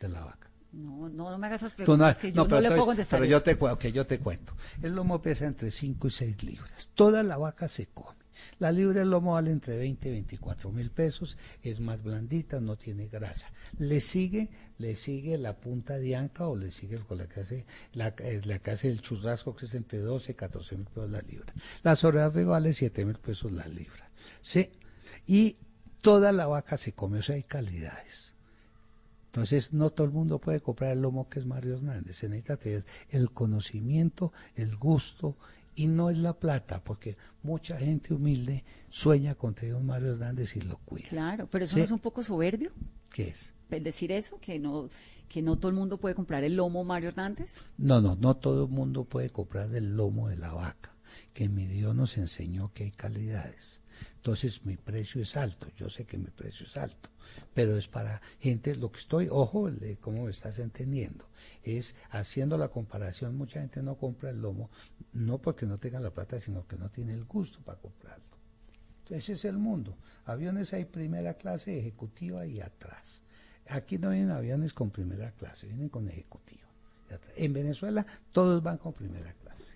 de 0.00 0.08
la 0.08 0.20
vaca? 0.24 0.50
No, 0.72 1.08
no, 1.08 1.30
no 1.30 1.38
me 1.38 1.46
hagas 1.46 1.62
esas 1.62 1.74
preguntas 1.74 2.16
no- 2.16 2.20
que 2.20 2.32
yo 2.32 2.42
no, 2.42 2.48
pero 2.48 2.60
le 2.60 2.68
puedo 2.68 2.86
contestar. 2.86 3.20
Pero 3.20 3.30
yo 3.30 3.42
te, 3.42 3.56
cu- 3.56 3.68
ok, 3.68 3.84
yo 3.86 4.06
te 4.06 4.18
cuento. 4.18 4.54
El 4.82 4.94
lomo 4.96 5.22
pesa 5.22 5.46
entre 5.46 5.70
5 5.70 6.08
y 6.08 6.10
6 6.10 6.42
libras. 6.42 6.90
Toda 6.94 7.22
la 7.22 7.36
vaca 7.38 7.68
se 7.68 7.86
come. 7.86 8.16
La 8.58 8.72
libra 8.72 9.04
lomo 9.04 9.32
vale 9.32 9.50
entre 9.50 9.76
20 9.76 10.08
y 10.08 10.12
24 10.12 10.70
mil 10.72 10.90
pesos. 10.90 11.36
Es 11.62 11.80
más 11.80 12.02
blandita, 12.02 12.60
no 12.60 12.76
tiene 12.76 13.08
grasa. 13.08 13.50
Le 13.78 14.00
sigue, 14.00 14.50
le 14.78 14.96
sigue 14.96 15.38
la 15.38 15.56
punta 15.56 15.98
de 15.98 16.16
anca 16.16 16.46
o 16.46 16.56
le 16.56 16.70
sigue 16.70 16.96
el- 16.96 17.18
la 17.18 17.26
que 17.28 17.40
hace, 17.40 17.66
la, 17.92 18.08
eh, 18.18 18.40
la 18.44 18.58
que 18.58 18.70
hace 18.72 18.88
el 18.88 19.00
churrasco 19.00 19.54
que 19.54 19.66
es 19.66 19.74
entre 19.74 19.98
12 19.98 20.32
y 20.32 20.34
14 20.34 20.76
mil 20.76 20.86
pesos 20.86 21.10
la 21.10 21.20
libra. 21.22 21.52
Las 21.82 22.04
orejas 22.04 22.34
de 22.34 22.44
vale 22.44 22.72
7 22.72 23.04
mil 23.04 23.16
pesos 23.18 23.52
la 23.52 23.66
libra. 23.68 24.10
¿Sí? 24.40 24.70
Y 25.26 25.56
toda 26.00 26.32
la 26.32 26.46
vaca 26.46 26.76
se 26.76 26.92
come, 26.92 27.18
o 27.18 27.22
sea, 27.22 27.36
hay 27.36 27.44
calidades. 27.44 28.34
Entonces, 29.26 29.72
no 29.72 29.90
todo 29.90 30.06
el 30.06 30.12
mundo 30.12 30.38
puede 30.38 30.60
comprar 30.60 30.92
el 30.92 31.02
lomo 31.02 31.28
que 31.28 31.40
es 31.40 31.46
Mario 31.46 31.74
Hernández. 31.74 32.18
Se 32.18 32.28
necesita 32.28 32.56
tener 32.56 32.84
el 33.10 33.32
conocimiento, 33.32 34.32
el 34.54 34.76
gusto, 34.76 35.36
y 35.74 35.86
no 35.88 36.10
es 36.10 36.18
la 36.18 36.32
plata, 36.38 36.82
porque 36.84 37.16
mucha 37.42 37.76
gente 37.78 38.14
humilde 38.14 38.64
sueña 38.90 39.34
con 39.34 39.54
tener 39.54 39.74
un 39.74 39.86
Mario 39.86 40.12
Hernández 40.12 40.56
y 40.56 40.60
lo 40.60 40.78
cuida. 40.78 41.08
Claro, 41.08 41.48
pero 41.50 41.64
eso 41.64 41.74
Sí. 41.74 41.80
no 41.80 41.84
es 41.84 41.90
un 41.90 41.98
poco 41.98 42.22
soberbio. 42.22 42.72
¿Qué 43.10 43.28
es? 43.28 43.52
el 43.70 43.82
decir 43.82 44.12
eso, 44.12 44.38
que 44.40 44.60
no, 44.60 44.88
que 45.28 45.42
no 45.42 45.56
todo 45.58 45.68
el 45.70 45.74
mundo 45.74 45.98
puede 45.98 46.14
comprar 46.14 46.44
el 46.44 46.54
lomo 46.54 46.84
Mario 46.84 47.08
Hernández. 47.08 47.56
No, 47.76 48.00
no, 48.00 48.14
no 48.14 48.36
todo 48.36 48.66
el 48.66 48.70
mundo 48.70 49.04
puede 49.04 49.30
comprar 49.30 49.74
el 49.74 49.96
lomo 49.96 50.28
de 50.28 50.36
la 50.36 50.52
vaca, 50.52 50.93
que 51.32 51.48
mi 51.48 51.66
Dios 51.66 51.94
nos 51.94 52.16
enseñó 52.16 52.72
que 52.72 52.84
hay 52.84 52.90
calidades. 52.90 53.80
Entonces 54.16 54.64
mi 54.64 54.76
precio 54.76 55.22
es 55.22 55.36
alto, 55.36 55.68
yo 55.76 55.88
sé 55.90 56.04
que 56.04 56.18
mi 56.18 56.30
precio 56.30 56.66
es 56.66 56.76
alto, 56.76 57.10
pero 57.52 57.76
es 57.76 57.88
para 57.88 58.20
gente, 58.40 58.74
lo 58.74 58.90
que 58.90 58.98
estoy, 58.98 59.28
ojo, 59.30 59.70
de 59.70 59.96
cómo 59.96 60.24
me 60.24 60.30
estás 60.30 60.58
entendiendo, 60.58 61.26
es 61.62 61.94
haciendo 62.10 62.58
la 62.58 62.68
comparación, 62.68 63.36
mucha 63.36 63.60
gente 63.60 63.82
no 63.82 63.96
compra 63.96 64.30
el 64.30 64.40
lomo, 64.40 64.70
no 65.12 65.38
porque 65.38 65.66
no 65.66 65.78
tenga 65.78 66.00
la 66.00 66.10
plata, 66.10 66.40
sino 66.40 66.66
que 66.66 66.76
no 66.76 66.90
tiene 66.90 67.12
el 67.12 67.24
gusto 67.24 67.60
para 67.60 67.78
comprarlo. 67.78 68.34
Ese 69.10 69.34
es 69.34 69.44
el 69.44 69.58
mundo. 69.58 69.96
Aviones 70.24 70.72
hay 70.72 70.86
primera 70.86 71.34
clase, 71.34 71.78
ejecutiva 71.78 72.46
y 72.46 72.60
atrás. 72.60 73.22
Aquí 73.68 73.98
no 73.98 74.10
vienen 74.10 74.30
aviones 74.30 74.72
con 74.72 74.90
primera 74.90 75.32
clase, 75.32 75.66
vienen 75.66 75.88
con 75.88 76.08
atrás. 76.08 77.32
En 77.36 77.52
Venezuela 77.52 78.06
todos 78.32 78.62
van 78.62 78.78
con 78.78 78.92
primera 78.92 79.32
clase. 79.34 79.74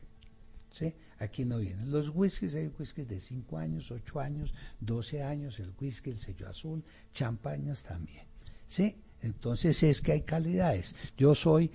¿sí? 0.73 0.95
Aquí 1.19 1.45
no 1.45 1.59
vienen. 1.59 1.91
Los 1.91 2.11
whiskies, 2.15 2.55
hay 2.55 2.69
whiskies 2.79 3.09
de 3.09 3.21
5 3.21 3.59
años, 3.59 3.91
8 3.91 4.21
años, 4.21 4.55
12 4.81 5.23
años, 5.23 5.59
el 5.59 5.73
whisky, 5.81 6.11
el 6.11 6.19
sello 6.19 6.49
azul, 6.49 6.85
champañas 7.13 7.83
también. 7.83 8.25
¿sí? 8.67 8.97
Entonces 9.21 9.83
es 9.83 10.01
que 10.01 10.13
hay 10.13 10.21
calidades. 10.21 10.95
Yo 11.17 11.35
soy, 11.35 11.73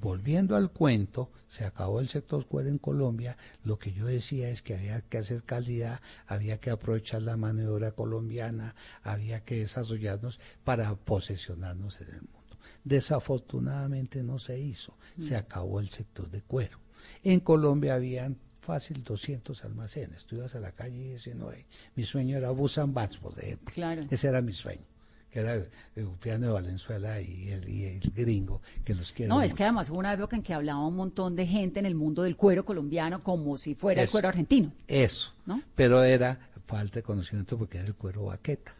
volviendo 0.00 0.56
al 0.56 0.72
cuento, 0.72 1.30
se 1.46 1.64
acabó 1.64 2.00
el 2.00 2.08
sector 2.08 2.46
cuero 2.46 2.68
en 2.68 2.78
Colombia, 2.78 3.36
lo 3.62 3.78
que 3.78 3.92
yo 3.92 4.06
decía 4.06 4.48
es 4.50 4.62
que 4.62 4.74
había 4.74 5.00
que 5.02 5.18
hacer 5.18 5.44
calidad, 5.44 6.00
había 6.26 6.58
que 6.58 6.70
aprovechar 6.70 7.22
la 7.22 7.36
mano 7.36 7.60
de 7.60 7.68
obra 7.68 7.92
colombiana, 7.92 8.74
había 9.04 9.44
que 9.44 9.60
desarrollarnos 9.60 10.40
para 10.64 10.92
posesionarnos 10.96 12.00
en 12.00 12.08
el 12.08 12.22
mundo. 12.22 12.58
Desafortunadamente 12.82 14.24
no 14.24 14.40
se 14.40 14.58
hizo, 14.58 14.96
se 15.20 15.34
Mm. 15.34 15.38
acabó 15.38 15.78
el 15.78 15.88
sector 15.88 16.28
de 16.30 16.42
cuero. 16.42 16.80
En 17.22 17.38
Colombia 17.38 17.94
habían 17.94 18.38
fácil 18.66 19.04
200 19.04 19.64
almacenes, 19.64 20.24
tú 20.24 20.36
ibas 20.36 20.56
a 20.56 20.60
la 20.60 20.72
calle 20.72 20.98
19, 20.98 21.66
mi 21.94 22.04
sueño 22.04 22.36
era 22.36 22.50
Busan 22.50 22.92
Bats, 22.92 23.16
por 23.16 23.38
ejemplo. 23.38 23.72
Claro. 23.72 24.02
Ese 24.10 24.26
era 24.26 24.42
mi 24.42 24.52
sueño, 24.52 24.82
que 25.30 25.38
era 25.38 25.54
el 25.54 26.08
piano 26.20 26.46
de 26.46 26.52
Valenzuela 26.52 27.20
y 27.20 27.50
el, 27.50 27.68
y 27.68 27.84
el 27.84 28.00
gringo, 28.14 28.60
que 28.84 28.94
los 28.96 29.12
quiero 29.12 29.34
No, 29.34 29.40
es 29.40 29.54
que 29.54 29.62
además 29.62 29.88
hubo 29.88 29.98
una 29.98 30.12
época 30.12 30.34
en 30.34 30.42
que 30.42 30.52
hablaba 30.52 30.84
un 30.84 30.96
montón 30.96 31.36
de 31.36 31.46
gente 31.46 31.78
en 31.78 31.86
el 31.86 31.94
mundo 31.94 32.24
del 32.24 32.36
cuero 32.36 32.64
colombiano 32.64 33.20
como 33.20 33.56
si 33.56 33.76
fuera 33.76 34.02
el 34.02 34.10
cuero 34.10 34.28
argentino. 34.28 34.72
Eso, 34.88 35.32
¿No? 35.46 35.62
pero 35.76 36.02
era 36.02 36.50
falta 36.66 36.96
de 36.96 37.02
conocimiento 37.04 37.56
porque 37.56 37.78
era 37.78 37.86
el 37.86 37.94
cuero 37.94 38.24
baqueta. 38.24 38.74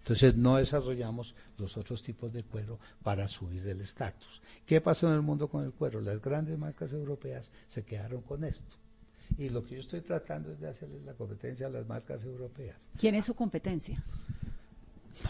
Entonces 0.00 0.36
no 0.36 0.56
desarrollamos 0.56 1.34
los 1.56 1.78
otros 1.78 2.02
tipos 2.02 2.30
de 2.30 2.42
cuero 2.42 2.78
para 3.02 3.26
subir 3.26 3.62
del 3.62 3.80
estatus. 3.80 4.42
¿Qué 4.66 4.82
pasó 4.82 5.08
en 5.08 5.14
el 5.14 5.22
mundo 5.22 5.48
con 5.48 5.64
el 5.64 5.72
cuero? 5.72 6.02
Las 6.02 6.20
grandes 6.20 6.58
marcas 6.58 6.92
europeas 6.92 7.50
se 7.68 7.84
quedaron 7.84 8.20
con 8.20 8.44
esto. 8.44 8.76
Y 9.38 9.48
lo 9.48 9.64
que 9.64 9.74
yo 9.74 9.80
estoy 9.80 10.00
tratando 10.00 10.52
es 10.52 10.60
de 10.60 10.68
hacerles 10.68 11.02
la 11.04 11.14
competencia 11.14 11.66
a 11.66 11.70
las 11.70 11.86
marcas 11.86 12.22
europeas. 12.24 12.88
¿Quién 12.98 13.14
es 13.14 13.24
su 13.24 13.34
competencia? 13.34 14.02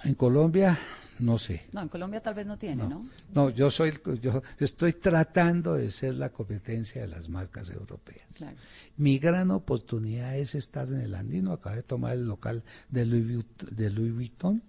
En 0.05 0.15
Colombia, 0.15 0.79
no 1.21 1.39
sé. 1.39 1.63
No, 1.73 1.81
en 1.83 1.89
Colombia 1.89 2.21
tal 2.21 2.35
vez 2.35 2.47
no 2.47 2.59
tiene, 2.59 2.87
¿no? 2.89 3.01
No, 3.33 3.51
yo 3.51 3.71
soy, 3.71 3.93
yo 4.21 4.43
estoy 4.59 4.95
tratando 4.95 5.75
de 5.75 5.91
ser 5.91 6.17
la 6.17 6.31
competencia 6.31 7.03
de 7.03 7.09
las 7.09 7.29
marcas 7.29 7.71
europeas. 7.71 8.27
Claro. 8.37 8.57
Mi 8.97 9.19
gran 9.19 9.51
oportunidad 9.51 10.37
es 10.37 10.55
estar 10.55 10.89
en 10.89 11.01
el 11.01 11.15
Andino. 11.15 11.53
Acabé 11.53 11.77
de 11.77 11.83
tomar 11.85 12.15
el 12.15 12.27
local 12.27 12.65
de 12.91 13.05
Louis, 13.07 13.25
Vuitt- 13.39 13.69
de 13.71 13.91
Louis 13.91 14.13
Vuitton. 14.15 14.63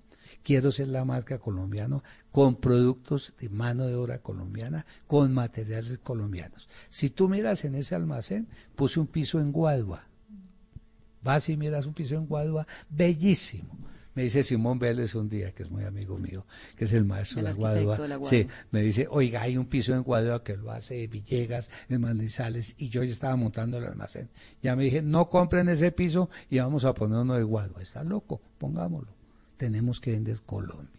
Quiero 0.46 0.72
ser 0.72 0.90
la 0.90 1.06
marca 1.06 1.40
colombiana 1.40 2.04
con 2.32 2.58
productos 2.58 3.34
de 3.40 3.50
mano 3.50 3.88
de 3.88 3.96
obra 3.96 4.20
colombiana, 4.20 4.86
con 5.08 5.34
materiales 5.34 5.98
colombianos. 5.98 6.70
Si 6.92 7.10
tú 7.10 7.28
miras 7.28 7.66
en 7.66 7.74
ese 7.74 7.96
almacén, 7.96 8.48
puse 8.76 9.00
un 9.00 9.08
piso 9.08 9.40
en 9.40 9.52
Guadua. 9.52 10.08
Vas 11.24 11.50
y 11.50 11.58
miras 11.58 11.88
un 11.88 11.96
piso 11.96 12.14
en 12.14 12.28
Guadua, 12.28 12.68
bellísimo. 12.92 13.76
Me 14.14 14.22
dice 14.22 14.44
Simón 14.44 14.78
Vélez 14.78 15.16
un 15.16 15.30
día, 15.30 15.52
que 15.52 15.64
es 15.64 15.72
muy 15.72 15.84
amigo 15.84 16.20
mío, 16.20 16.46
que 16.78 16.86
es 16.86 16.94
el 16.94 17.06
maestro 17.06 17.40
El 17.40 17.46
de 17.46 17.50
la 17.50 17.50
arquitecto 17.50 17.84
Guadua. 17.86 18.04
de 18.04 18.08
la 18.08 18.16
Guadua. 18.18 18.30
Sí, 18.30 18.48
me 18.70 18.82
dice, 18.84 19.08
oiga, 19.10 19.42
hay 19.42 19.58
un 19.58 19.66
piso 19.66 19.96
en 19.96 20.04
Guadua 20.04 20.44
que 20.44 20.58
lo 20.58 20.70
hace 20.70 21.08
Villegas, 21.08 21.72
en 21.90 22.02
Manizales, 22.02 22.76
y 22.78 22.90
yo 22.90 23.04
ya 23.04 23.12
estaba 23.12 23.36
montando 23.36 23.80
el 23.80 23.86
almacén. 23.86 24.30
Ya 24.62 24.76
me 24.76 24.84
dije, 24.84 25.02
no 25.02 25.28
compren 25.28 25.70
ese 25.70 25.92
piso 25.92 26.30
y 26.52 26.60
vamos 26.60 26.86
a 26.86 26.94
poner 26.94 27.18
uno 27.18 27.34
de 27.34 27.42
Guadua. 27.42 27.82
Está 27.82 28.04
loco, 28.04 28.44
pongámoslo. 28.60 29.25
Tenemos 29.58 30.00
que 30.00 30.12
vender 30.12 30.42
Colombia. 30.42 30.90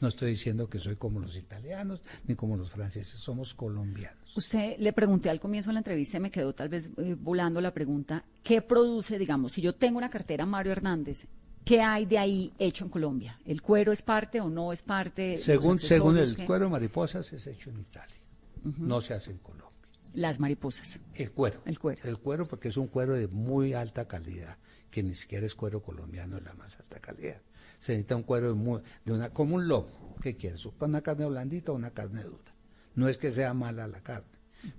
No 0.00 0.08
estoy 0.08 0.30
diciendo 0.32 0.68
que 0.68 0.80
soy 0.80 0.96
como 0.96 1.20
los 1.20 1.36
italianos 1.36 2.02
ni 2.26 2.34
como 2.34 2.56
los 2.56 2.70
franceses, 2.70 3.20
somos 3.20 3.54
colombianos. 3.54 4.36
Usted 4.36 4.76
le 4.78 4.92
pregunté 4.92 5.30
al 5.30 5.38
comienzo 5.38 5.70
de 5.70 5.74
la 5.74 5.80
entrevista, 5.80 6.16
y 6.16 6.20
me 6.20 6.30
quedó 6.30 6.52
tal 6.54 6.68
vez 6.68 6.90
eh, 6.96 7.14
volando 7.18 7.60
la 7.60 7.72
pregunta, 7.72 8.24
¿qué 8.42 8.62
produce, 8.62 9.16
digamos, 9.16 9.52
si 9.52 9.62
yo 9.62 9.74
tengo 9.74 9.98
una 9.98 10.10
cartera 10.10 10.44
Mario 10.44 10.72
Hernández, 10.72 11.26
¿qué 11.64 11.80
hay 11.80 12.06
de 12.06 12.18
ahí 12.18 12.52
hecho 12.58 12.84
en 12.84 12.90
Colombia? 12.90 13.38
¿El 13.44 13.62
cuero 13.62 13.92
es 13.92 14.02
parte 14.02 14.40
o 14.40 14.48
no 14.48 14.72
es 14.72 14.82
parte? 14.82 15.34
¿Los 15.34 15.42
Según, 15.44 15.78
según 15.78 16.18
el 16.18 16.34
qué? 16.34 16.46
cuero 16.46 16.64
de 16.64 16.70
mariposas 16.72 17.32
es 17.32 17.46
hecho 17.46 17.70
en 17.70 17.78
Italia, 17.78 18.16
no 18.64 19.00
se 19.00 19.14
hace 19.14 19.30
en 19.30 19.38
Colombia. 19.38 19.68
Las 20.14 20.40
mariposas. 20.40 20.98
El 21.14 21.30
cuero. 21.30 21.62
El 21.64 21.78
cuero. 21.78 22.02
El 22.04 22.18
cuero 22.18 22.48
porque 22.48 22.68
es 22.68 22.76
un 22.76 22.88
cuero 22.88 23.14
de 23.14 23.28
muy 23.28 23.72
alta 23.72 24.08
calidad, 24.08 24.58
que 24.90 25.02
ni 25.04 25.14
siquiera 25.14 25.46
es 25.46 25.54
cuero 25.54 25.80
colombiano 25.80 26.36
de 26.36 26.42
la 26.42 26.54
más 26.54 26.78
alta 26.80 26.98
calidad. 26.98 27.40
Se 27.82 27.92
necesita 27.92 28.14
un 28.14 28.22
cuero 28.22 28.46
de, 28.48 28.54
muy- 28.54 28.80
de 29.04 29.12
una, 29.12 29.30
como 29.30 29.56
un 29.56 29.66
lomo. 29.66 30.14
¿Qué 30.22 30.36
quieres? 30.36 30.62
¿Con 30.78 30.90
una 30.90 31.02
carne 31.02 31.26
blandita 31.26 31.72
o 31.72 31.74
una 31.74 31.90
carne 31.90 32.22
dura? 32.22 32.54
No 32.94 33.08
es 33.08 33.18
que 33.18 33.32
sea 33.32 33.54
mala 33.54 33.88
la 33.88 34.00
carne, 34.02 34.28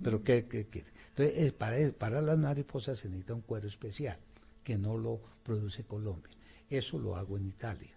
pero 0.02 0.22
¿qué, 0.24 0.46
qué 0.46 0.66
quiere? 0.68 0.88
Entonces, 1.10 1.34
eh, 1.36 1.52
para, 1.52 1.76
para 1.92 2.22
las 2.22 2.38
mariposas 2.38 2.98
se 2.98 3.08
necesita 3.08 3.34
un 3.34 3.42
cuero 3.42 3.68
especial, 3.68 4.16
que 4.62 4.78
no 4.78 4.96
lo 4.96 5.20
produce 5.42 5.84
Colombia. 5.84 6.30
Eso 6.70 6.98
lo 6.98 7.16
hago 7.16 7.36
en 7.36 7.46
Italia 7.46 7.90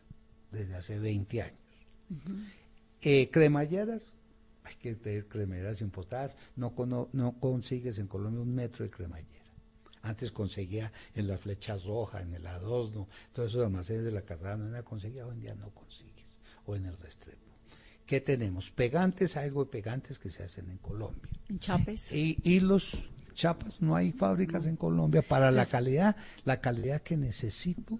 desde 0.51 0.75
hace 0.75 0.99
20 0.99 1.41
años. 1.41 1.57
Eh, 3.01 3.29
cremalleras, 3.31 4.11
hay 4.65 4.75
que 4.75 4.95
tener 4.95 5.27
cremalleras 5.27 5.79
importadas. 5.81 6.35
No, 6.57 6.75
cono- 6.75 7.07
no 7.13 7.39
consigues 7.39 7.97
en 7.99 8.07
Colombia 8.07 8.41
un 8.41 8.53
metro 8.53 8.83
de 8.83 8.91
cremallera. 8.91 9.46
Antes 10.01 10.31
conseguía 10.31 10.91
en 11.15 11.27
la 11.27 11.37
flecha 11.37 11.77
roja, 11.77 12.21
en 12.21 12.33
el 12.33 12.45
adosno, 12.45 13.07
todos 13.33 13.51
esos 13.51 13.65
almacenes 13.65 14.03
de 14.03 14.11
la 14.11 14.21
carrera 14.21 14.57
no 14.57 14.69
la 14.69 14.83
conseguía, 14.83 15.25
hoy 15.25 15.33
en 15.35 15.41
día 15.41 15.55
no 15.55 15.69
consigues, 15.71 16.39
o 16.65 16.75
en 16.75 16.85
el 16.85 16.97
Restrepo. 16.97 17.47
¿Qué 18.05 18.21
tenemos? 18.21 18.71
Pegantes, 18.71 19.35
algo 19.35 19.65
de 19.65 19.71
pegantes 19.71 20.17
que 20.17 20.29
se 20.29 20.43
hacen 20.43 20.69
en 20.69 20.77
Colombia. 20.77 21.29
En 21.49 21.59
Chapes. 21.59 22.11
Y, 22.13 22.39
y 22.41 22.61
los 22.61 23.03
chapas, 23.33 23.81
no 23.81 23.95
hay 23.95 24.11
fábricas 24.11 24.65
en 24.65 24.77
Colombia 24.77 25.21
para 25.21 25.51
la 25.51 25.65
calidad, 25.65 26.15
la 26.45 26.59
calidad 26.59 27.01
que 27.01 27.17
necesito 27.17 27.99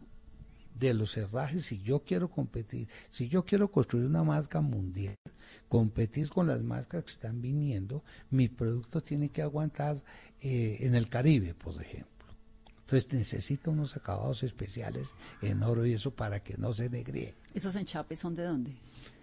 de 0.80 0.94
los 0.94 1.16
herrajes 1.18 1.66
si 1.66 1.80
yo 1.82 2.04
quiero 2.04 2.30
competir, 2.30 2.88
si 3.10 3.30
yo 3.30 3.46
quiero 3.46 3.70
construir 3.70 4.06
una 4.06 4.24
marca 4.24 4.62
mundial, 4.62 5.16
competir 5.68 6.30
con 6.30 6.48
las 6.48 6.62
marcas 6.62 7.04
que 7.04 7.12
están 7.12 7.42
viniendo, 7.42 8.04
mi 8.30 8.48
producto 8.48 9.02
tiene 9.02 9.30
que 9.30 9.42
aguantar 9.42 10.04
eh, 10.42 10.78
en 10.82 10.96
el 10.96 11.10
Caribe, 11.10 11.54
por 11.54 11.82
ejemplo. 11.82 12.08
Entonces 12.82 13.12
necesito 13.12 13.72
unos 13.72 13.98
acabados 13.98 14.44
especiales 14.44 15.14
en 15.42 15.62
oro 15.62 15.86
y 15.86 15.94
eso 15.94 16.12
para 16.12 16.42
que 16.42 16.56
no 16.58 16.74
se 16.74 16.90
negríe. 16.90 17.36
¿Esos 17.54 17.76
enchapes 17.76 18.20
son 18.20 18.34
de 18.34 18.44
dónde? 18.44 18.78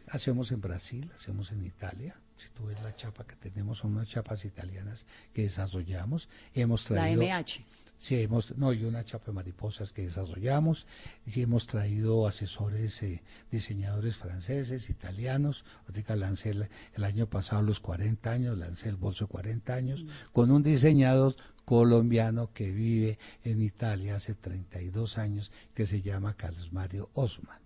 Hacemos 0.08 0.52
en 0.52 0.60
Brasil, 0.60 1.10
hacemos 1.16 1.50
en 1.50 1.64
Italia. 1.64 2.14
Si 2.36 2.48
tú 2.50 2.66
ves 2.66 2.82
la 2.82 2.94
chapa 2.94 3.26
que 3.26 3.36
tenemos, 3.36 3.78
son 3.78 3.92
unas 3.92 4.08
chapas 4.08 4.44
italianas 4.44 5.06
que 5.32 5.42
desarrollamos. 5.42 6.28
Hemos 6.52 6.90
La 6.90 7.02
traído... 7.02 7.22
MH. 7.22 7.64
Sí, 8.05 8.20
hemos, 8.20 8.55
no, 8.59 8.74
y 8.74 8.84
una 8.84 9.02
chapa 9.02 9.28
de 9.28 9.32
mariposas 9.32 9.90
que 9.90 10.02
desarrollamos. 10.02 10.86
Y 11.24 11.40
hemos 11.40 11.66
traído 11.66 12.26
asesores, 12.26 13.02
eh, 13.02 13.22
diseñadores 13.50 14.18
franceses, 14.18 14.90
italianos. 14.90 15.64
Ahorita 15.86 16.14
lancé 16.14 16.50
el, 16.50 16.68
el 16.92 17.05
año 17.05 17.30
pasado 17.30 17.62
los 17.62 17.80
40 17.80 18.30
años, 18.30 18.59
lancé 18.59 18.90
el 18.90 18.96
bolso 18.96 19.26
40 19.26 19.72
años, 19.72 20.05
con 20.32 20.50
un 20.50 20.62
diseñador 20.62 21.34
colombiano 21.64 22.52
que 22.52 22.70
vive 22.70 23.18
en 23.42 23.62
Italia 23.62 24.16
hace 24.16 24.34
32 24.34 25.16
años, 25.16 25.50
que 25.72 25.86
se 25.86 26.02
llama 26.02 26.36
Carlos 26.36 26.74
Mario 26.74 27.09
Osman. 27.14 27.59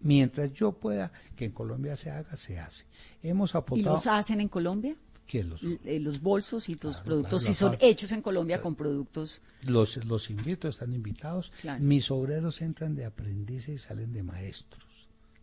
Mientras 0.00 0.52
yo 0.52 0.72
pueda 0.72 1.10
que 1.36 1.46
en 1.46 1.52
Colombia 1.52 1.96
se 1.96 2.10
haga, 2.10 2.36
se 2.36 2.58
hace. 2.58 2.84
Hemos 3.22 3.54
¿Y 3.54 3.56
aportado... 3.56 3.96
los 3.96 4.06
hacen 4.06 4.42
en 4.42 4.48
Colombia? 4.48 4.94
¿Quién 5.30 5.48
los? 5.48 5.62
Eh, 5.62 6.00
los 6.00 6.20
bolsos 6.20 6.68
y 6.68 6.72
los 6.74 6.80
Claro, 6.80 7.04
productos, 7.04 7.42
claro, 7.42 7.54
si 7.54 7.56
son 7.56 7.76
hechos 7.80 8.10
en 8.10 8.20
Colombia 8.20 8.60
con 8.60 8.74
productos. 8.74 9.42
Los, 9.62 10.04
los 10.04 10.28
invito, 10.28 10.66
están 10.66 10.92
invitados. 10.92 11.52
Mis 11.78 12.10
obreros 12.10 12.60
entran 12.62 12.96
de 12.96 13.04
aprendices 13.04 13.68
y 13.68 13.78
salen 13.78 14.12
de 14.12 14.24
maestros. 14.24 14.82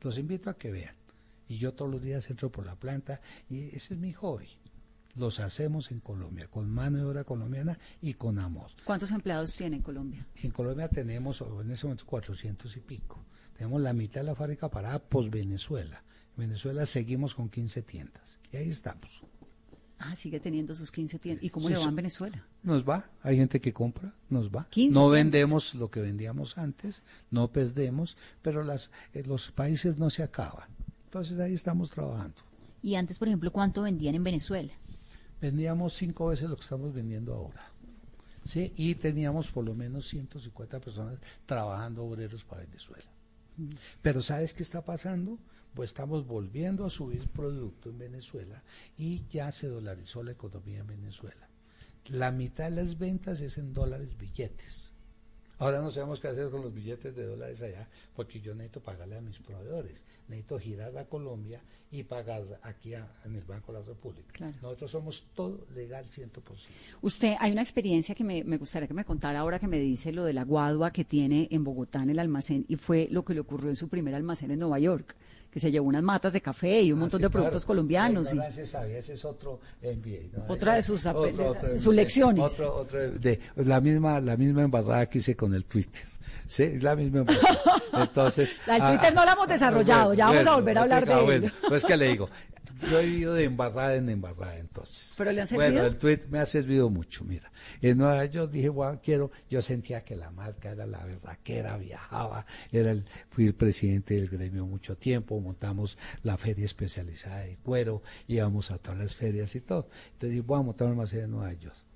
Los 0.01 0.17
invito 0.17 0.49
a 0.49 0.57
que 0.57 0.71
vean. 0.71 0.93
Y 1.47 1.57
yo 1.57 1.73
todos 1.73 1.89
los 1.89 2.01
días 2.01 2.29
entro 2.29 2.51
por 2.51 2.65
la 2.65 2.75
planta 2.75 3.21
y 3.49 3.67
ese 3.67 3.93
es 3.93 3.97
mi 3.97 4.11
hobby. 4.11 4.49
Los 5.15 5.39
hacemos 5.39 5.89
en 5.91 6.01
Colombia, 6.01 6.49
con 6.49 6.69
mano 6.69 6.97
de 6.97 7.05
obra 7.05 7.23
colombiana 7.23 7.79
y 8.01 8.15
con 8.15 8.39
amor. 8.39 8.71
¿Cuántos 8.83 9.11
empleados 9.11 9.53
tiene 9.55 9.77
en 9.77 9.83
Colombia? 9.83 10.27
En 10.43 10.51
Colombia 10.51 10.89
tenemos 10.89 11.41
o 11.41 11.61
en 11.61 11.71
ese 11.71 11.85
momento 11.85 12.05
400 12.05 12.75
y 12.75 12.81
pico. 12.81 13.23
Tenemos 13.57 13.81
la 13.81 13.93
mitad 13.93 14.19
de 14.19 14.27
la 14.27 14.35
fábrica 14.35 14.69
parada 14.69 14.99
post 14.99 15.29
Venezuela. 15.31 16.03
En 16.35 16.41
Venezuela 16.41 16.85
seguimos 16.85 17.33
con 17.33 17.47
15 17.47 17.83
tiendas. 17.83 18.38
Y 18.51 18.57
ahí 18.57 18.67
estamos. 18.69 19.21
Ah, 19.99 20.15
sigue 20.15 20.39
teniendo 20.39 20.75
sus 20.75 20.91
15 20.91 21.17
tiendas. 21.19 21.43
¿Y 21.43 21.49
cómo 21.49 21.67
Sí, 21.67 21.73
le 21.73 21.79
va 21.79 21.85
en 21.85 21.95
Venezuela? 21.95 22.45
Nos 22.63 22.87
va, 22.87 23.09
hay 23.23 23.37
gente 23.37 23.59
que 23.59 23.73
compra, 23.73 24.13
nos 24.29 24.49
va. 24.49 24.67
15 24.69 24.93
No 24.93 25.09
vendemos 25.09 25.73
lo 25.75 25.89
que 25.89 26.01
vendíamos 26.01 26.57
antes, 26.57 27.01
no 27.31 27.51
perdemos, 27.51 28.15
pero 28.41 28.63
las, 28.63 28.91
eh, 29.13 29.23
los 29.25 29.51
países 29.51 29.97
no 29.97 30.09
se 30.09 30.21
acaban. 30.23 30.69
Entonces 31.05 31.39
ahí 31.39 31.53
estamos 31.53 31.89
trabajando. 31.89 32.43
Y 32.83 32.95
antes, 32.95 33.17
por 33.17 33.27
ejemplo, 33.27 33.51
¿cuánto 33.51 33.81
vendían 33.81 34.15
en 34.15 34.23
Venezuela? 34.23 34.71
Vendíamos 35.41 35.93
cinco 35.93 36.27
veces 36.27 36.49
lo 36.49 36.55
que 36.55 36.63
estamos 36.63 36.93
vendiendo 36.93 37.33
ahora. 37.33 37.71
¿sí? 38.47 38.73
Y 38.75 38.95
teníamos 38.95 39.51
por 39.51 39.65
lo 39.65 39.73
menos 39.73 40.07
150 40.07 40.79
personas 40.79 41.19
trabajando 41.45 42.03
obreros 42.05 42.43
para 42.43 42.61
Venezuela. 42.61 43.05
Pero 44.01 44.21
¿sabes 44.21 44.53
qué 44.53 44.63
está 44.63 44.83
pasando? 44.83 45.37
Pues 45.78 45.91
estamos 45.91 46.25
volviendo 46.25 46.86
a 46.86 46.89
subir 46.89 47.28
producto 47.30 47.91
en 47.91 47.99
Venezuela 47.99 48.63
y 48.97 49.21
ya 49.30 49.51
se 49.51 49.67
dolarizó 49.67 50.23
la 50.23 50.32
economía 50.32 50.80
en 50.80 50.88
Venezuela. 50.88 51.47
La 52.07 52.32
mitad 52.32 52.71
de 52.71 52.78
las 52.84 52.97
ventas 52.97 53.41
es 53.41 53.59
en 53.59 53.75
dólares 53.75 54.17
billetes. 54.17 54.91
Ahora 55.59 55.80
no 55.82 55.91
sabemos 55.91 56.19
qué 56.19 56.30
hacer 56.30 56.49
con 56.49 56.63
los 56.63 56.73
billetes 56.73 57.15
de 57.15 57.25
dólares 57.28 57.61
allá, 57.61 57.88
porque 58.15 58.41
yo 58.41 58.55
necesito 58.55 58.80
pagarle 58.80 59.17
a 59.17 59.21
mis 59.21 59.38
proveedores. 59.38 60.03
Necesito 60.28 60.57
girar 60.59 60.97
a 60.97 61.05
Colombia 61.05 61.61
y 61.91 62.01
pagar 62.03 62.59
aquí 62.63 62.95
a- 62.95 63.07
en 63.25 63.36
el 63.36 63.43
Banco 63.43 63.71
de 63.71 63.80
la 63.80 63.86
República. 63.86 64.32
Claro. 64.34 64.53
Nosotros 64.63 64.89
somos 64.89 65.28
todo 65.36 65.63
legal 65.75 66.05
100%. 66.09 66.32
Usted, 67.03 67.36
hay 67.39 67.51
una 67.51 67.61
experiencia 67.61 68.15
que 68.15 68.23
me, 68.23 68.43
me 68.43 68.57
gustaría 68.57 68.88
que 68.88 68.93
me 68.95 69.05
contara 69.05 69.39
ahora 69.41 69.59
que 69.59 69.67
me 69.67 69.78
dice 69.80 70.11
lo 70.11 70.23
de 70.25 70.34
la 70.34 70.43
guadua 70.43 70.91
que 70.91 71.05
tiene 71.05 71.47
en 71.51 71.63
Bogotá 71.63 72.01
en 72.01 72.09
el 72.09 72.17
almacén 72.19 72.65
y 72.67 72.78
fue 72.78 73.07
lo 73.11 73.23
que 73.23 73.36
le 73.36 73.41
ocurrió 73.41 73.69
en 73.69 73.75
su 73.75 73.89
primer 73.89 74.15
almacén 74.15 74.49
en 74.51 74.57
Nueva 74.59 74.80
York, 74.80 75.15
que 75.57 75.61
se 75.61 75.71
llevó 75.71 75.87
unas 75.87 76.03
matas 76.03 76.33
de 76.33 76.39
café 76.41 76.81
y 76.83 76.91
un 76.91 76.99
Ah, 76.99 77.01
montón 77.01 77.17
sí, 77.17 77.23
de 77.23 77.29
claro. 77.29 77.43
productos 77.45 77.65
colombianos. 77.65 78.31
La 78.31 78.47
y- 78.49 78.65
sabia, 78.67 78.99
ese 78.99 79.13
es 79.13 79.25
otro 79.25 79.59
MBA. 79.81 80.37
¿no? 80.37 80.53
Otra 80.53 80.75
de 80.75 80.83
sus 80.83 81.03
Otro- 81.07 81.23
apeles- 81.25 81.39
otro 81.49 81.79
sus 81.79 81.95
lecciones. 81.95 82.59
Otro, 82.59 82.75
otro 82.75 82.99
de, 83.11 83.39
la 83.55 83.81
misma 83.81 84.19
la 84.19 84.37
misma 84.37 84.61
embarrada 84.63 85.07
que 85.07 85.17
hice 85.17 85.35
con 85.35 85.55
el 85.55 85.65
Twitter. 85.65 86.03
Sí, 86.45 86.63
es 86.63 86.83
la 86.83 86.95
misma 86.95 87.19
embarrada. 87.21 87.59
Entonces, 87.93 88.55
La 88.67 88.73
del 88.75 88.81
ah, 88.83 88.89
Twitter 88.91 89.13
no 89.15 89.25
la 89.25 89.31
hemos 89.33 89.47
desarrollado, 89.47 90.13
ya 90.13 90.27
vamos 90.27 90.45
a 90.47 90.55
volver 90.55 90.77
a 90.77 90.81
hablar 90.83 91.05
de 91.07 91.13
ah, 91.13 91.17
ello. 91.17 91.25
bueno, 91.25 91.51
pues 91.67 91.83
que 91.83 91.97
le 91.97 92.07
digo, 92.09 92.29
yo 92.89 92.99
he 92.99 93.05
vivido 93.05 93.34
de 93.34 93.43
embarrada 93.45 93.95
en 93.95 94.09
embarrada 94.09 94.57
entonces. 94.57 95.13
¿Pero 95.17 95.32
le 95.32 95.45
Bueno, 95.45 95.47
servido? 95.47 95.86
el 95.86 95.97
tweet 95.97 96.21
me 96.30 96.39
ha 96.39 96.45
servido 96.45 96.89
mucho, 96.89 97.23
mira. 97.23 97.51
En 97.82 97.97
Nueva 97.97 98.25
York 98.25 98.51
dije, 98.51 98.69
bueno, 98.69 98.99
quiero, 99.03 99.32
yo 99.49 99.61
sentía 99.61 100.03
que 100.03 100.15
la 100.15 100.32
marca 100.32 100.71
era 100.71 100.86
la 100.86 101.03
verdad, 101.05 101.38
que 101.43 101.57
era, 101.57 101.78
viajaba, 101.78 102.45
era 102.71 102.91
el, 102.91 103.05
fui 103.30 103.45
el 103.47 103.55
presidente 103.55 104.15
del 104.15 104.30
gremio 104.30 104.65
mucho 104.65 104.97
tiempo, 104.97 105.39
montamos 105.39 105.97
la 106.23 106.38
feria 106.38 106.65
especializada 106.65 107.39
de 107.39 107.57
cuero, 107.57 108.01
íbamos 108.28 108.71
a 108.71 108.78
todas 108.78 108.97
las 108.99 109.15
ferias 109.15 109.55
y 109.55 109.61
todo. 109.61 109.88
Entonces 110.05 110.30
dije, 110.32 110.41
voy 110.41 110.59
a 110.59 110.63
montar 110.63 110.86
un 110.88 110.91
almacén 110.93 111.21
en 111.21 111.32
Nueva 111.32 111.53
York. 111.53 111.86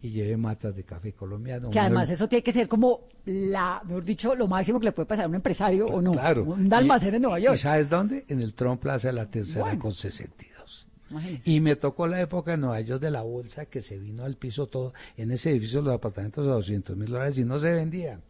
Y 0.00 0.10
llevé 0.10 0.36
matas 0.36 0.76
de 0.76 0.84
café 0.84 1.12
colombiano. 1.12 1.70
Que 1.70 1.80
además 1.80 2.08
eso 2.08 2.28
tiene 2.28 2.42
que 2.44 2.52
ser 2.52 2.68
como 2.68 3.08
la, 3.24 3.82
mejor 3.84 4.04
dicho, 4.04 4.34
lo 4.36 4.46
máximo 4.46 4.78
que 4.78 4.86
le 4.86 4.92
puede 4.92 5.06
pasar 5.06 5.24
a 5.24 5.28
un 5.28 5.34
empresario 5.34 5.86
o 5.86 6.00
no. 6.00 6.12
Claro. 6.12 6.44
Un 6.44 6.72
almacén 6.72 7.16
en 7.16 7.22
Nueva 7.22 7.40
York. 7.40 7.56
¿Y 7.56 7.58
sabes 7.58 7.88
dónde? 7.88 8.24
En 8.28 8.40
el 8.40 8.54
Trump 8.54 8.80
Plaza 8.80 9.08
de 9.08 9.14
la 9.14 9.28
Tercera 9.28 9.64
Bueno. 9.64 9.80
con 9.80 9.92
62. 9.92 10.88
Imagínese. 11.10 11.50
Y 11.50 11.60
me 11.60 11.74
tocó 11.74 12.06
la 12.06 12.20
época 12.20 12.54
en 12.54 12.60
Nueva 12.60 12.80
York 12.80 13.00
de 13.02 13.10
la 13.10 13.22
bolsa 13.22 13.66
que 13.66 13.82
se 13.82 13.98
vino 13.98 14.24
al 14.24 14.36
piso 14.36 14.66
todo. 14.68 14.92
En 15.16 15.32
ese 15.32 15.50
edificio 15.50 15.82
los 15.82 15.94
apartamentos 15.94 16.46
a 16.46 16.50
200 16.50 16.96
mil 16.96 17.10
dólares 17.10 17.36
y 17.38 17.44
no 17.44 17.58
se 17.58 17.72
vendían. 17.72 18.22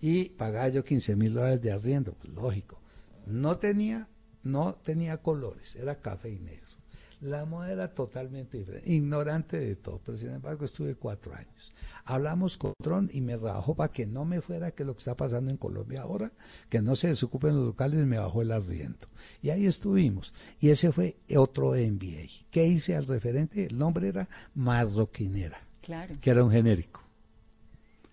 Y 0.00 0.26
pagaba 0.28 0.68
yo 0.68 0.84
15 0.84 1.16
mil 1.16 1.34
dólares 1.34 1.60
de 1.62 1.72
arriendo, 1.72 2.12
pues 2.12 2.32
lógico. 2.32 2.80
No 3.26 3.56
tenía, 3.58 4.08
no 4.44 4.74
tenía 4.74 5.16
colores, 5.18 5.74
era 5.74 5.96
café 5.96 6.30
y 6.30 6.38
negro. 6.38 6.67
La 7.20 7.44
moda 7.44 7.72
era 7.72 7.94
totalmente 7.94 8.58
diferente, 8.58 8.92
ignorante 8.92 9.58
de 9.58 9.74
todo, 9.74 10.00
pero 10.04 10.16
sin 10.16 10.28
embargo 10.30 10.64
estuve 10.64 10.94
cuatro 10.94 11.34
años. 11.34 11.72
Hablamos 12.04 12.56
con 12.56 12.72
Tron 12.80 13.10
y 13.12 13.20
me 13.20 13.36
trabajó 13.36 13.74
para 13.74 13.92
que 13.92 14.06
no 14.06 14.24
me 14.24 14.40
fuera 14.40 14.70
que 14.70 14.84
lo 14.84 14.94
que 14.94 15.00
está 15.00 15.16
pasando 15.16 15.50
en 15.50 15.56
Colombia 15.56 16.02
ahora, 16.02 16.30
que 16.68 16.80
no 16.80 16.94
se 16.94 17.08
desocupen 17.08 17.56
los 17.56 17.66
locales, 17.66 18.06
me 18.06 18.18
bajó 18.18 18.42
el 18.42 18.52
arriendo. 18.52 19.08
Y 19.42 19.50
ahí 19.50 19.66
estuvimos. 19.66 20.32
Y 20.60 20.68
ese 20.70 20.92
fue 20.92 21.16
otro 21.36 21.72
MBA. 21.72 22.28
¿Qué 22.52 22.66
hice 22.68 22.94
al 22.94 23.06
referente? 23.06 23.66
El 23.66 23.78
nombre 23.78 24.08
era 24.08 24.28
Marroquinera, 24.54 25.60
Claro. 25.82 26.14
que 26.20 26.30
era 26.30 26.44
un 26.44 26.52
genérico. 26.52 27.02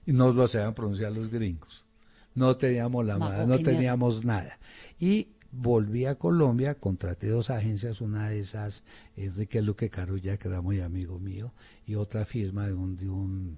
Y 0.07 0.13
no 0.13 0.31
lo 0.31 0.47
sabían 0.47 0.73
pronunciar 0.73 1.11
los 1.11 1.29
gringos. 1.29 1.85
No 2.33 2.57
teníamos 2.57 3.05
la 3.05 3.17
moda, 3.17 3.45
no 3.45 3.59
teníamos 3.59 4.25
nada. 4.25 4.57
Y 4.99 5.29
volví 5.57 6.05
a 6.05 6.15
Colombia, 6.15 6.75
contraté 6.75 7.29
dos 7.29 7.49
agencias, 7.49 8.01
una 8.01 8.29
de 8.29 8.39
esas 8.39 8.83
Enrique 9.15 9.61
Luque 9.61 9.89
Carulla, 9.89 10.37
que 10.37 10.47
era 10.47 10.61
muy 10.61 10.79
amigo 10.81 11.19
mío, 11.19 11.53
y 11.85 11.95
otra 11.95 12.25
firma 12.25 12.67
de 12.67 12.73
un, 12.73 12.95
de 12.95 13.09
un, 13.09 13.57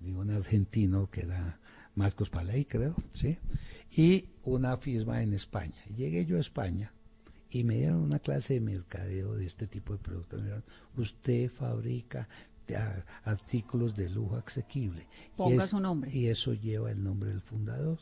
de 0.00 0.12
un 0.12 0.30
argentino 0.30 1.08
que 1.10 1.22
era 1.22 1.58
Marcos 1.94 2.30
Paley, 2.30 2.64
creo, 2.64 2.94
¿sí? 3.14 3.38
Y 3.96 4.26
una 4.44 4.76
firma 4.76 5.22
en 5.22 5.32
España. 5.34 5.74
Llegué 5.96 6.26
yo 6.26 6.36
a 6.36 6.40
España 6.40 6.92
y 7.50 7.64
me 7.64 7.76
dieron 7.76 7.98
una 8.02 8.18
clase 8.18 8.54
de 8.54 8.60
mercadeo 8.60 9.34
de 9.34 9.46
este 9.46 9.66
tipo 9.66 9.94
de 9.94 9.98
productos. 9.98 10.38
Me 10.40 10.44
dijeron, 10.46 10.64
usted 10.96 11.50
fabrica 11.50 12.28
de- 12.66 12.76
a- 12.76 13.04
artículos 13.24 13.96
de 13.96 14.10
lujo 14.10 14.36
asequible. 14.36 15.02
Y 15.02 15.36
Ponga 15.36 15.64
es- 15.64 15.70
su 15.70 15.80
nombre. 15.80 16.10
Y 16.14 16.26
eso 16.26 16.52
lleva 16.52 16.90
el 16.90 17.02
nombre 17.02 17.30
del 17.30 17.40
fundador. 17.40 17.98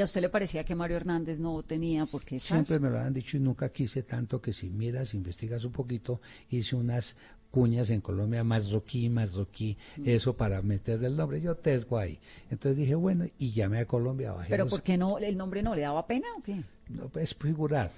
¿Y 0.00 0.02
a 0.02 0.04
usted 0.04 0.22
le 0.22 0.30
parecía 0.30 0.64
que 0.64 0.74
Mario 0.74 0.96
Hernández 0.96 1.38
no 1.38 1.62
tenía 1.62 2.06
por 2.06 2.24
qué 2.24 2.36
estar? 2.36 2.56
Siempre 2.56 2.78
me 2.78 2.88
lo 2.88 2.98
han 2.98 3.12
dicho 3.12 3.36
y 3.36 3.40
nunca 3.40 3.68
quise 3.68 4.02
tanto 4.02 4.40
que 4.40 4.54
si 4.54 4.70
miras, 4.70 5.12
investigas 5.12 5.62
un 5.66 5.72
poquito, 5.72 6.22
hice 6.48 6.74
unas 6.74 7.18
cuñas 7.50 7.90
en 7.90 8.00
Colombia, 8.00 8.42
más 8.42 8.70
roquí, 8.70 9.10
más 9.10 9.34
roquí, 9.34 9.76
eso 10.02 10.34
para 10.38 10.62
meter 10.62 11.04
el 11.04 11.14
nombre. 11.18 11.42
Yo 11.42 11.54
tesgo 11.54 11.98
ahí. 11.98 12.18
Entonces 12.48 12.78
dije, 12.78 12.94
bueno, 12.94 13.26
y 13.38 13.52
llamé 13.52 13.76
a 13.80 13.84
Colombia. 13.86 14.32
Bajé 14.32 14.48
¿Pero 14.48 14.64
los- 14.64 14.70
por 14.72 14.82
qué 14.82 14.96
no, 14.96 15.18
el 15.18 15.36
nombre 15.36 15.62
no 15.62 15.74
le 15.74 15.82
daba 15.82 16.06
pena 16.06 16.28
o 16.38 16.42
qué? 16.42 16.62
No, 16.88 17.10
pues 17.10 17.34
figurar. 17.34 17.90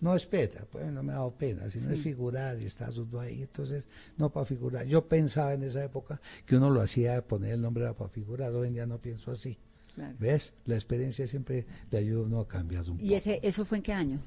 No 0.00 0.14
es 0.14 0.24
pena, 0.24 0.64
pues 0.70 0.86
no 0.92 1.02
me 1.02 1.10
ha 1.10 1.16
dado 1.16 1.32
pena, 1.32 1.68
sino 1.68 1.88
Sí. 1.88 1.94
es 1.94 2.00
figurar 2.00 2.62
y 2.62 2.66
está 2.66 2.90
uno 2.96 3.18
ahí. 3.18 3.42
Entonces, 3.42 3.88
no 4.18 4.30
para 4.30 4.46
figurar. 4.46 4.86
Yo 4.86 5.08
pensaba 5.08 5.52
en 5.52 5.64
esa 5.64 5.82
época 5.82 6.20
que 6.46 6.54
uno 6.54 6.70
lo 6.70 6.80
hacía, 6.80 7.20
poner 7.26 7.54
el 7.54 7.60
nombre 7.62 7.82
era 7.82 7.94
para 7.94 8.08
figurar. 8.08 8.52
Hoy 8.54 8.68
en 8.68 8.74
día 8.74 8.86
no 8.86 8.98
pienso 8.98 9.32
así. 9.32 9.58
Claro. 9.98 10.16
¿Ves? 10.20 10.54
La 10.64 10.76
experiencia 10.76 11.26
siempre 11.26 11.66
le 11.90 11.98
ayuda 11.98 12.20
a 12.20 12.22
uno 12.24 12.40
a 12.40 12.48
cambiar 12.48 12.88
un 12.88 13.00
¿Y 13.00 13.14
ese, 13.14 13.40
eso 13.42 13.64
fue 13.64 13.78
en 13.78 13.82
qué 13.82 13.92
año? 13.92 14.20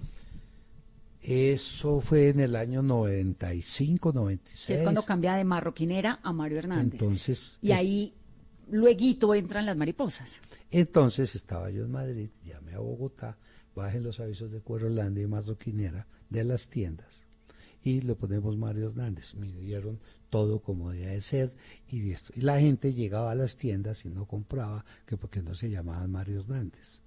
Eso 1.21 2.01
fue 2.01 2.29
en 2.29 2.39
el 2.39 2.55
año 2.55 2.81
95, 2.81 4.11
96. 4.11 4.67
Que 4.67 4.73
es 4.73 4.83
cuando 4.83 5.03
cambia 5.03 5.35
de 5.35 5.43
marroquinera 5.43 6.19
a 6.23 6.33
Mario 6.33 6.59
Hernández. 6.59 6.99
Entonces, 7.01 7.59
y 7.61 7.71
es- 7.71 7.79
ahí, 7.79 8.13
luego 8.69 9.35
entran 9.35 9.65
las 9.65 9.77
mariposas. 9.77 10.39
Entonces 10.71 11.35
estaba 11.35 11.69
yo 11.69 11.85
en 11.85 11.91
Madrid, 11.91 12.29
llamé 12.43 12.73
a 12.73 12.79
Bogotá, 12.79 13.37
bajen 13.75 14.03
los 14.03 14.19
avisos 14.19 14.51
de 14.51 14.61
Cuerolandia 14.61 15.23
y 15.23 15.27
Marroquinera 15.27 16.07
de 16.29 16.43
las 16.43 16.67
tiendas 16.69 17.25
y 17.83 18.01
le 18.01 18.15
ponemos 18.15 18.57
Mario 18.57 18.87
Hernández. 18.87 19.35
Me 19.35 19.51
dieron 19.51 19.99
todo 20.31 20.59
como 20.61 20.91
debía 20.91 21.09
de 21.09 21.21
ser 21.21 21.51
y 21.89 22.11
esto. 22.11 22.33
Y 22.35 22.41
la 22.41 22.59
gente 22.59 22.93
llegaba 22.93 23.31
a 23.31 23.35
las 23.35 23.57
tiendas 23.57 24.05
y 24.05 24.09
no 24.09 24.25
compraba, 24.25 24.83
que 25.05 25.17
porque 25.17 25.43
no 25.43 25.53
se 25.53 25.69
llamaban 25.69 26.11
Mario 26.11 26.39
Hernández. 26.39 27.01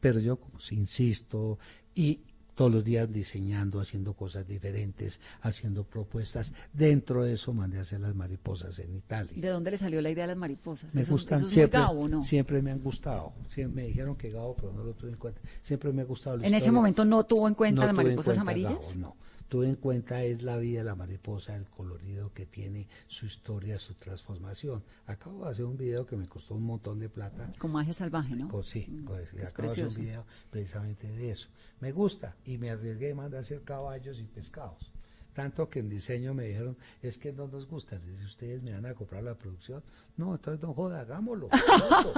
Pero 0.00 0.20
yo 0.20 0.36
como 0.36 0.60
si 0.60 0.76
insisto 0.76 1.58
y 1.94 2.20
todos 2.54 2.70
los 2.70 2.84
días 2.84 3.12
diseñando, 3.12 3.80
haciendo 3.80 4.12
cosas 4.12 4.46
diferentes, 4.46 5.18
haciendo 5.40 5.84
propuestas. 5.84 6.52
Dentro 6.72 7.24
de 7.24 7.34
eso 7.34 7.52
mandé 7.52 7.78
a 7.78 7.80
hacer 7.80 8.00
las 8.00 8.14
mariposas 8.14 8.78
en 8.78 8.94
Italia. 8.94 9.32
¿De 9.36 9.48
dónde 9.48 9.70
le 9.72 9.78
salió 9.78 10.00
la 10.00 10.10
idea 10.10 10.24
de 10.24 10.28
las 10.28 10.36
mariposas? 10.36 10.94
Me 10.94 11.00
eso, 11.00 11.12
gustan 11.12 11.38
eso 11.38 11.46
es 11.46 11.50
muy 11.50 11.54
siempre, 11.54 11.80
Gabo, 11.80 12.08
¿no? 12.08 12.22
siempre 12.22 12.62
me 12.62 12.70
han 12.70 12.80
gustado. 12.80 13.32
Siempre 13.48 13.82
me 13.82 13.88
dijeron 13.88 14.16
que 14.16 14.30
Gabo, 14.30 14.54
pero 14.54 14.72
no 14.72 14.84
lo 14.84 14.92
tuve 14.92 15.10
en 15.10 15.16
cuenta. 15.16 15.40
Siempre 15.62 15.92
me 15.92 16.02
ha 16.02 16.04
gustado 16.04 16.36
la 16.36 16.46
En 16.46 16.54
ese 16.54 16.70
momento 16.70 17.04
no 17.04 17.24
tuvo 17.24 17.48
en 17.48 17.54
cuenta 17.54 17.80
No 17.80 17.86
las 17.86 17.96
mariposas 17.96 18.26
cuenta 18.26 18.42
amarillas. 18.42 18.72
Gabo, 18.72 18.94
no. 18.96 19.16
Tuve 19.52 19.68
en 19.68 19.74
cuenta 19.74 20.24
es 20.24 20.42
la 20.42 20.56
vida 20.56 20.78
de 20.78 20.84
la 20.86 20.94
mariposa, 20.94 21.54
el 21.56 21.68
colorido 21.68 22.32
que 22.32 22.46
tiene, 22.46 22.88
su 23.06 23.26
historia, 23.26 23.78
su 23.78 23.92
transformación. 23.92 24.82
Acabo 25.04 25.44
de 25.44 25.50
hacer 25.50 25.66
un 25.66 25.76
video 25.76 26.06
que 26.06 26.16
me 26.16 26.26
costó 26.26 26.54
un 26.54 26.62
montón 26.62 26.98
de 26.98 27.10
plata. 27.10 27.52
Con 27.58 27.70
magia 27.72 27.92
salvaje, 27.92 28.34
¿no? 28.34 28.48
Con- 28.48 28.64
sí, 28.64 28.86
Mm, 28.88 29.04
con- 29.04 29.18
acabo 29.20 29.68
de 29.68 29.72
hacer 29.72 29.86
un 29.88 29.94
video 29.94 30.24
precisamente 30.48 31.06
de 31.06 31.32
eso. 31.32 31.50
Me 31.80 31.92
gusta 31.92 32.34
y 32.46 32.56
me 32.56 32.70
arriesgué, 32.70 33.14
mandé 33.14 33.36
a 33.36 33.40
hacer 33.40 33.60
caballos 33.60 34.20
y 34.20 34.24
pescados. 34.24 34.90
Tanto 35.34 35.68
que 35.68 35.80
en 35.80 35.90
diseño 35.90 36.32
me 36.32 36.44
dijeron, 36.44 36.78
es 37.02 37.18
que 37.18 37.34
no 37.34 37.46
nos 37.46 37.66
gusta, 37.68 37.96
les 37.98 38.06
dije, 38.12 38.24
ustedes 38.24 38.62
me 38.62 38.72
van 38.72 38.86
a 38.86 38.94
comprar 38.94 39.22
la 39.22 39.34
producción. 39.36 39.82
No, 40.16 40.34
entonces 40.34 40.62
no 40.62 40.72
joda, 40.72 41.00
hagámoslo. 41.00 41.50
hagámoslo. 41.52 42.14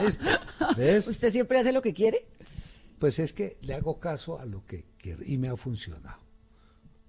Listo. 0.00 0.26
¿Ves? 0.76 1.08
¿Usted 1.08 1.32
siempre 1.32 1.58
hace 1.58 1.72
lo 1.72 1.82
que 1.82 1.92
quiere? 1.92 2.24
Pues 3.00 3.18
es 3.18 3.32
que 3.32 3.56
le 3.62 3.74
hago 3.74 3.98
caso 3.98 4.38
a 4.38 4.44
lo 4.46 4.64
que 4.64 4.84
quiero 4.96 5.24
y 5.24 5.38
me 5.38 5.48
ha 5.48 5.56
funcionado. 5.56 6.27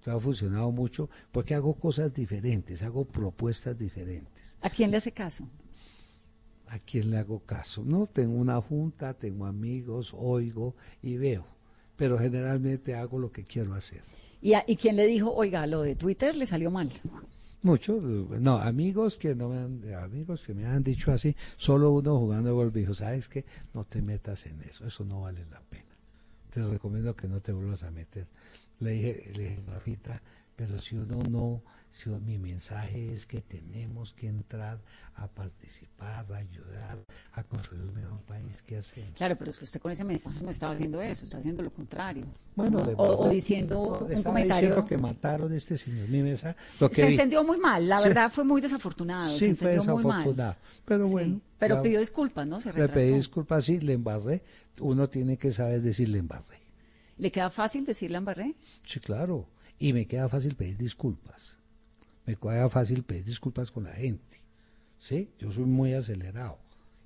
Ha 0.06 0.18
funcionado 0.18 0.70
mucho 0.70 1.10
porque 1.32 1.54
hago 1.54 1.74
cosas 1.74 2.14
diferentes, 2.14 2.82
hago 2.82 3.04
propuestas 3.04 3.76
diferentes. 3.78 4.56
¿A 4.62 4.70
quién 4.70 4.90
le 4.90 4.96
hace 4.96 5.12
caso? 5.12 5.46
¿A 6.68 6.78
quién 6.78 7.10
le 7.10 7.18
hago 7.18 7.40
caso? 7.40 7.82
No, 7.84 8.06
tengo 8.06 8.34
una 8.34 8.60
junta, 8.60 9.14
tengo 9.14 9.44
amigos, 9.46 10.12
oigo 10.16 10.74
y 11.02 11.16
veo, 11.16 11.44
pero 11.96 12.16
generalmente 12.18 12.94
hago 12.94 13.18
lo 13.18 13.32
que 13.32 13.44
quiero 13.44 13.74
hacer. 13.74 14.02
¿Y, 14.40 14.54
a- 14.54 14.64
¿Y 14.66 14.76
quién 14.76 14.96
le 14.96 15.06
dijo, 15.06 15.32
oiga, 15.34 15.66
lo 15.66 15.82
de 15.82 15.96
Twitter 15.96 16.34
le 16.34 16.46
salió 16.46 16.70
mal? 16.70 16.90
Muchos, 17.62 18.02
no, 18.02 18.56
amigos 18.56 19.18
que 19.18 19.34
no 19.34 19.48
me 19.50 19.58
han, 19.58 19.94
amigos 20.02 20.42
que 20.46 20.54
me 20.54 20.64
han 20.64 20.82
dicho 20.82 21.12
así, 21.12 21.36
solo 21.58 21.90
uno 21.90 22.18
jugando 22.18 22.54
golf 22.54 22.72
dijo, 22.72 22.94
sabes 22.94 23.28
que 23.28 23.44
no 23.74 23.84
te 23.84 24.00
metas 24.00 24.46
en 24.46 24.62
eso, 24.62 24.86
eso 24.86 25.04
no 25.04 25.22
vale 25.22 25.44
la 25.50 25.60
pena. 25.60 25.84
Te 26.54 26.66
recomiendo 26.66 27.14
que 27.14 27.28
no 27.28 27.40
te 27.40 27.52
vuelvas 27.52 27.82
a 27.82 27.90
meter. 27.90 28.26
Le 28.80 28.90
dije, 28.92 29.32
le 29.34 29.42
dije, 29.50 29.58
Rafita, 29.68 30.22
pero 30.56 30.78
si 30.80 30.96
uno 30.96 31.22
no, 31.28 31.62
si 31.90 32.08
mi 32.10 32.38
mensaje 32.38 33.12
es 33.12 33.26
que 33.26 33.40
tenemos 33.42 34.14
que 34.14 34.28
entrar 34.28 34.80
a 35.16 35.26
participar, 35.26 36.24
a 36.32 36.36
ayudar, 36.36 36.98
a 37.32 37.42
construir 37.44 37.82
un 37.82 37.94
mejor 37.94 38.20
país, 38.22 38.62
¿qué 38.66 38.76
hacemos? 38.78 39.12
Claro, 39.16 39.36
pero 39.36 39.50
es 39.50 39.58
que 39.58 39.64
usted 39.64 39.80
con 39.80 39.92
ese 39.92 40.04
mensaje 40.04 40.40
no 40.42 40.50
estaba 40.50 40.72
haciendo 40.74 41.00
eso, 41.02 41.24
está 41.24 41.38
haciendo 41.38 41.62
lo 41.62 41.72
contrario. 41.72 42.24
Bueno, 42.56 42.78
o, 42.96 43.26
o 43.26 43.28
diciendo 43.28 43.74
no, 43.74 44.06
un 44.16 44.22
comentario. 44.22 44.68
diciendo 44.70 44.84
que 44.86 44.96
mataron 44.98 45.52
a 45.52 45.56
este 45.56 45.76
señor. 45.76 46.08
Mi 46.08 46.22
mensaje, 46.22 46.56
lo 46.80 46.88
que 46.90 46.96
se 47.02 47.06
vi- 47.06 47.12
entendió 47.14 47.44
muy 47.44 47.58
mal, 47.58 47.86
la 47.88 47.98
Sí. 47.98 48.08
verdad 48.08 48.30
fue 48.32 48.44
muy 48.44 48.60
desafortunado. 48.60 49.28
se 49.28 49.46
Sí, 49.48 49.54
fue 49.54 49.76
muy 49.76 49.86
mal. 49.86 49.96
desafortunado. 49.96 50.56
Pero 50.86 51.04
Sí, 51.04 51.10
bueno. 51.10 51.40
Pero 51.58 51.74
ya- 51.76 51.82
pidió 51.82 51.98
disculpas, 52.00 52.46
¿no? 52.46 52.60
Se 52.60 52.72
Le 52.72 52.88
pedí 52.88 53.12
disculpas, 53.14 53.64
sí, 53.64 53.78
le 53.80 53.92
embarré. 53.94 54.42
Uno 54.80 55.08
tiene 55.10 55.36
que 55.36 55.52
saber 55.52 55.82
decir 55.82 56.08
le 56.08 56.18
embarré. 56.18 56.59
¿Le 57.20 57.30
queda 57.30 57.50
fácil 57.50 57.84
decirle 57.84 58.16
a 58.16 58.18
Ambarré? 58.18 58.54
Sí, 58.82 58.98
claro. 59.00 59.46
Y 59.78 59.92
me 59.92 60.06
queda 60.06 60.28
fácil 60.28 60.54
pedir 60.56 60.76
disculpas. 60.78 61.56
Me 62.26 62.36
queda 62.36 62.68
fácil 62.68 63.02
pedir 63.02 63.24
disculpas 63.24 63.70
con 63.70 63.84
la 63.84 63.92
gente. 63.92 64.40
¿Sí? 64.98 65.30
Yo 65.38 65.50
soy 65.52 65.64
muy 65.64 65.94
acelerado. 65.94 66.58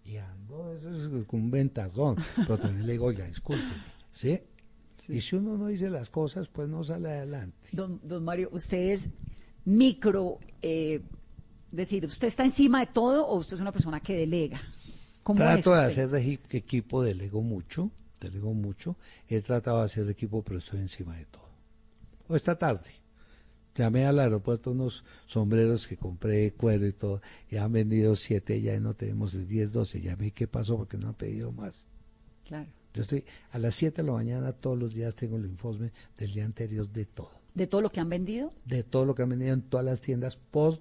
Y 0.05 0.17
ando 0.17 0.75
eso 0.77 1.19
es 1.19 1.27
con 1.27 1.41
un 1.43 1.51
ventazón. 1.51 2.17
Pero 2.37 2.59
también 2.59 2.87
le 2.87 2.93
digo, 2.93 3.07
oiga, 3.07 3.27
discúlpeme. 3.27 3.73
¿Sí? 4.11 4.41
Y 5.09 5.21
si 5.21 5.37
uno 5.37 5.57
no 5.59 5.67
dice 5.67 5.91
las 5.91 6.11
cosas, 6.11 6.49
pues 6.49 6.69
no 6.69 6.83
sale 6.85 7.09
adelante. 7.11 7.69
Don, 7.73 8.01
don 8.03 8.25
Mario, 8.25 8.49
¿usted 8.53 8.91
es 8.91 9.07
micro, 9.65 10.39
eh, 10.63 11.03
decir, 11.71 12.05
usted 12.07 12.29
está 12.29 12.45
encima 12.45 12.81
de 12.81 12.87
todo 12.87 13.27
o 13.27 13.37
usted 13.37 13.55
es 13.55 13.61
una 13.61 13.73
persona 13.73 14.01
que 14.01 14.15
delega? 14.17 14.61
¿Cómo 15.23 15.41
es 15.41 15.47
Trato 15.65 15.75
de 15.75 15.85
hacer 15.87 16.09
de 16.09 16.23
equi- 16.23 16.41
equipo, 16.51 17.03
delego 17.03 17.43
mucho, 17.43 17.91
delego 18.25 18.55
mucho. 18.55 18.97
He 19.29 19.41
tratado 19.41 19.79
de 19.79 19.87
hacer 19.87 20.09
equipo, 20.09 20.43
pero 20.43 20.59
estoy 20.59 20.81
encima 20.81 21.17
de 21.17 21.27
todo. 21.27 21.49
O 22.29 22.37
esta 22.37 22.59
tarde, 22.59 22.91
llamé 23.75 24.07
al 24.07 24.19
aeropuerto 24.19 24.71
unos 24.71 25.05
sombreros 25.27 25.87
que 25.87 25.97
compré 25.97 26.39
de 26.39 26.53
cuero 26.53 26.87
y 26.87 26.93
todo, 26.93 27.21
y 27.51 27.57
han 27.57 27.73
vendido 27.73 28.17
siete, 28.17 28.61
ya 28.61 28.79
no 28.81 28.95
tenemos 28.95 29.35
el 29.35 29.47
10, 29.47 29.73
12. 29.73 30.01
Llamé, 30.01 30.31
¿qué 30.31 30.47
pasó? 30.47 30.77
Porque 30.77 30.97
no 30.97 31.09
han 31.09 31.15
pedido 31.15 31.53
más. 31.53 31.87
Claro. 32.45 32.69
Yo 32.95 33.03
estoy 33.03 33.25
a 33.51 33.59
las 33.59 33.75
7 33.75 34.03
de 34.03 34.07
la 34.07 34.15
mañana, 34.15 34.53
todos 34.53 34.79
los 34.79 34.95
días 34.95 35.17
tengo 35.17 35.37
el 35.37 35.47
informe 35.47 35.91
del 36.17 36.33
día 36.33 36.45
anterior 36.45 36.89
de 36.89 37.05
todo. 37.07 37.31
¿De 37.53 37.67
todo 37.67 37.81
lo 37.81 37.91
que 37.91 37.99
han 38.01 38.09
vendido? 38.09 38.53
De 38.65 38.85
todo 38.85 39.05
lo 39.05 39.15
que 39.15 39.23
han 39.23 39.31
vendido 39.31 39.53
en 39.53 39.63
todas 39.63 39.85
las 39.85 40.01
tiendas 40.01 40.37
por, 40.37 40.81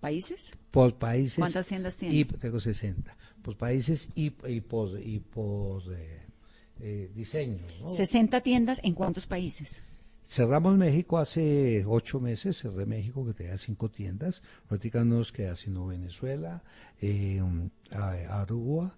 ¿Países? 0.00 0.52
por 0.70 0.94
países. 0.94 1.38
¿Cuántas 1.38 1.66
tiendas 1.66 1.96
tiene? 1.96 2.14
Y 2.14 2.24
tengo 2.24 2.60
60. 2.60 3.16
Por 3.42 3.56
países 3.56 4.08
y, 4.14 4.32
y 4.46 4.60
por, 4.60 5.00
y 5.00 5.18
por 5.18 5.82
eh, 5.92 6.19
eh, 6.80 7.10
diseño. 7.14 7.64
¿no? 7.80 7.90
60 7.90 8.40
tiendas 8.42 8.80
en 8.82 8.94
cuántos 8.94 9.26
países? 9.26 9.82
Cerramos 10.26 10.76
México 10.76 11.18
hace 11.18 11.84
ocho 11.86 12.20
meses, 12.20 12.58
cerré 12.58 12.86
México 12.86 13.26
que 13.26 13.34
tenía 13.34 13.58
cinco 13.58 13.90
tiendas, 13.90 14.42
ahorita 14.68 15.04
no 15.04 15.16
nos 15.16 15.32
queda 15.32 15.56
sino 15.56 15.86
Venezuela, 15.88 16.62
eh, 17.00 17.40
a- 17.90 18.40
Aruba, 18.40 18.96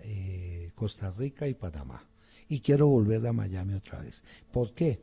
eh, 0.00 0.70
Costa 0.74 1.10
Rica 1.10 1.48
y 1.48 1.54
Panamá. 1.54 2.04
Y 2.48 2.60
quiero 2.60 2.88
volver 2.88 3.26
a 3.26 3.32
Miami 3.32 3.72
otra 3.74 4.00
vez. 4.00 4.22
¿Por 4.52 4.74
qué? 4.74 5.00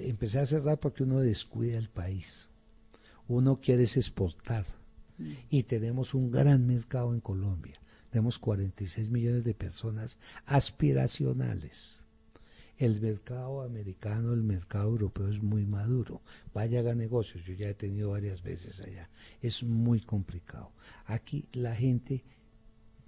Empecé 0.00 0.40
a 0.40 0.46
cerrar 0.46 0.78
porque 0.80 1.04
uno 1.04 1.20
descuida 1.20 1.78
el 1.78 1.88
país. 1.88 2.48
Uno 3.28 3.60
quiere 3.60 3.84
es 3.84 3.96
exportar. 3.96 4.66
Y 5.50 5.62
tenemos 5.64 6.14
un 6.14 6.30
gran 6.32 6.66
mercado 6.66 7.12
en 7.14 7.20
Colombia. 7.20 7.79
Tenemos 8.10 8.38
46 8.38 9.08
millones 9.08 9.44
de 9.44 9.54
personas 9.54 10.18
aspiracionales. 10.46 12.04
El 12.76 13.00
mercado 13.00 13.62
americano, 13.62 14.32
el 14.32 14.42
mercado 14.42 14.88
europeo 14.88 15.28
es 15.28 15.42
muy 15.42 15.66
maduro. 15.66 16.22
Vaya 16.54 16.80
haga 16.80 16.94
negocios, 16.94 17.44
yo 17.44 17.52
ya 17.52 17.68
he 17.68 17.74
tenido 17.74 18.10
varias 18.10 18.42
veces 18.42 18.80
allá. 18.80 19.10
Es 19.42 19.62
muy 19.62 20.00
complicado. 20.00 20.72
Aquí 21.04 21.46
la 21.52 21.74
gente, 21.74 22.24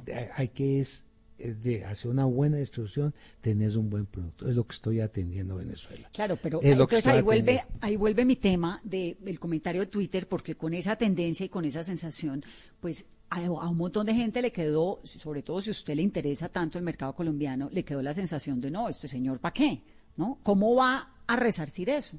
eh, 0.07 0.29
hay 0.35 0.49
que 0.49 0.81
es 0.81 1.05
de 1.39 1.85
hacer 1.85 2.11
una 2.11 2.25
buena 2.25 2.59
distribución, 2.59 3.15
tener 3.41 3.77
un 3.77 3.91
buen 3.91 4.07
producto. 4.07 4.49
Es 4.49 4.55
lo 4.55 4.67
que 4.67 4.75
estoy 4.75 5.01
atendiendo 5.01 5.59
en 5.59 5.67
Venezuela. 5.67 6.09
Claro, 6.13 6.37
pero 6.43 6.61
Es 6.63 6.77
lo 6.77 6.87
que 6.87 6.97
entonces 6.97 7.07
ahí 7.19 7.23
vuelve, 7.23 7.53
atendiendo. 7.59 7.79
ahí 7.87 7.97
vuelve 7.97 8.25
mi 8.25 8.37
tema 8.37 8.81
de, 8.85 9.17
del 9.21 9.39
comentario 9.41 9.81
de 9.81 9.87
Twitter, 9.89 10.29
porque 10.29 10.55
con 10.55 10.73
esa 10.75 10.97
tendencia 10.97 11.45
y 11.47 11.49
con 11.49 11.65
esa 11.65 11.83
sensación, 11.83 12.45
pues 12.81 13.05
a, 13.31 13.45
a 13.45 13.69
un 13.69 13.77
montón 13.77 14.07
de 14.07 14.15
gente 14.15 14.41
le 14.43 14.53
quedó, 14.53 15.01
sobre 15.05 15.43
todo 15.43 15.61
si 15.61 15.71
a 15.71 15.73
usted 15.73 15.95
le 15.97 16.03
interesa 16.03 16.49
tanto 16.49 16.79
el 16.79 16.85
mercado 16.85 17.15
colombiano, 17.15 17.69
le 17.73 17.83
quedó 17.85 18.03
la 18.03 18.13
sensación 18.15 18.61
de 18.61 18.71
no, 18.71 18.89
este 18.89 19.09
señor, 19.09 19.41
¿para 19.41 19.53
qué? 19.55 19.83
¿No? 20.17 20.39
¿Cómo 20.43 20.75
va 20.75 21.11
a 21.27 21.37
resarcir 21.37 21.89
eso? 21.89 22.19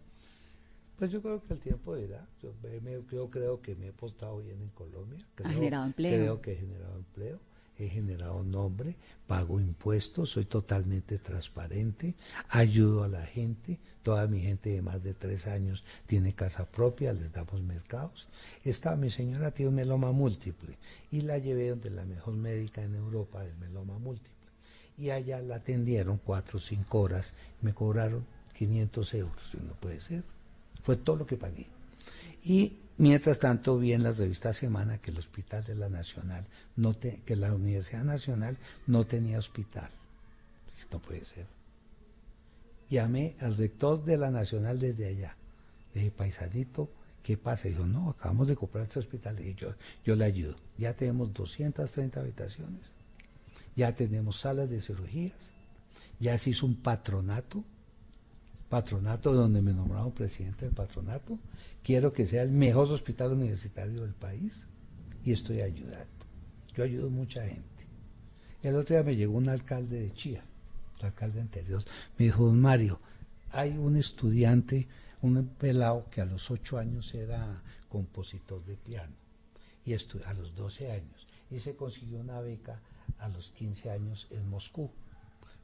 Pues 0.97 1.11
yo 1.11 1.21
creo 1.21 1.41
que 1.43 1.53
el 1.53 1.59
tiempo 1.59 1.95
dirá. 1.95 2.25
Yo, 2.41 2.53
me- 2.63 2.79
me- 2.81 3.03
yo 3.11 3.29
creo 3.29 3.61
que 3.61 3.75
me 3.75 3.87
he 3.87 3.91
portado 3.91 4.37
bien 4.39 4.61
en 4.61 4.69
Colombia. 4.69 5.19
Creo, 5.35 5.51
generado 5.51 5.85
empleo. 5.85 6.11
Creo 6.19 6.41
que 6.41 6.51
he 6.53 6.55
generado 6.55 6.95
empleo, 6.97 7.39
he 7.85 7.89
generado 7.89 8.43
nombre, 8.43 8.95
pago 9.27 9.59
impuestos, 9.59 10.31
soy 10.31 10.45
totalmente 10.45 11.17
transparente, 11.17 12.15
ayudo 12.49 13.03
a 13.03 13.07
la 13.07 13.25
gente, 13.25 13.79
Toda 14.03 14.27
mi 14.27 14.41
gente 14.41 14.69
de 14.69 14.81
más 14.81 15.01
de 15.01 15.13
tres 15.13 15.47
años 15.47 15.81
tiene 16.05 16.33
casa 16.33 16.65
propia, 16.65 17.13
les 17.13 17.31
damos 17.31 17.61
mercados. 17.61 18.27
Está, 18.65 18.97
mi 18.97 19.09
señora 19.09 19.51
tiene 19.51 19.69
un 19.69 19.75
meloma 19.75 20.11
múltiple 20.11 20.77
y 21.09 21.21
la 21.21 21.37
llevé 21.37 21.69
donde 21.69 21.89
la 21.89 22.03
mejor 22.03 22.33
médica 22.33 22.83
en 22.83 22.95
Europa 22.95 23.41
del 23.41 23.55
meloma 23.55 23.97
múltiple. 23.97 24.33
Y 24.97 25.09
allá 25.09 25.39
la 25.39 25.55
atendieron 25.55 26.19
cuatro 26.23 26.57
o 26.57 26.61
cinco 26.61 26.99
horas, 26.99 27.33
me 27.61 27.73
cobraron 27.73 28.25
500 28.57 29.13
euros. 29.13 29.55
No 29.65 29.73
puede 29.75 30.01
ser. 30.01 30.23
Fue 30.83 30.97
todo 30.97 31.15
lo 31.15 31.25
que 31.25 31.37
pagué. 31.37 31.65
Y 32.43 32.73
mientras 32.97 33.39
tanto 33.39 33.77
vi 33.77 33.93
en 33.93 34.03
las 34.03 34.17
revistas 34.17 34.57
Semana 34.57 34.97
que 34.99 35.11
el 35.11 35.19
Hospital 35.19 35.63
de 35.63 35.75
la 35.75 35.89
Nacional, 35.89 36.45
que 37.25 37.35
la 37.35 37.53
Universidad 37.53 38.03
Nacional 38.03 38.57
no 38.87 39.05
tenía 39.05 39.39
hospital. 39.39 39.89
No 40.91 40.99
puede 40.99 41.25
ser 41.25 41.47
llamé 42.93 43.35
al 43.39 43.57
rector 43.57 44.03
de 44.03 44.17
la 44.17 44.29
Nacional 44.29 44.79
desde 44.79 45.07
allá. 45.07 45.35
Le 45.93 46.01
dije, 46.01 46.11
paisanito, 46.11 46.89
¿qué 47.23 47.37
pasa? 47.37 47.67
Dijo, 47.67 47.85
no, 47.87 48.11
acabamos 48.11 48.47
de 48.47 48.55
comprar 48.55 48.83
este 48.83 48.99
hospital. 48.99 49.39
Y 49.39 49.55
yo, 49.55 49.73
yo 50.05 50.15
le 50.15 50.25
ayudo. 50.25 50.55
Ya 50.77 50.93
tenemos 50.93 51.33
230 51.33 52.19
habitaciones, 52.19 52.81
ya 53.75 53.93
tenemos 53.95 54.39
salas 54.39 54.69
de 54.69 54.79
cirugías, 54.79 55.51
ya 56.19 56.37
se 56.37 56.51
hizo 56.51 56.65
un 56.65 56.75
patronato, 56.75 57.63
patronato 58.69 59.33
donde 59.33 59.61
me 59.61 59.73
nombraron 59.73 60.11
presidente 60.11 60.65
del 60.65 60.75
patronato. 60.75 61.39
Quiero 61.83 62.13
que 62.13 62.25
sea 62.25 62.43
el 62.43 62.51
mejor 62.51 62.91
hospital 62.91 63.33
universitario 63.33 64.01
del 64.01 64.13
país 64.13 64.65
y 65.23 65.31
estoy 65.31 65.61
ayudando. 65.61 66.07
Yo 66.75 66.83
ayudo 66.83 67.09
mucha 67.09 67.45
gente. 67.45 67.63
El 68.61 68.75
otro 68.75 68.95
día 68.95 69.03
me 69.03 69.15
llegó 69.15 69.37
un 69.37 69.49
alcalde 69.49 69.99
de 69.99 70.13
Chía 70.13 70.43
alcalde 71.05 71.41
anterior, 71.41 71.83
me 72.17 72.25
dijo, 72.25 72.45
don 72.45 72.59
Mario, 72.59 72.99
hay 73.51 73.77
un 73.77 73.95
estudiante, 73.97 74.87
un 75.21 75.47
pelado 75.47 76.09
que 76.09 76.21
a 76.21 76.25
los 76.25 76.49
ocho 76.51 76.77
años 76.77 77.13
era 77.13 77.61
compositor 77.89 78.63
de 78.65 78.75
piano, 78.75 79.13
y 79.85 79.93
a 79.93 80.33
los 80.33 80.55
12 80.55 80.91
años, 80.91 81.27
y 81.51 81.59
se 81.59 81.75
consiguió 81.75 82.19
una 82.19 82.39
beca 82.39 82.81
a 83.19 83.29
los 83.29 83.51
15 83.51 83.91
años 83.91 84.27
en 84.31 84.49
Moscú, 84.49 84.89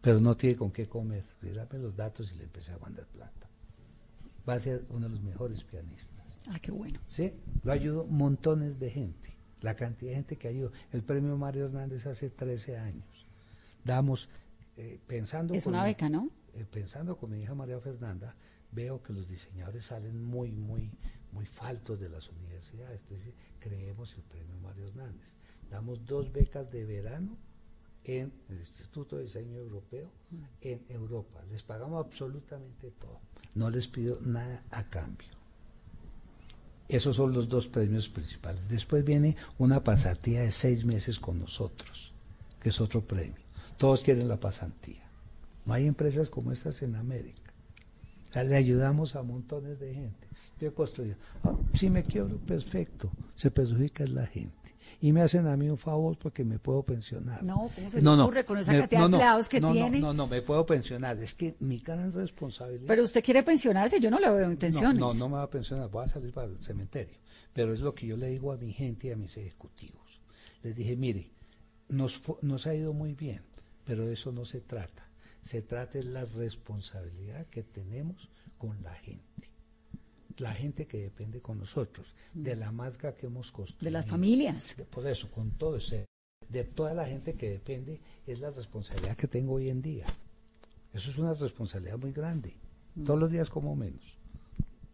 pero 0.01 0.19
no 0.19 0.37
tiene 0.37 0.55
con 0.55 0.71
qué 0.71 0.87
comer. 0.87 1.25
Dame 1.41 1.79
los 1.79 1.95
datos 1.95 2.31
y 2.31 2.35
le 2.35 2.43
empecé 2.43 2.71
a 2.71 2.77
mandar 2.77 3.05
plata. 3.07 3.48
Va 4.49 4.55
a 4.55 4.59
ser 4.59 4.83
uno 4.89 5.07
de 5.07 5.09
los 5.09 5.21
mejores 5.21 5.63
pianistas. 5.63 6.39
Ah, 6.47 6.59
qué 6.59 6.71
bueno. 6.71 6.99
Sí, 7.05 7.33
lo 7.61 7.71
ayudó 7.71 8.05
montones 8.05 8.79
de 8.79 8.89
gente. 8.89 9.37
La 9.61 9.75
cantidad 9.75 10.09
de 10.09 10.15
gente 10.15 10.37
que 10.37 10.47
ayudó. 10.47 10.71
El 10.91 11.03
premio 11.03 11.37
Mario 11.37 11.65
Hernández 11.65 12.07
hace 12.07 12.31
13 12.31 12.77
años. 12.77 13.27
Damos 13.83 14.27
eh, 14.75 14.99
pensando 15.05 15.53
es 15.53 15.67
una 15.67 15.83
beca, 15.83 16.09
¿no? 16.09 16.31
Eh, 16.55 16.65
pensando 16.65 17.15
con 17.15 17.29
mi 17.29 17.41
hija 17.41 17.53
María 17.53 17.79
Fernanda, 17.79 18.35
veo 18.71 19.03
que 19.03 19.13
los 19.13 19.27
diseñadores 19.27 19.85
salen 19.85 20.23
muy, 20.23 20.51
muy, 20.51 20.89
muy 21.31 21.45
faltos 21.45 21.99
de 21.99 22.09
las 22.09 22.29
universidades. 22.29 23.01
Entonces, 23.03 23.33
creemos 23.59 24.15
el 24.15 24.23
premio 24.23 24.57
Mario 24.61 24.87
Hernández. 24.87 25.35
Damos 25.69 26.03
dos 26.05 26.31
becas 26.31 26.71
de 26.71 26.85
verano 26.85 27.37
en 28.03 28.33
el 28.49 28.57
Instituto 28.57 29.17
de 29.17 29.23
Diseño 29.23 29.57
Europeo 29.57 30.09
en 30.61 30.83
Europa. 30.89 31.43
Les 31.51 31.61
pagamos 31.61 32.03
absolutamente 32.03 32.91
todo. 32.91 33.19
No 33.55 33.69
les 33.69 33.87
pido 33.87 34.19
nada 34.21 34.63
a 34.71 34.89
cambio. 34.89 35.27
Esos 36.87 37.17
son 37.17 37.33
los 37.33 37.49
dos 37.49 37.67
premios 37.67 38.09
principales. 38.09 38.67
Después 38.67 39.05
viene 39.05 39.37
una 39.59 39.83
pasatía 39.83 40.41
de 40.41 40.51
seis 40.51 40.85
meses 40.85 41.19
con 41.19 41.39
nosotros, 41.39 42.13
que 42.59 42.69
es 42.69 42.81
otro 42.81 43.05
premio. 43.05 43.43
Todos 43.77 44.01
quieren 44.01 44.27
la 44.27 44.39
pasantía. 44.39 45.07
No 45.65 45.73
hay 45.73 45.85
empresas 45.85 46.29
como 46.29 46.51
estas 46.51 46.81
en 46.81 46.95
América. 46.95 47.53
le 48.33 48.55
ayudamos 48.55 49.15
a 49.15 49.21
montones 49.21 49.79
de 49.79 49.93
gente. 49.93 50.27
Yo 50.59 50.69
he 50.69 50.73
construido. 50.73 51.15
Ah, 51.43 51.55
si 51.75 51.89
me 51.89 52.03
quiebro, 52.03 52.37
perfecto. 52.37 53.11
Se 53.35 53.51
perjudica 53.51 54.05
la 54.07 54.25
gente. 54.25 54.58
Y 55.01 55.11
me 55.13 55.21
hacen 55.21 55.47
a 55.47 55.55
mí 55.57 55.69
un 55.69 55.77
favor 55.77 56.17
porque 56.17 56.43
me 56.43 56.59
puedo 56.59 56.83
pensionar. 56.83 57.43
No, 57.43 57.69
¿cómo 57.75 57.89
se 57.89 58.01
no, 58.01 58.23
ocurre 58.23 58.45
con 58.45 58.57
esa 58.57 58.73
cantidad 58.77 58.99
de 58.99 59.05
empleados 59.05 59.49
que 59.49 59.61
tiene? 59.61 59.99
No, 59.99 60.13
no, 60.13 60.27
me 60.27 60.41
puedo 60.41 60.65
pensionar. 60.65 61.17
Es 61.17 61.33
que 61.33 61.55
mi 61.59 61.79
gran 61.79 62.11
responsabilidad. 62.11 62.87
Pero 62.87 63.03
usted 63.03 63.23
quiere 63.23 63.43
pensionarse, 63.43 63.99
yo 63.99 64.09
no 64.09 64.19
le 64.19 64.29
veo 64.29 64.51
intenciones. 64.51 64.99
No, 64.99 65.13
no, 65.13 65.19
no 65.19 65.29
me 65.29 65.35
va 65.35 65.43
a 65.43 65.49
pensionar, 65.49 65.89
voy 65.89 66.05
a 66.05 66.07
salir 66.07 66.33
para 66.33 66.47
el 66.47 66.61
cementerio. 66.63 67.17
Pero 67.53 67.73
es 67.73 67.79
lo 67.79 67.93
que 67.93 68.07
yo 68.07 68.17
le 68.17 68.27
digo 68.27 68.51
a 68.51 68.57
mi 68.57 68.73
gente 68.73 69.07
y 69.07 69.11
a 69.11 69.15
mis 69.15 69.35
ejecutivos. 69.37 70.21
Les 70.63 70.75
dije, 70.75 70.95
mire, 70.95 71.31
nos, 71.87 72.21
nos 72.41 72.67
ha 72.67 72.75
ido 72.75 72.93
muy 72.93 73.13
bien 73.13 73.41
pero 73.89 74.07
eso 74.07 74.31
no 74.31 74.45
se 74.45 74.61
trata. 74.61 75.09
Se 75.41 75.63
trata 75.63 75.97
de 75.97 76.03
la 76.03 76.23
responsabilidad 76.23 77.47
que 77.47 77.63
tenemos 77.63 78.29
con 78.59 78.83
la 78.83 78.93
gente. 78.93 79.49
La 80.39 80.53
gente 80.53 80.87
que 80.87 80.97
depende 80.97 81.41
con 81.41 81.59
nosotros, 81.59 82.13
de 82.33 82.55
la 82.55 82.71
marca 82.71 83.13
que 83.13 83.27
hemos 83.27 83.51
construido. 83.51 83.85
De 83.85 83.91
las 83.91 84.05
familias. 84.05 84.75
por 84.89 85.05
eso, 85.07 85.29
con 85.31 85.51
todo 85.51 85.77
ese, 85.77 86.05
de 86.47 86.63
toda 86.63 86.93
la 86.93 87.05
gente 87.05 87.33
que 87.35 87.49
depende, 87.49 87.99
es 88.25 88.39
la 88.39 88.51
responsabilidad 88.51 89.17
que 89.17 89.27
tengo 89.27 89.53
hoy 89.53 89.69
en 89.69 89.81
día. 89.81 90.05
Eso 90.93 91.11
es 91.11 91.17
una 91.17 91.33
responsabilidad 91.33 91.97
muy 91.97 92.11
grande. 92.11 92.55
Mm. 92.95 93.03
Todos 93.03 93.19
los 93.19 93.31
días 93.31 93.49
como 93.49 93.75
menos. 93.75 94.17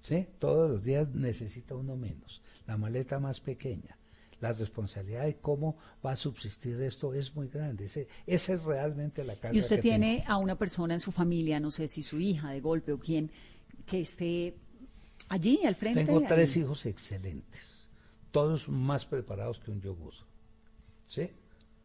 ¿Sí? 0.01 0.27
Todos 0.39 0.69
los 0.69 0.83
días 0.83 1.09
necesita 1.15 1.75
uno 1.75 1.95
menos. 1.95 2.41
La 2.67 2.77
maleta 2.77 3.19
más 3.19 3.39
pequeña 3.39 3.97
la 4.41 4.53
responsabilidad 4.53 5.25
de 5.25 5.37
cómo 5.37 5.77
va 6.05 6.11
a 6.11 6.15
subsistir 6.15 6.79
esto 6.81 7.13
es 7.13 7.35
muy 7.35 7.47
grande. 7.47 7.85
Ese, 7.85 8.07
esa 8.27 8.53
es 8.53 8.63
realmente 8.63 9.23
la 9.23 9.35
carga. 9.35 9.55
Y 9.55 9.59
usted 9.59 9.81
tiene 9.81 10.23
a 10.27 10.37
una 10.37 10.57
persona 10.57 10.93
en 10.93 10.99
su 10.99 11.11
familia, 11.11 11.59
no 11.59 11.71
sé 11.71 11.87
si 11.87 12.03
su 12.03 12.19
hija 12.19 12.51
de 12.51 12.61
golpe 12.61 12.91
o 12.91 12.99
quién, 12.99 13.31
que 13.85 14.01
esté 14.01 14.57
allí 15.29 15.65
al 15.65 15.75
frente. 15.75 16.05
Tengo 16.05 16.21
tres 16.21 16.55
hijos 16.57 16.85
excelentes, 16.85 17.87
todos 18.31 18.69
más 18.69 19.05
preparados 19.05 19.59
que 19.59 19.71
un 19.71 19.81
yogur. 19.81 20.13
¿Sí? 21.07 21.29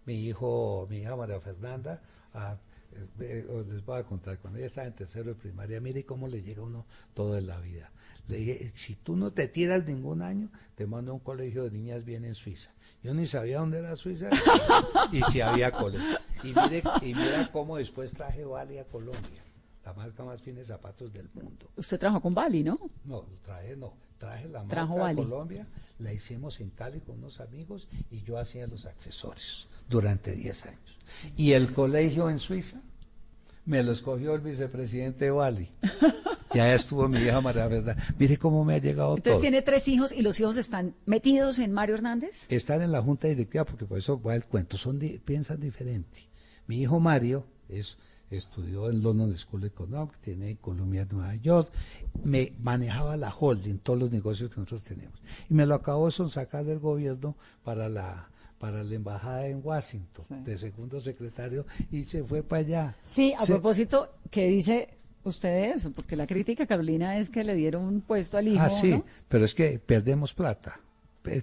Mi 0.07 0.27
hijo, 0.27 0.87
mi 0.91 0.99
hija 0.99 1.15
María 1.17 1.41
Fernanda, 1.41 2.03
a, 2.33 2.59
eh, 2.93 3.47
eh, 3.49 3.65
les 3.69 3.85
voy 3.85 3.99
a 3.99 4.05
contar, 4.05 4.39
cuando 4.39 4.59
ella 4.59 4.67
estaba 4.67 4.87
en 4.87 4.95
tercero 4.95 5.27
de 5.27 5.35
primaria, 5.35 5.81
mire 5.81 6.05
cómo 6.05 6.27
le 6.27 6.43
llega 6.43 6.63
a 6.63 6.67
uno 6.67 6.87
todo 7.15 7.39
en 7.39 7.47
la 7.47 7.61
vida. 7.61 7.93
Le 8.29 8.39
dije, 8.39 8.71
si 8.75 8.97
tú 8.97 9.17
no 9.17 9.33
te 9.33 9.49
tiras 9.49 9.87
ningún 9.87 10.23
año, 10.23 10.51
te 10.75 10.87
mando 10.87 11.13
a 11.13 11.15
un 11.15 11.21
colegio 11.21 11.65
de 11.65 11.71
niñas 11.71 12.05
bien 12.05 12.25
en 12.25 12.35
Suiza. 12.35 12.73
Yo 13.03 13.15
ni 13.15 13.27
sabía 13.27 13.59
dónde 13.59 13.79
era 13.79 13.97
Suiza 13.97 14.31
y 15.13 15.23
si 15.31 15.41
había 15.41 15.73
colegio. 15.73 16.19
Y, 16.43 16.49
mire, 16.49 16.83
y 17.03 17.15
mira 17.15 17.51
cómo 17.53 17.77
después 17.77 18.13
traje 18.13 18.45
Bali 18.45 18.79
a 18.79 18.85
Colombia, 18.85 19.43
la 19.91 19.95
marca 19.95 20.25
más 20.25 20.41
fina 20.41 20.59
de 20.59 20.65
zapatos 20.65 21.13
del 21.13 21.29
mundo. 21.35 21.69
Usted 21.77 21.99
trabajó 21.99 22.21
con 22.21 22.35
Bali, 22.35 22.63
¿no? 22.63 22.79
No, 23.05 23.25
traje 23.45 23.77
no. 23.77 23.93
Traje 24.19 24.49
la 24.49 24.63
marca 24.63 25.09
de 25.09 25.15
Colombia, 25.15 25.67
la 25.99 26.13
hicimos 26.13 26.61
en 26.61 26.69
Cali 26.71 27.01
con 27.01 27.17
unos 27.17 27.41
amigos 27.41 27.89
y 28.11 28.23
yo 28.23 28.39
hacía 28.39 28.67
los 28.67 28.85
accesorios 28.85 29.67
durante 29.89 30.33
10 30.33 30.67
años. 30.67 30.99
Y 31.37 31.53
el 31.53 31.73
colegio 31.73 32.29
en 32.29 32.39
Suiza 32.39 32.83
me 33.65 33.83
lo 33.83 33.93
escogió 33.93 34.35
el 34.35 34.43
vicepresidente 34.43 35.31
Bali. 35.31 35.71
Ya 36.53 36.75
estuvo 36.75 37.09
mi 37.09 37.21
hija 37.21 37.41
María 37.41 37.69
Verdad. 37.69 37.97
Mire 38.19 38.37
cómo 38.37 38.65
me 38.65 38.75
ha 38.75 38.79
llegado 38.79 39.17
Entonces 39.17 39.41
tiene 39.41 39.63
tres 39.63 39.87
hijos 39.87 40.11
y 40.11 40.21
los 40.21 40.41
hijos 40.41 40.57
están 40.57 40.97
metidos 41.07 41.61
en 41.61 41.71
Mario 41.71 41.95
Hernández. 41.95 42.45
Están 42.49 42.83
en 42.83 42.91
la 42.91 43.01
junta 43.01 43.29
directiva 43.29 43.65
porque 43.65 43.85
por 43.85 43.99
eso 43.99 44.21
va 44.21 44.35
el 44.35 44.47
cuento. 44.47 44.77
Son 44.77 44.99
piensan 45.25 45.61
diferente. 45.61 46.29
Mi 46.67 46.83
hijo 46.83 46.99
Mario 46.99 47.47
es 47.69 47.99
estudió 48.31 48.91
en 48.91 49.03
London 49.03 49.37
School 49.37 49.65
of 49.65 49.71
Economics, 49.71 50.19
tiene 50.21 50.57
Columbia 50.57 51.07
Nueva 51.11 51.35
York, 51.37 51.73
me 52.25 52.53
manejaba 52.63 53.17
la 53.17 53.35
holding, 53.35 53.79
todos 53.79 53.99
los 53.99 54.11
negocios 54.11 54.51
que 54.51 54.61
nosotros 54.61 54.83
tenemos. 54.83 55.21
Y 55.49 55.55
me 55.55 55.67
lo 55.67 55.75
acabó 55.75 56.11
de 56.11 56.31
sacar 56.31 56.65
del 56.65 56.79
gobierno 56.79 57.37
para 57.65 57.89
la 57.89 58.31
para 58.59 58.85
la 58.85 58.95
embajada 58.95 59.47
en 59.47 59.63
Washington, 59.65 60.45
de 60.45 60.59
segundo 60.59 61.01
secretario, 61.01 61.65
y 61.91 62.05
se 62.05 62.23
fue 62.23 62.43
para 62.43 62.61
allá. 62.61 62.97
Sí, 63.07 63.33
a 63.33 63.47
propósito, 63.47 64.13
¿qué 64.31 64.49
dice 64.49 64.91
usted 65.25 65.73
eso? 65.75 65.91
Porque 65.93 66.15
la 66.15 66.27
crítica, 66.27 66.67
Carolina, 66.67 67.17
es 67.17 67.31
que 67.31 67.43
le 67.43 67.55
dieron 67.55 67.85
un 67.85 68.03
puesto 68.03 68.37
al 68.37 68.49
hijo. 68.49 68.63
Ah, 68.63 68.69
sí, 68.69 69.03
pero 69.29 69.47
es 69.47 69.55
que 69.55 69.79
perdemos 69.79 70.35
plata. 70.35 70.79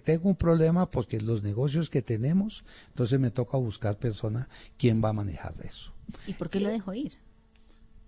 Tengo 0.04 0.30
un 0.30 0.36
problema 0.36 0.90
porque 0.92 1.20
los 1.20 1.42
negocios 1.42 1.90
que 1.90 2.04
tenemos, 2.04 2.64
entonces 2.90 3.20
me 3.20 3.32
toca 3.32 3.58
buscar 3.58 3.98
persona 3.98 4.48
quién 4.78 5.04
va 5.04 5.10
a 5.10 5.14
manejar 5.14 5.54
eso. 5.66 5.97
¿Y 6.26 6.34
por 6.34 6.50
qué 6.50 6.60
lo 6.60 6.70
dejó 6.70 6.94
ir? 6.94 7.14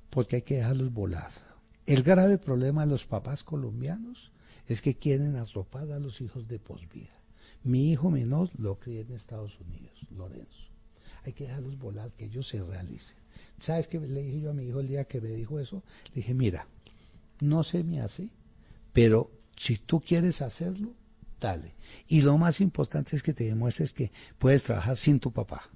Porque 0.10 0.38
hay 0.38 0.42
que 0.42 0.56
dejarlos 0.56 0.94
volar. 0.94 1.32
El 1.86 2.04
grave 2.04 2.38
problema 2.38 2.86
de 2.86 2.92
los 2.92 3.06
papás 3.06 3.44
colombianos 3.44 4.32
es 4.68 4.82
que 4.82 4.96
quieren 4.96 5.36
arropar 5.36 5.92
a 5.92 6.00
los 6.00 6.22
hijos 6.22 6.48
de 6.48 6.60
posvida. 6.60 7.20
Mi 7.64 7.92
hijo 7.92 8.10
menor 8.10 8.50
lo 8.58 8.80
crié 8.80 9.02
en 9.02 9.14
Estados 9.14 9.60
Unidos, 9.60 10.00
Lorenzo. 10.16 10.70
Hay 11.26 11.34
que 11.34 11.46
dejarlos 11.46 11.78
volar, 11.78 12.14
que 12.14 12.26
ellos 12.26 12.48
se 12.48 12.62
realicen. 12.62 13.18
¿Sabes 13.60 13.88
qué 13.88 14.00
le 14.00 14.22
dije 14.22 14.40
yo 14.40 14.52
a 14.52 14.54
mi 14.54 14.66
hijo 14.66 14.80
el 14.80 14.88
día 14.88 15.06
que 15.06 15.20
me 15.20 15.30
dijo 15.30 15.60
eso? 15.60 15.84
Le 16.14 16.22
dije, 16.22 16.34
mira, 16.34 16.68
no 17.42 17.64
se 17.64 17.84
me 17.84 18.02
hace, 18.02 18.30
pero 18.94 19.32
si 19.58 19.78
tú 19.78 20.00
quieres 20.00 20.42
hacerlo, 20.42 20.94
dale. 21.40 21.74
Y 22.08 22.22
lo 22.22 22.38
más 22.38 22.62
importante 22.62 23.16
es 23.16 23.24
que 23.24 23.34
te 23.34 23.46
demuestres 23.46 23.94
que 23.94 24.12
puedes 24.38 24.64
trabajar 24.64 24.96
sin 24.96 25.20
tu 25.20 25.32
papá. 25.32 25.70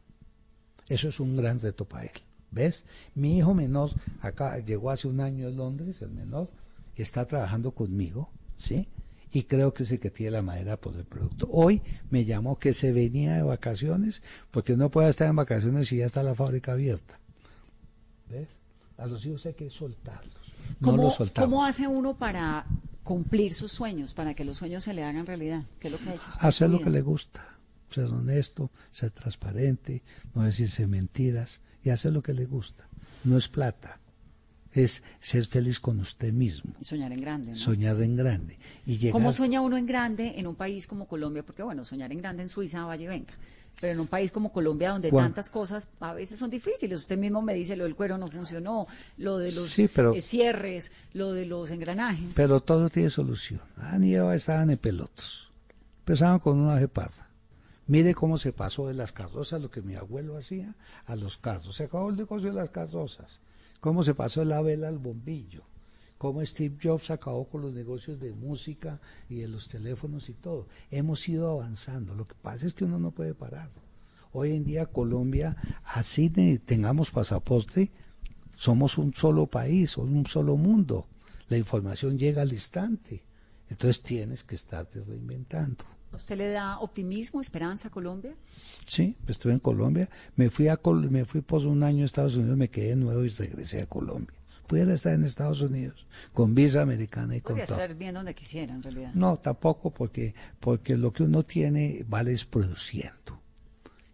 Eso 0.93 1.07
es 1.07 1.19
un 1.19 1.35
gran 1.35 1.59
reto 1.59 1.85
para 1.85 2.03
él. 2.03 2.11
¿Ves? 2.51 2.85
Mi 3.15 3.39
hijo 3.39 3.55
menor, 3.55 3.89
acá 4.21 4.59
llegó 4.59 4.91
hace 4.91 5.07
un 5.07 5.21
año 5.21 5.47
en 5.47 5.57
Londres, 5.57 6.03
el 6.03 6.11
menor, 6.11 6.51
está 6.95 7.25
trabajando 7.25 7.71
conmigo, 7.71 8.29
¿sí? 8.55 8.87
Y 9.31 9.45
creo 9.45 9.73
que 9.73 9.81
es 9.81 9.91
el 9.91 9.99
que 9.99 10.11
tiene 10.11 10.33
la 10.33 10.43
madera 10.43 10.77
por 10.77 10.95
el 10.95 11.05
producto. 11.05 11.49
Hoy 11.51 11.81
me 12.11 12.25
llamó 12.25 12.59
que 12.59 12.75
se 12.75 12.91
venía 12.91 13.33
de 13.33 13.41
vacaciones, 13.41 14.21
porque 14.51 14.77
no 14.77 14.91
puede 14.91 15.09
estar 15.09 15.27
en 15.27 15.35
vacaciones 15.35 15.87
si 15.87 15.97
ya 15.97 16.05
está 16.05 16.21
la 16.21 16.35
fábrica 16.35 16.73
abierta. 16.73 17.19
¿Ves? 18.29 18.49
A 18.99 19.07
los 19.07 19.25
hijos 19.25 19.47
hay 19.47 19.55
que 19.55 19.71
soltarlos. 19.71 20.53
No 20.79 20.91
¿Cómo, 20.91 21.03
los 21.05 21.15
soltamos. 21.15 21.49
¿Cómo 21.49 21.65
hace 21.65 21.87
uno 21.87 22.15
para 22.15 22.67
cumplir 23.01 23.55
sus 23.55 23.71
sueños, 23.71 24.13
para 24.13 24.35
que 24.35 24.45
los 24.45 24.57
sueños 24.57 24.83
se 24.83 24.93
le 24.93 25.03
hagan 25.03 25.25
realidad? 25.25 25.63
¿Qué 25.79 25.87
es 25.87 25.91
lo 25.91 25.97
que 25.97 26.09
ha 26.09 26.13
hecho 26.13 26.29
usted 26.29 26.47
Hacer 26.47 26.69
lo 26.69 26.79
que 26.79 26.91
le 26.91 27.01
gusta. 27.01 27.52
Ser 27.93 28.05
honesto, 28.05 28.71
ser 28.91 29.11
transparente, 29.11 30.01
no 30.33 30.43
decirse 30.43 30.87
mentiras 30.87 31.61
y 31.83 31.89
hacer 31.91 32.11
lo 32.13 32.23
que 32.23 32.33
le 32.33 32.45
gusta. 32.45 32.87
No 33.23 33.37
es 33.37 33.47
plata. 33.47 33.99
Es 34.71 35.03
ser 35.19 35.45
feliz 35.45 35.79
con 35.79 35.99
usted 35.99 36.33
mismo. 36.33 36.73
Y 36.81 36.85
soñar 36.85 37.11
en 37.11 37.19
grande, 37.19 37.51
¿no? 37.51 37.55
Soñar 37.57 38.01
en 38.01 38.15
grande. 38.15 38.57
Y 38.87 38.97
llegar 38.97 39.13
¿Cómo 39.13 39.31
sueña 39.31 39.61
uno 39.61 39.77
en 39.77 39.85
grande 39.85 40.33
en 40.39 40.47
un 40.47 40.55
país 40.55 40.87
como 40.87 41.07
Colombia? 41.07 41.43
Porque 41.43 41.61
bueno, 41.61 41.83
soñar 41.85 42.11
en 42.11 42.17
grande 42.17 42.41
en 42.41 42.49
Suiza, 42.49 42.83
vaya 42.83 43.03
y 43.03 43.07
venga. 43.07 43.33
Pero 43.79 43.93
en 43.93 43.99
un 43.99 44.07
país 44.07 44.31
como 44.31 44.51
Colombia, 44.51 44.89
donde 44.91 45.11
Juan. 45.11 45.25
tantas 45.25 45.49
cosas 45.51 45.87
a 45.99 46.13
veces 46.13 46.39
son 46.39 46.49
difíciles. 46.49 47.01
Usted 47.01 47.17
mismo 47.19 47.41
me 47.43 47.53
dice, 47.53 47.75
lo 47.75 47.83
del 47.83 47.95
cuero 47.95 48.17
no 48.17 48.27
funcionó, 48.27 48.87
lo 49.17 49.37
de 49.37 49.51
los 49.51 49.69
Sí, 49.69 49.87
pero- 49.87 50.13
eh, 50.15 50.21
cierres, 50.21 50.91
lo 51.13 51.33
de 51.33 51.45
los 51.45 51.69
engranajes. 51.69 52.33
Pero 52.35 52.59
todo 52.61 52.89
tiene 52.89 53.11
solución. 53.11 53.61
Adán 53.77 54.03
y 54.03 54.15
Eva 54.15 54.35
estaban 54.35 54.71
en 54.71 54.77
pelotos. 54.77 55.51
Empezaban 55.99 56.39
con 56.39 56.59
una 56.59 56.79
jeparra. 56.79 57.29
Mire 57.85 58.13
cómo 58.13 58.37
se 58.37 58.53
pasó 58.53 58.87
de 58.87 58.93
las 58.93 59.11
carrozas, 59.11 59.61
lo 59.61 59.69
que 59.69 59.81
mi 59.81 59.95
abuelo 59.95 60.37
hacía, 60.37 60.75
a 61.05 61.15
los 61.15 61.37
carros. 61.37 61.75
Se 61.75 61.83
acabó 61.83 62.09
el 62.09 62.15
negocio 62.15 62.49
de 62.49 62.55
las 62.55 62.69
carrozas. 62.69 63.41
Cómo 63.81 64.03
se 64.03 64.13
pasó 64.13 64.39
de 64.39 64.45
la 64.45 64.61
vela 64.61 64.87
al 64.87 64.99
bombillo. 64.99 65.63
Cómo 66.17 66.45
Steve 66.45 66.77
Jobs 66.81 67.11
acabó 67.11 67.45
con 67.45 67.61
los 67.61 67.73
negocios 67.73 68.21
de 68.21 68.31
música 68.31 69.01
y 69.27 69.41
de 69.41 69.49
los 69.49 69.67
teléfonos 69.67 70.29
y 70.29 70.33
todo. 70.33 70.67
Hemos 70.89 71.27
ido 71.27 71.49
avanzando. 71.49 72.15
Lo 72.15 72.25
que 72.25 72.35
pasa 72.35 72.65
es 72.65 72.73
que 72.73 72.85
uno 72.85 72.97
no 72.97 73.11
puede 73.11 73.33
parar. 73.33 73.69
Hoy 74.31 74.53
en 74.53 74.63
día 74.63 74.85
Colombia, 74.85 75.57
así 75.83 76.29
tengamos 76.29 77.11
pasaporte, 77.11 77.91
somos 78.55 78.97
un 78.97 79.13
solo 79.13 79.47
país, 79.47 79.97
un 79.97 80.25
solo 80.25 80.55
mundo. 80.55 81.07
La 81.49 81.57
información 81.57 82.17
llega 82.17 82.41
al 82.41 82.53
instante. 82.53 83.21
Entonces 83.69 84.01
tienes 84.01 84.43
que 84.43 84.55
estarte 84.55 85.01
reinventando. 85.01 85.83
¿Usted 86.13 86.37
le 86.37 86.49
da 86.49 86.79
optimismo, 86.79 87.41
esperanza 87.41 87.87
a 87.87 87.91
Colombia? 87.91 88.35
Sí, 88.85 89.15
estuve 89.27 89.53
en 89.53 89.59
Colombia, 89.59 90.09
me 90.35 90.49
fui 90.49 90.67
a 90.67 90.77
Col- 90.77 91.09
me 91.09 91.25
fui 91.25 91.41
por 91.41 91.65
un 91.65 91.81
año 91.83 92.03
a 92.03 92.05
Estados 92.05 92.35
Unidos, 92.35 92.57
me 92.57 92.69
quedé 92.69 92.95
nuevo 92.95 93.23
y 93.25 93.29
regresé 93.29 93.81
a 93.81 93.85
Colombia. 93.87 94.35
Pudiera 94.67 94.93
estar 94.93 95.13
en 95.13 95.23
Estados 95.23 95.61
Unidos 95.61 96.05
con 96.31 96.55
visa 96.55 96.81
americana 96.81 97.35
y 97.35 97.41
con 97.41 97.53
Podría 97.55 97.65
todo. 97.65 97.77
estar 97.81 97.95
bien 97.97 98.13
donde 98.13 98.33
quisiera, 98.33 98.73
en 98.73 98.81
realidad. 98.83 99.11
No, 99.13 99.37
tampoco 99.37 99.91
porque 99.91 100.35
porque 100.59 100.95
lo 100.97 101.11
que 101.11 101.23
uno 101.23 101.43
tiene 101.43 102.05
vale 102.07 102.31
es 102.31 102.45
produciendo. 102.45 103.41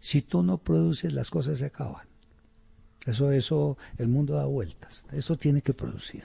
Si 0.00 0.22
tú 0.22 0.42
no 0.42 0.58
produces 0.58 1.12
las 1.12 1.30
cosas 1.30 1.58
se 1.58 1.66
acaban. 1.66 2.06
Eso 3.06 3.30
eso 3.32 3.78
el 3.98 4.08
mundo 4.08 4.34
da 4.34 4.46
vueltas. 4.46 5.06
Eso 5.12 5.36
tiene 5.38 5.62
que 5.62 5.72
producir. 5.72 6.24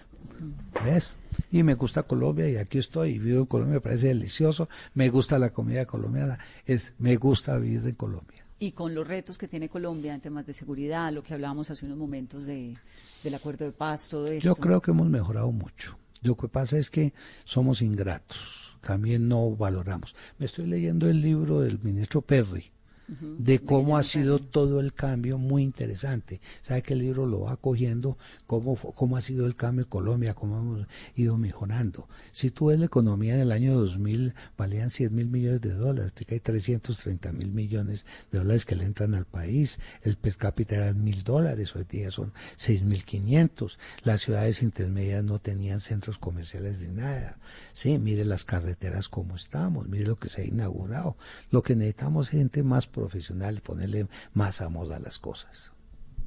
¿Ves? 0.83 1.15
Y 1.51 1.63
me 1.63 1.75
gusta 1.75 2.03
Colombia 2.03 2.49
y 2.49 2.57
aquí 2.57 2.77
estoy 2.77 3.11
y 3.11 3.19
vivo 3.19 3.39
en 3.39 3.45
Colombia, 3.45 3.75
me 3.75 3.81
parece 3.81 4.07
delicioso. 4.07 4.69
Me 4.93 5.09
gusta 5.09 5.39
la 5.39 5.51
comida 5.51 5.85
colombiana, 5.85 6.37
es 6.65 6.93
me 6.97 7.15
gusta 7.15 7.57
vivir 7.57 7.81
en 7.85 7.95
Colombia. 7.95 8.45
Y 8.59 8.71
con 8.71 8.95
los 8.95 9.07
retos 9.07 9.37
que 9.37 9.47
tiene 9.47 9.69
Colombia 9.69 10.13
en 10.13 10.21
temas 10.21 10.45
de 10.45 10.53
seguridad, 10.53 11.11
lo 11.11 11.23
que 11.23 11.33
hablábamos 11.33 11.69
hace 11.69 11.85
unos 11.85 11.97
momentos 11.97 12.45
de, 12.45 12.77
del 13.23 13.35
acuerdo 13.35 13.65
de 13.65 13.71
paz, 13.71 14.09
todo 14.09 14.27
eso. 14.27 14.45
Yo 14.45 14.55
creo 14.55 14.81
que 14.81 14.91
hemos 14.91 15.09
mejorado 15.09 15.51
mucho. 15.51 15.97
Lo 16.21 16.35
que 16.35 16.47
pasa 16.47 16.77
es 16.77 16.89
que 16.89 17.13
somos 17.43 17.81
ingratos, 17.81 18.77
también 18.81 19.27
no 19.27 19.51
valoramos. 19.51 20.15
Me 20.39 20.45
estoy 20.45 20.65
leyendo 20.67 21.09
el 21.09 21.21
libro 21.21 21.61
del 21.61 21.79
ministro 21.79 22.21
Perry 22.21 22.71
de 23.07 23.59
cómo 23.59 23.97
ha 23.97 24.03
sido 24.03 24.39
todo 24.39 24.79
el 24.79 24.93
cambio, 24.93 25.37
muy 25.37 25.63
interesante. 25.63 26.41
Sabe 26.63 26.81
que 26.81 26.93
el 26.93 26.99
libro 26.99 27.25
lo 27.25 27.41
va 27.41 27.57
cogiendo, 27.57 28.17
cómo, 28.47 28.75
cómo 28.75 29.17
ha 29.17 29.21
sido 29.21 29.45
el 29.45 29.55
cambio 29.55 29.83
en 29.83 29.89
Colombia, 29.89 30.33
cómo 30.33 30.59
hemos 30.59 30.87
ido 31.15 31.37
mejorando. 31.37 32.07
Si 32.31 32.51
tú 32.51 32.67
ves 32.67 32.79
la 32.79 32.85
economía 32.85 33.35
en 33.35 33.41
el 33.41 33.51
año 33.51 33.75
2000, 33.75 34.33
valían 34.57 34.89
100 34.89 35.13
mil 35.13 35.27
millones 35.27 35.61
de 35.61 35.73
dólares, 35.73 36.13
que 36.13 36.35
hay 36.35 36.39
330 36.39 37.31
mil 37.31 37.51
millones 37.51 38.05
de 38.31 38.39
dólares 38.39 38.65
que 38.65 38.75
le 38.75 38.85
entran 38.85 39.13
al 39.13 39.25
país, 39.25 39.79
el 40.01 40.17
per 40.17 40.37
cápita 40.37 40.75
eran 40.75 41.03
mil 41.03 41.23
dólares, 41.23 41.75
hoy 41.75 41.85
día 41.89 42.11
son 42.11 42.33
6 42.57 42.83
mil 42.83 43.03
500, 43.05 43.79
las 44.03 44.21
ciudades 44.21 44.63
intermedias 44.63 45.23
no 45.23 45.39
tenían 45.39 45.79
centros 45.79 46.17
comerciales 46.17 46.81
ni 46.81 46.93
nada. 46.93 47.37
Sí, 47.73 47.97
mire 47.99 48.25
las 48.25 48.45
carreteras 48.45 49.09
como 49.09 49.35
estamos, 49.35 49.87
mire 49.87 50.05
lo 50.05 50.17
que 50.17 50.29
se 50.29 50.41
ha 50.41 50.45
inaugurado. 50.45 51.15
Lo 51.51 51.61
que 51.61 51.75
necesitamos 51.75 52.27
es 52.27 52.31
gente 52.31 52.63
más 52.63 52.87
profesional, 52.95 53.61
ponerle 53.61 54.07
más 54.33 54.61
amor 54.61 54.91
a 54.93 54.99
las 54.99 55.19
cosas. 55.19 55.71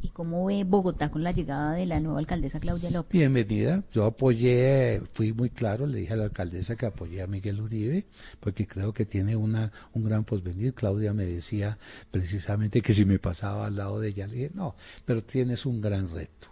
¿Y 0.00 0.10
cómo 0.10 0.44
ve 0.44 0.62
Bogotá 0.62 1.10
con 1.10 1.24
la 1.24 1.32
llegada 1.32 1.72
de 1.72 1.84
la 1.84 1.98
nueva 1.98 2.20
alcaldesa 2.20 2.60
Claudia 2.60 2.90
López? 2.90 3.10
Bienvenida. 3.10 3.82
Yo 3.92 4.04
apoyé, 4.04 5.02
fui 5.12 5.32
muy 5.32 5.50
claro, 5.50 5.86
le 5.88 5.98
dije 5.98 6.12
a 6.12 6.16
la 6.16 6.24
alcaldesa 6.24 6.76
que 6.76 6.86
apoyé 6.86 7.20
a 7.20 7.26
Miguel 7.26 7.60
Uribe, 7.60 8.06
porque 8.38 8.68
creo 8.68 8.92
que 8.92 9.06
tiene 9.06 9.34
una, 9.34 9.72
un 9.94 10.04
gran 10.04 10.22
porvenir. 10.22 10.74
Claudia 10.74 11.12
me 11.12 11.24
decía 11.24 11.78
precisamente 12.12 12.80
que 12.80 12.92
si 12.92 13.04
me 13.04 13.18
pasaba 13.18 13.66
al 13.66 13.76
lado 13.76 13.98
de 13.98 14.10
ella, 14.10 14.28
le 14.28 14.34
dije, 14.34 14.50
no, 14.54 14.76
pero 15.04 15.24
tienes 15.24 15.66
un 15.66 15.80
gran 15.80 16.08
reto. 16.14 16.48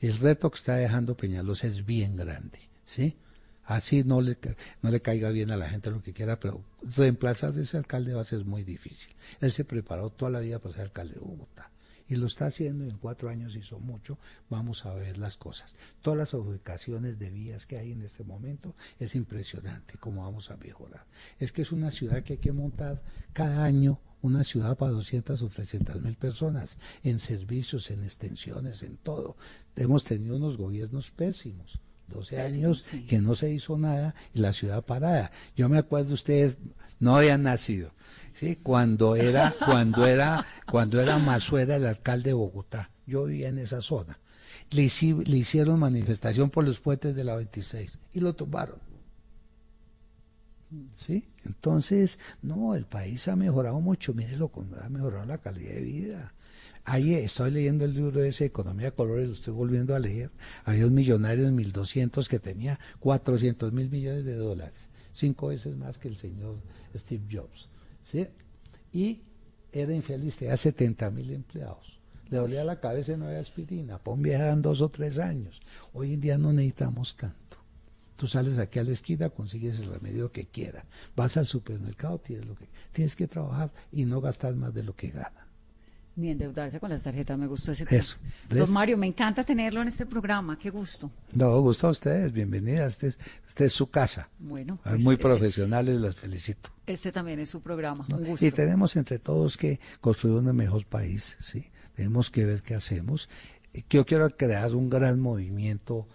El 0.00 0.16
reto 0.18 0.50
que 0.50 0.58
está 0.58 0.76
dejando 0.76 1.16
Peñalosa 1.16 1.66
es 1.66 1.84
bien 1.84 2.14
grande, 2.14 2.58
¿sí? 2.84 3.16
Así 3.64 4.04
no 4.04 4.20
le, 4.20 4.36
no 4.82 4.90
le 4.90 5.00
caiga 5.00 5.30
bien 5.30 5.50
a 5.50 5.56
la 5.56 5.68
gente 5.68 5.90
lo 5.90 6.02
que 6.02 6.12
quiera, 6.12 6.38
pero 6.38 6.62
reemplazar 6.82 7.56
a 7.56 7.60
ese 7.60 7.76
alcalde 7.76 8.14
va 8.14 8.20
a 8.20 8.24
ser 8.24 8.44
muy 8.44 8.64
difícil. 8.64 9.14
Él 9.40 9.52
se 9.52 9.64
preparó 9.64 10.10
toda 10.10 10.30
la 10.30 10.40
vida 10.40 10.58
para 10.58 10.74
ser 10.74 10.82
alcalde 10.82 11.14
de 11.14 11.20
Bogotá 11.20 11.70
y 12.08 12.16
lo 12.16 12.26
está 12.26 12.46
haciendo 12.46 12.84
en 12.84 12.98
cuatro 12.98 13.28
años 13.28 13.56
hizo 13.56 13.78
mucho. 13.78 14.18
Vamos 14.50 14.84
a 14.84 14.94
ver 14.94 15.18
las 15.18 15.36
cosas. 15.36 15.74
Todas 16.02 16.18
las 16.18 16.34
adjudicaciones 16.34 17.18
de 17.18 17.30
vías 17.30 17.66
que 17.66 17.78
hay 17.78 17.92
en 17.92 18.02
este 18.02 18.24
momento 18.24 18.74
es 18.98 19.14
impresionante 19.14 19.96
cómo 19.98 20.22
vamos 20.22 20.50
a 20.50 20.56
mejorar. 20.56 21.06
Es 21.38 21.52
que 21.52 21.62
es 21.62 21.72
una 21.72 21.90
ciudad 21.90 22.22
que 22.22 22.34
hay 22.34 22.38
que 22.38 22.52
montar 22.52 23.02
cada 23.32 23.64
año 23.64 24.00
una 24.22 24.42
ciudad 24.42 24.78
para 24.78 24.92
200 24.92 25.42
o 25.42 25.48
300 25.48 26.00
mil 26.00 26.16
personas 26.16 26.78
en 27.02 27.18
servicios 27.18 27.90
en 27.90 28.04
extensiones 28.04 28.82
en 28.82 28.96
todo. 28.96 29.36
Hemos 29.76 30.04
tenido 30.04 30.36
unos 30.36 30.56
gobiernos 30.56 31.10
pésimos 31.10 31.78
12 32.08 32.36
Pésimos, 32.36 32.54
años 32.66 32.82
sí. 32.82 33.06
que 33.06 33.20
no 33.20 33.34
se 33.34 33.50
hizo 33.52 33.76
nada 33.78 34.14
y 34.34 34.40
la 34.40 34.52
ciudad 34.52 34.84
parada. 34.84 35.30
Yo 35.56 35.68
me 35.68 35.78
acuerdo 35.78 36.14
ustedes 36.14 36.58
no 37.00 37.16
habían 37.16 37.42
nacido, 37.42 37.92
sí, 38.34 38.56
cuando 38.56 39.16
era 39.16 39.54
cuando 39.66 40.06
era 40.06 40.44
cuando 40.70 41.00
era 41.00 41.18
Mazuera 41.18 41.76
el 41.76 41.86
alcalde 41.86 42.30
de 42.30 42.34
Bogotá. 42.34 42.90
Yo 43.06 43.24
vivía 43.24 43.48
en 43.48 43.58
esa 43.58 43.82
zona. 43.82 44.18
Le, 44.70 44.82
hici- 44.84 45.24
le 45.26 45.36
hicieron 45.36 45.78
manifestación 45.78 46.50
por 46.50 46.64
los 46.64 46.80
puentes 46.80 47.14
de 47.14 47.24
la 47.24 47.36
26 47.36 47.98
y 48.14 48.20
lo 48.20 48.34
tumbaron. 48.34 48.76
¿Sí? 50.96 51.24
Entonces, 51.44 52.18
no, 52.42 52.74
el 52.74 52.84
país 52.86 53.28
ha 53.28 53.36
mejorado 53.36 53.80
mucho, 53.80 54.12
mírelo, 54.14 54.48
cómo 54.48 54.74
ha 54.82 54.88
mejorado 54.88 55.24
la 55.26 55.38
calidad 55.38 55.74
de 55.74 55.80
vida. 55.82 56.34
Ahí 56.84 57.14
estoy 57.14 57.50
leyendo 57.50 57.86
el 57.86 57.94
libro 57.94 58.22
ese, 58.22 58.44
Economía 58.44 58.86
de 58.86 58.92
Colores, 58.92 59.26
lo 59.26 59.34
estoy 59.34 59.54
volviendo 59.54 59.94
a 59.94 59.98
leer. 59.98 60.30
Había 60.64 60.86
un 60.86 60.94
millonario 60.94 61.48
en 61.48 61.54
1200 61.56 62.28
que 62.28 62.38
tenía 62.38 62.78
400 63.00 63.72
mil 63.72 63.88
millones 63.88 64.24
de 64.26 64.34
dólares, 64.34 64.90
cinco 65.12 65.48
veces 65.48 65.76
más 65.76 65.96
que 65.96 66.08
el 66.08 66.16
señor 66.16 66.56
Steve 66.94 67.24
Jobs. 67.30 67.68
¿sí? 68.02 68.26
Y 68.92 69.22
era 69.72 69.94
infeliz, 69.94 70.36
tenía 70.36 70.58
70 70.58 71.10
mil 71.10 71.30
empleados. 71.30 71.98
Le 72.28 72.38
dolía 72.38 72.64
la 72.64 72.80
cabeza 72.80 73.12
y 73.12 73.16
no 73.16 73.26
había 73.26 73.40
aspirina. 73.40 74.00
Viejo 74.16 74.42
eran 74.42 74.60
dos 74.60 74.80
o 74.80 74.88
tres 74.90 75.18
años. 75.18 75.62
Hoy 75.92 76.14
en 76.14 76.20
día 76.20 76.36
no 76.36 76.52
necesitamos 76.52 77.16
tanto. 77.16 77.58
Tú 78.16 78.26
sales 78.26 78.58
aquí 78.58 78.78
a 78.78 78.84
la 78.84 78.92
esquina, 78.92 79.30
consigues 79.30 79.78
el 79.80 79.88
remedio 79.88 80.30
que 80.30 80.46
quieras. 80.46 80.84
Vas 81.16 81.36
al 81.36 81.46
supermercado, 81.46 82.18
tienes 82.18 82.46
lo 82.46 82.54
que 82.54 82.68
tienes 82.92 83.16
que 83.16 83.26
trabajar 83.26 83.72
y 83.90 84.04
no 84.04 84.20
gastar 84.20 84.54
más 84.54 84.72
de 84.72 84.84
lo 84.84 84.94
que 84.94 85.08
ganas. 85.08 85.43
Ni 86.16 86.30
endeudarse 86.30 86.78
con 86.78 86.90
las 86.90 87.02
tarjetas, 87.02 87.36
me 87.36 87.48
gustó 87.48 87.72
ese 87.72 87.82
Eso. 87.90 88.16
tema. 88.16 88.32
¿Ves? 88.48 88.58
Don 88.60 88.72
Mario, 88.72 88.96
me 88.96 89.06
encanta 89.08 89.42
tenerlo 89.42 89.82
en 89.82 89.88
este 89.88 90.06
programa, 90.06 90.56
qué 90.56 90.70
gusto. 90.70 91.10
No, 91.32 91.60
gusto 91.60 91.88
a 91.88 91.90
ustedes, 91.90 92.32
bienvenidas. 92.32 92.92
Este 92.92 93.06
es, 93.08 93.18
este 93.48 93.64
es 93.64 93.72
su 93.72 93.88
casa. 93.90 94.28
Bueno, 94.38 94.78
Ah, 94.84 94.90
pues, 94.90 95.02
Muy 95.02 95.14
este- 95.14 95.24
profesionales, 95.24 96.00
los 96.00 96.14
felicito. 96.14 96.70
Este 96.86 97.10
también 97.10 97.40
es 97.40 97.48
su 97.50 97.60
programa, 97.62 98.06
¿no? 98.08 98.18
un 98.18 98.24
gusto. 98.26 98.46
Y 98.46 98.52
tenemos 98.52 98.94
entre 98.94 99.18
todos 99.18 99.56
que 99.56 99.80
construir 100.00 100.36
un 100.36 100.54
mejor 100.54 100.86
país, 100.86 101.36
¿sí? 101.40 101.64
Tenemos 101.96 102.30
que 102.30 102.44
ver 102.44 102.62
qué 102.62 102.76
hacemos. 102.76 103.28
Yo 103.90 104.06
quiero 104.06 104.30
crear 104.36 104.72
un 104.76 104.88
gran 104.88 105.18
movimiento 105.18 106.06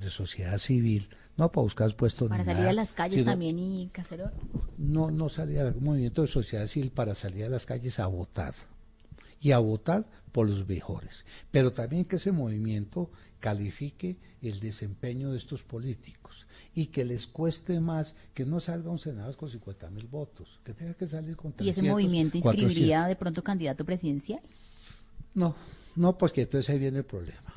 de 0.00 0.10
sociedad 0.10 0.58
civil, 0.58 1.08
no 1.36 1.52
para 1.52 1.62
buscar 1.62 1.94
puestos 1.94 2.28
Para 2.28 2.42
ni 2.42 2.44
salir 2.46 2.58
nada, 2.60 2.70
a 2.70 2.74
las 2.74 2.92
calles 2.92 3.18
sino- 3.20 3.30
también 3.30 3.56
y 3.60 3.88
caserón. 3.92 4.32
no, 4.78 5.12
no 5.12 5.28
salir 5.28 5.60
a 5.60 5.68
un 5.68 5.84
movimiento 5.84 6.22
de 6.22 6.28
sociedad 6.28 6.66
civil 6.66 6.90
para 6.90 7.14
salir 7.14 7.44
a 7.44 7.48
las 7.48 7.66
calles 7.66 8.00
a 8.00 8.06
votar 8.08 8.52
y 9.40 9.52
a 9.52 9.58
votar 9.58 10.06
por 10.32 10.48
los 10.48 10.66
mejores. 10.68 11.24
Pero 11.50 11.72
también 11.72 12.04
que 12.04 12.16
ese 12.16 12.32
movimiento 12.32 13.10
califique 13.40 14.16
el 14.42 14.60
desempeño 14.60 15.30
de 15.30 15.38
estos 15.38 15.62
políticos 15.62 16.46
y 16.74 16.86
que 16.86 17.04
les 17.04 17.26
cueste 17.26 17.80
más 17.80 18.14
que 18.34 18.44
no 18.44 18.60
salga 18.60 18.90
un 18.90 18.98
senador 18.98 19.36
con 19.36 19.48
50 19.48 19.90
mil 19.90 20.06
votos, 20.06 20.60
que 20.64 20.74
tenga 20.74 20.94
que 20.94 21.06
salir 21.06 21.36
con 21.36 21.52
300, 21.52 21.66
¿Y 21.66 21.70
ese 21.70 21.90
movimiento 21.90 22.36
inscribiría 22.36 22.98
400. 22.98 23.08
de 23.08 23.16
pronto 23.16 23.42
candidato 23.42 23.84
presidencial? 23.84 24.40
No, 25.34 25.54
no, 25.96 26.16
porque 26.16 26.42
entonces 26.42 26.70
ahí 26.70 26.78
viene 26.78 26.98
el 26.98 27.04
problema. 27.04 27.52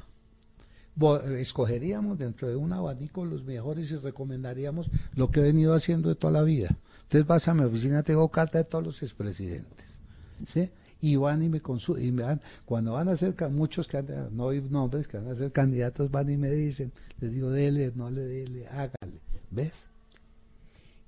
Escogeríamos 1.37 2.17
dentro 2.17 2.49
de 2.49 2.55
un 2.55 2.73
abanico 2.73 3.25
los 3.25 3.43
mejores 3.43 3.89
y 3.91 3.95
recomendaríamos 3.95 4.89
lo 5.15 5.31
que 5.31 5.39
he 5.39 5.43
venido 5.43 5.73
haciendo 5.73 6.09
de 6.09 6.15
toda 6.15 6.33
la 6.33 6.43
vida. 6.43 6.75
Entonces 7.03 7.25
vas 7.25 7.47
a 7.47 7.53
mi 7.53 7.63
oficina, 7.63 8.03
tengo 8.03 8.29
carta 8.29 8.57
de 8.57 8.65
todos 8.65 8.83
los 8.83 9.01
expresidentes. 9.01 9.99
¿sí? 10.47 10.69
Y 11.01 11.15
van 11.15 11.41
y 11.43 11.49
me 11.49 11.61
consultan, 11.61 12.05
y 12.05 12.11
me 12.11 12.23
van, 12.23 12.41
cuando 12.65 12.93
van 12.93 13.07
a 13.09 13.15
ser, 13.15 13.35
muchos 13.51 13.87
que 13.87 13.97
han- 13.97 14.29
no 14.35 14.49
hay 14.49 14.61
nombres 14.61 15.07
que 15.07 15.17
van 15.17 15.29
a 15.31 15.35
ser 15.35 15.51
candidatos, 15.51 16.11
van 16.11 16.29
y 16.29 16.37
me 16.37 16.49
dicen, 16.51 16.91
les 17.19 17.31
digo, 17.31 17.49
dele, 17.49 17.91
no 17.95 18.09
le 18.11 18.21
dele, 18.21 18.67
hágale. 18.67 19.19
¿Ves? 19.49 19.87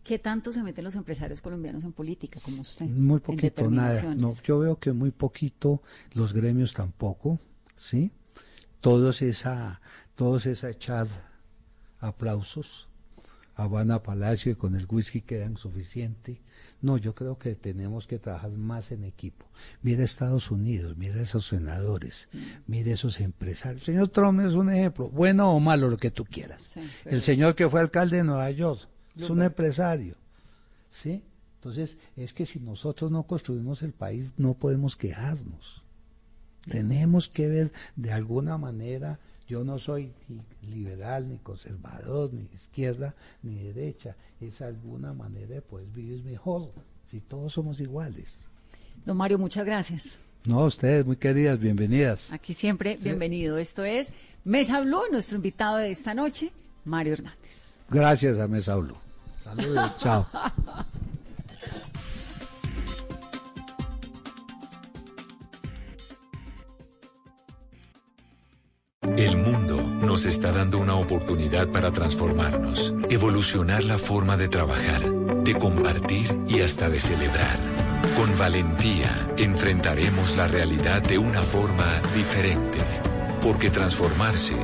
¿Qué 0.04 0.20
tanto 0.20 0.52
se 0.52 0.62
meten 0.64 0.84
los 0.84 0.96
empresarios 0.96 1.42
colombianos 1.42 1.84
en 1.84 1.94
política 1.94 2.40
como 2.44 2.62
usted? 2.62 2.88
Muy 2.88 3.20
poquito, 3.22 3.70
nada. 3.72 3.94
No, 4.22 4.36
yo 4.44 4.60
veo 4.60 4.78
que 4.78 4.92
muy 4.92 5.12
poquito, 5.12 5.82
los 6.14 6.34
gremios 6.34 6.74
tampoco, 6.74 7.40
¿sí? 7.78 8.12
Todos 8.82 9.22
esa, 9.22 9.80
todos 10.16 10.46
esa 10.46 10.70
echar 10.72 11.08
aplausos 12.00 12.88
Habana 13.56 14.02
Palacio 14.02 14.52
y 14.52 14.56
con 14.56 14.76
el 14.76 14.88
whisky 14.90 15.22
quedan 15.22 15.58
suficiente. 15.58 16.42
No, 16.82 16.98
yo 16.98 17.14
creo 17.14 17.38
que 17.38 17.56
tenemos 17.56 18.08
que 18.08 18.20
trabajar 18.20 18.52
más 18.52 18.92
en 18.92 19.04
equipo. 19.04 19.46
Mira 19.82 20.04
Estados 20.04 20.52
Unidos, 20.52 20.98
mira 20.98 21.22
esos 21.22 21.48
senadores, 21.48 22.30
mira 22.68 22.92
esos 22.92 23.20
empresarios. 23.22 23.82
El 23.82 23.94
señor 23.94 24.10
Trump 24.10 24.42
es 24.42 24.54
un 24.54 24.70
ejemplo, 24.72 25.10
bueno 25.10 25.54
o 25.54 25.60
malo, 25.60 25.88
lo 25.88 25.98
que 25.98 26.12
tú 26.12 26.26
quieras. 26.26 26.62
Sí, 26.68 26.82
El 27.06 27.22
señor 27.22 27.56
que 27.56 27.70
fue 27.70 27.80
alcalde 27.80 28.18
de 28.18 28.24
Nueva 28.24 28.50
York 28.52 28.88
es 29.16 29.30
un 29.30 29.42
empresario. 29.42 30.16
¿Sí? 30.90 31.24
Entonces, 31.56 31.98
es 32.18 32.34
que 32.34 32.46
si 32.46 32.60
nosotros 32.60 33.10
no 33.10 33.24
construimos 33.24 33.84
el 33.84 33.94
país, 33.94 34.34
no 34.38 34.54
podemos 34.56 34.98
quejarnos. 34.98 35.82
Tenemos 36.70 37.30
que 37.30 37.48
ver 37.48 37.72
de 37.96 38.12
alguna 38.12 38.58
manera, 38.58 39.20
yo 39.54 39.64
no 39.64 39.78
soy 39.78 40.12
ni 40.30 40.42
liberal, 40.76 41.30
ni 41.30 41.38
conservador, 41.38 42.34
ni 42.34 42.48
izquierda, 42.56 43.14
ni 43.44 43.54
derecha, 43.60 44.16
es 44.42 44.64
alguna 44.64 45.14
manera 45.14 45.46
de 45.54 45.62
poder 45.62 45.86
vivir 45.90 46.24
mejor, 46.24 46.72
si 47.06 47.20
todos 47.22 47.54
somos 47.54 47.80
iguales. 47.80 48.40
Don 49.06 49.16
Mario, 49.16 49.38
muchas 49.38 49.64
gracias. 49.64 50.18
No, 50.46 50.66
ustedes, 50.66 51.06
muy 51.06 51.18
queridas, 51.18 51.60
bienvenidas. 51.60 52.32
Aquí 52.34 52.56
siempre, 52.56 52.98
Sí. 52.98 53.04
bienvenido. 53.04 53.60
Esto 53.60 53.84
es 53.86 54.12
Mesa 54.44 54.82
Blue, 54.82 55.04
nuestro 55.12 55.36
invitado 55.36 55.78
de 55.78 55.92
esta 55.92 56.16
noche, 56.16 56.52
Mario 56.84 57.14
Hernández. 57.14 57.76
Gracias 57.92 58.40
a 58.40 58.48
Mesa 58.48 58.76
Blue. 58.78 58.98
Saludos, 59.44 59.96
chao. 60.00 60.26
El 69.18 69.38
mundo 69.38 69.80
nos 70.02 70.26
está 70.26 70.52
dando 70.52 70.80
una 70.80 70.96
oportunidad 70.96 71.68
para 71.68 71.92
transformarnos, 71.92 72.96
evolucionar 73.10 73.84
la 73.84 74.00
forma 74.00 74.38
de 74.38 74.48
trabajar, 74.48 75.08
de 75.44 75.54
compartir 75.54 76.36
y 76.48 76.62
hasta 76.62 76.90
de 76.90 77.00
celebrar. 77.00 77.56
Con 78.18 78.36
valentía 78.40 79.30
enfrentaremos 79.38 80.36
la 80.36 80.48
realidad 80.48 81.04
de 81.04 81.20
una 81.20 81.44
forma 81.44 82.02
diferente, 82.16 82.80
porque 83.44 83.70
transformarse 83.70 84.56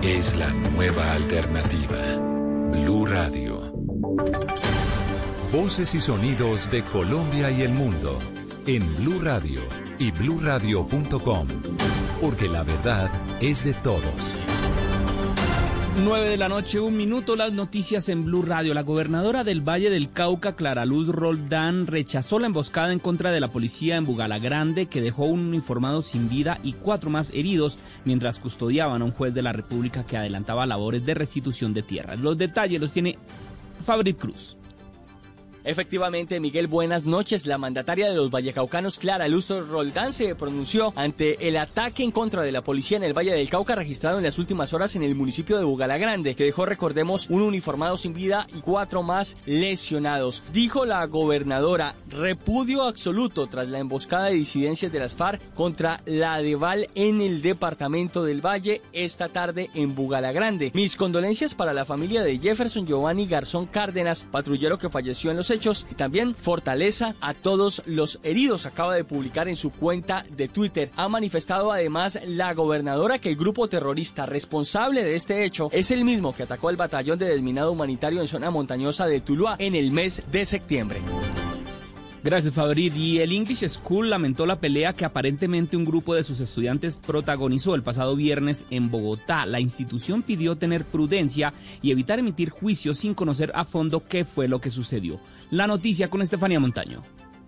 es 0.00 0.36
la 0.36 0.50
nueva 0.50 1.14
alternativa. 1.14 1.98
Blue 2.70 3.04
Radio. 3.04 3.72
Voces 5.52 5.94
y 5.96 6.00
sonidos 6.00 6.70
de 6.70 6.84
Colombia 6.84 7.50
y 7.50 7.62
el 7.62 7.72
mundo 7.72 8.16
en 8.64 8.96
Blue 8.96 9.20
Radio 9.20 9.87
y 9.98 10.10
bluradio.com, 10.10 11.48
porque 12.20 12.48
la 12.48 12.62
verdad 12.62 13.10
es 13.40 13.64
de 13.64 13.74
todos. 13.74 14.34
9 16.04 16.28
de 16.28 16.36
la 16.36 16.48
noche, 16.48 16.78
un 16.78 16.96
minuto, 16.96 17.34
las 17.34 17.52
noticias 17.52 18.08
en 18.08 18.24
Blue 18.24 18.42
Radio. 18.42 18.72
La 18.72 18.82
gobernadora 18.82 19.42
del 19.42 19.68
Valle 19.68 19.90
del 19.90 20.12
Cauca, 20.12 20.54
Clara 20.54 20.84
Luz 20.84 21.08
Roldán, 21.08 21.88
rechazó 21.88 22.38
la 22.38 22.46
emboscada 22.46 22.92
en 22.92 23.00
contra 23.00 23.32
de 23.32 23.40
la 23.40 23.48
policía 23.48 23.96
en 23.96 24.04
Bugalagrande, 24.04 24.86
que 24.86 25.00
dejó 25.00 25.24
un 25.24 25.40
uniformado 25.40 26.02
sin 26.02 26.28
vida 26.28 26.60
y 26.62 26.74
cuatro 26.74 27.10
más 27.10 27.32
heridos 27.34 27.78
mientras 28.04 28.38
custodiaban 28.38 29.02
a 29.02 29.06
un 29.06 29.10
juez 29.10 29.34
de 29.34 29.42
la 29.42 29.52
República 29.52 30.04
que 30.04 30.16
adelantaba 30.16 30.66
labores 30.66 31.04
de 31.04 31.14
restitución 31.14 31.74
de 31.74 31.82
tierras. 31.82 32.20
Los 32.20 32.38
detalles 32.38 32.80
los 32.80 32.92
tiene 32.92 33.18
Fabrit 33.84 34.18
Cruz. 34.18 34.57
Efectivamente, 35.68 36.40
Miguel, 36.40 36.66
buenas 36.66 37.04
noches. 37.04 37.44
La 37.44 37.58
mandataria 37.58 38.08
de 38.08 38.16
los 38.16 38.30
vallecaucanos, 38.30 38.98
Clara 38.98 39.28
Luz 39.28 39.50
Roldán, 39.50 40.14
se 40.14 40.34
pronunció 40.34 40.94
ante 40.96 41.46
el 41.46 41.58
ataque 41.58 42.02
en 42.02 42.10
contra 42.10 42.40
de 42.40 42.52
la 42.52 42.64
policía 42.64 42.96
en 42.96 43.02
el 43.02 43.12
Valle 43.12 43.34
del 43.34 43.50
Cauca 43.50 43.74
registrado 43.74 44.16
en 44.16 44.24
las 44.24 44.38
últimas 44.38 44.72
horas 44.72 44.96
en 44.96 45.02
el 45.02 45.14
municipio 45.14 45.58
de 45.58 45.64
Bugalagrande, 45.64 46.34
que 46.34 46.44
dejó, 46.44 46.64
recordemos, 46.64 47.28
un 47.28 47.42
uniformado 47.42 47.98
sin 47.98 48.14
vida 48.14 48.46
y 48.56 48.62
cuatro 48.62 49.02
más 49.02 49.36
lesionados. 49.44 50.42
Dijo 50.54 50.86
la 50.86 51.04
gobernadora, 51.04 51.94
repudio 52.08 52.84
absoluto 52.84 53.46
tras 53.46 53.68
la 53.68 53.78
emboscada 53.78 54.28
de 54.28 54.36
disidencias 54.36 54.90
de 54.90 55.00
las 55.00 55.12
FARC 55.12 55.52
contra 55.52 56.00
la 56.06 56.40
Deval 56.40 56.88
en 56.94 57.20
el 57.20 57.42
departamento 57.42 58.24
del 58.24 58.40
Valle 58.40 58.80
esta 58.94 59.28
tarde 59.28 59.68
en 59.74 59.94
Bugalagrande. 59.94 60.70
Mis 60.72 60.96
condolencias 60.96 61.52
para 61.52 61.74
la 61.74 61.84
familia 61.84 62.22
de 62.22 62.38
Jefferson 62.38 62.86
Giovanni 62.86 63.26
Garzón 63.26 63.66
Cárdenas, 63.66 64.26
patrullero 64.32 64.78
que 64.78 64.88
falleció 64.88 65.30
en 65.30 65.36
los 65.36 65.57
y 65.90 65.94
también 65.94 66.34
fortaleza 66.36 67.16
a 67.20 67.34
todos 67.34 67.82
los 67.86 68.20
heridos. 68.22 68.64
Acaba 68.64 68.94
de 68.94 69.04
publicar 69.04 69.48
en 69.48 69.56
su 69.56 69.70
cuenta 69.70 70.24
de 70.36 70.46
Twitter. 70.46 70.90
Ha 70.96 71.08
manifestado 71.08 71.72
además 71.72 72.20
la 72.26 72.54
gobernadora 72.54 73.18
que 73.18 73.30
el 73.30 73.36
grupo 73.36 73.68
terrorista 73.68 74.24
responsable 74.24 75.02
de 75.02 75.16
este 75.16 75.44
hecho 75.44 75.68
es 75.72 75.90
el 75.90 76.04
mismo 76.04 76.34
que 76.34 76.44
atacó 76.44 76.70
el 76.70 76.76
batallón 76.76 77.18
de 77.18 77.28
desminado 77.28 77.72
humanitario 77.72 78.20
en 78.20 78.28
zona 78.28 78.50
montañosa 78.50 79.06
de 79.06 79.20
Tuluá 79.20 79.56
en 79.58 79.74
el 79.74 79.90
mes 79.90 80.22
de 80.30 80.46
septiembre. 80.46 81.00
Gracias, 82.22 82.52
Fabrit. 82.52 82.96
Y 82.96 83.20
el 83.20 83.32
English 83.32 83.66
School 83.68 84.10
lamentó 84.10 84.44
la 84.44 84.58
pelea 84.58 84.92
que 84.92 85.04
aparentemente 85.04 85.76
un 85.76 85.84
grupo 85.84 86.14
de 86.14 86.24
sus 86.24 86.40
estudiantes 86.40 87.00
protagonizó 87.06 87.76
el 87.76 87.84
pasado 87.84 88.16
viernes 88.16 88.64
en 88.70 88.90
Bogotá. 88.90 89.46
La 89.46 89.60
institución 89.60 90.22
pidió 90.22 90.56
tener 90.56 90.84
prudencia 90.84 91.54
y 91.80 91.92
evitar 91.92 92.18
emitir 92.18 92.50
juicios 92.50 92.98
sin 92.98 93.14
conocer 93.14 93.52
a 93.54 93.64
fondo 93.64 94.02
qué 94.08 94.24
fue 94.24 94.48
lo 94.48 94.60
que 94.60 94.70
sucedió. 94.70 95.20
La 95.50 95.66
noticia 95.66 96.10
con 96.10 96.20
Estefanía 96.20 96.60
Montaño. 96.60 97.02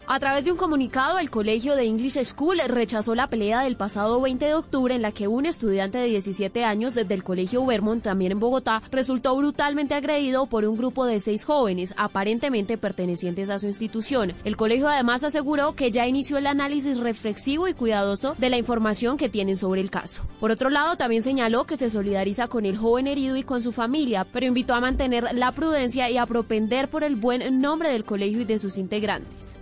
A 0.06 0.18
través 0.18 0.44
de 0.44 0.50
un 0.50 0.56
comunicado, 0.56 1.18
el 1.18 1.30
colegio 1.30 1.76
de 1.76 1.84
English 1.84 2.24
School 2.24 2.58
rechazó 2.66 3.14
la 3.14 3.28
pelea 3.28 3.60
del 3.60 3.76
pasado 3.76 4.20
20 4.20 4.44
de 4.44 4.54
octubre 4.54 4.94
en 4.94 5.02
la 5.02 5.12
que 5.12 5.28
un 5.28 5.46
estudiante 5.46 5.98
de 5.98 6.06
17 6.06 6.64
años 6.64 6.94
desde 6.94 7.14
el 7.14 7.22
colegio 7.22 7.64
Vermont, 7.64 8.02
también 8.02 8.32
en 8.32 8.40
Bogotá, 8.40 8.82
resultó 8.90 9.36
brutalmente 9.36 9.94
agredido 9.94 10.46
por 10.46 10.64
un 10.64 10.76
grupo 10.76 11.06
de 11.06 11.20
seis 11.20 11.44
jóvenes, 11.44 11.94
aparentemente 11.96 12.76
pertenecientes 12.76 13.50
a 13.50 13.60
su 13.60 13.66
institución. 13.66 14.32
El 14.44 14.56
colegio 14.56 14.88
además 14.88 15.22
aseguró 15.22 15.76
que 15.76 15.92
ya 15.92 16.08
inició 16.08 16.38
el 16.38 16.48
análisis 16.48 16.98
reflexivo 16.98 17.68
y 17.68 17.74
cuidadoso 17.74 18.34
de 18.36 18.50
la 18.50 18.58
información 18.58 19.16
que 19.16 19.28
tienen 19.28 19.56
sobre 19.56 19.80
el 19.80 19.90
caso. 19.90 20.24
Por 20.40 20.50
otro 20.50 20.70
lado, 20.70 20.96
también 20.96 21.22
señaló 21.22 21.66
que 21.66 21.76
se 21.76 21.90
solidariza 21.90 22.48
con 22.48 22.66
el 22.66 22.76
joven 22.76 23.06
herido 23.06 23.36
y 23.36 23.44
con 23.44 23.62
su 23.62 23.70
familia, 23.70 24.26
pero 24.32 24.46
invitó 24.46 24.74
a 24.74 24.80
mantener 24.80 25.28
la 25.34 25.52
prudencia 25.52 26.10
y 26.10 26.16
a 26.16 26.26
propender 26.26 26.88
por 26.88 27.04
el 27.04 27.14
buen 27.14 27.60
nombre 27.60 27.92
del 27.92 28.04
colegio 28.04 28.40
y 28.40 28.44
de 28.44 28.58
sus 28.58 28.76
integrantes. 28.76 29.58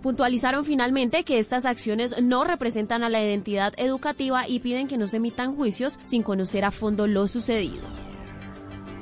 Finalmente 0.64 1.24
que 1.24 1.38
estas 1.38 1.64
acciones 1.64 2.22
no 2.22 2.44
representan 2.44 3.02
a 3.02 3.08
la 3.08 3.22
identidad 3.22 3.74
educativa 3.76 4.46
y 4.46 4.60
piden 4.60 4.86
que 4.86 4.96
no 4.96 5.08
se 5.08 5.16
emitan 5.16 5.56
juicios 5.56 5.98
sin 6.04 6.22
conocer 6.22 6.64
a 6.64 6.70
fondo 6.70 7.06
lo 7.06 7.26
sucedido. 7.26 7.82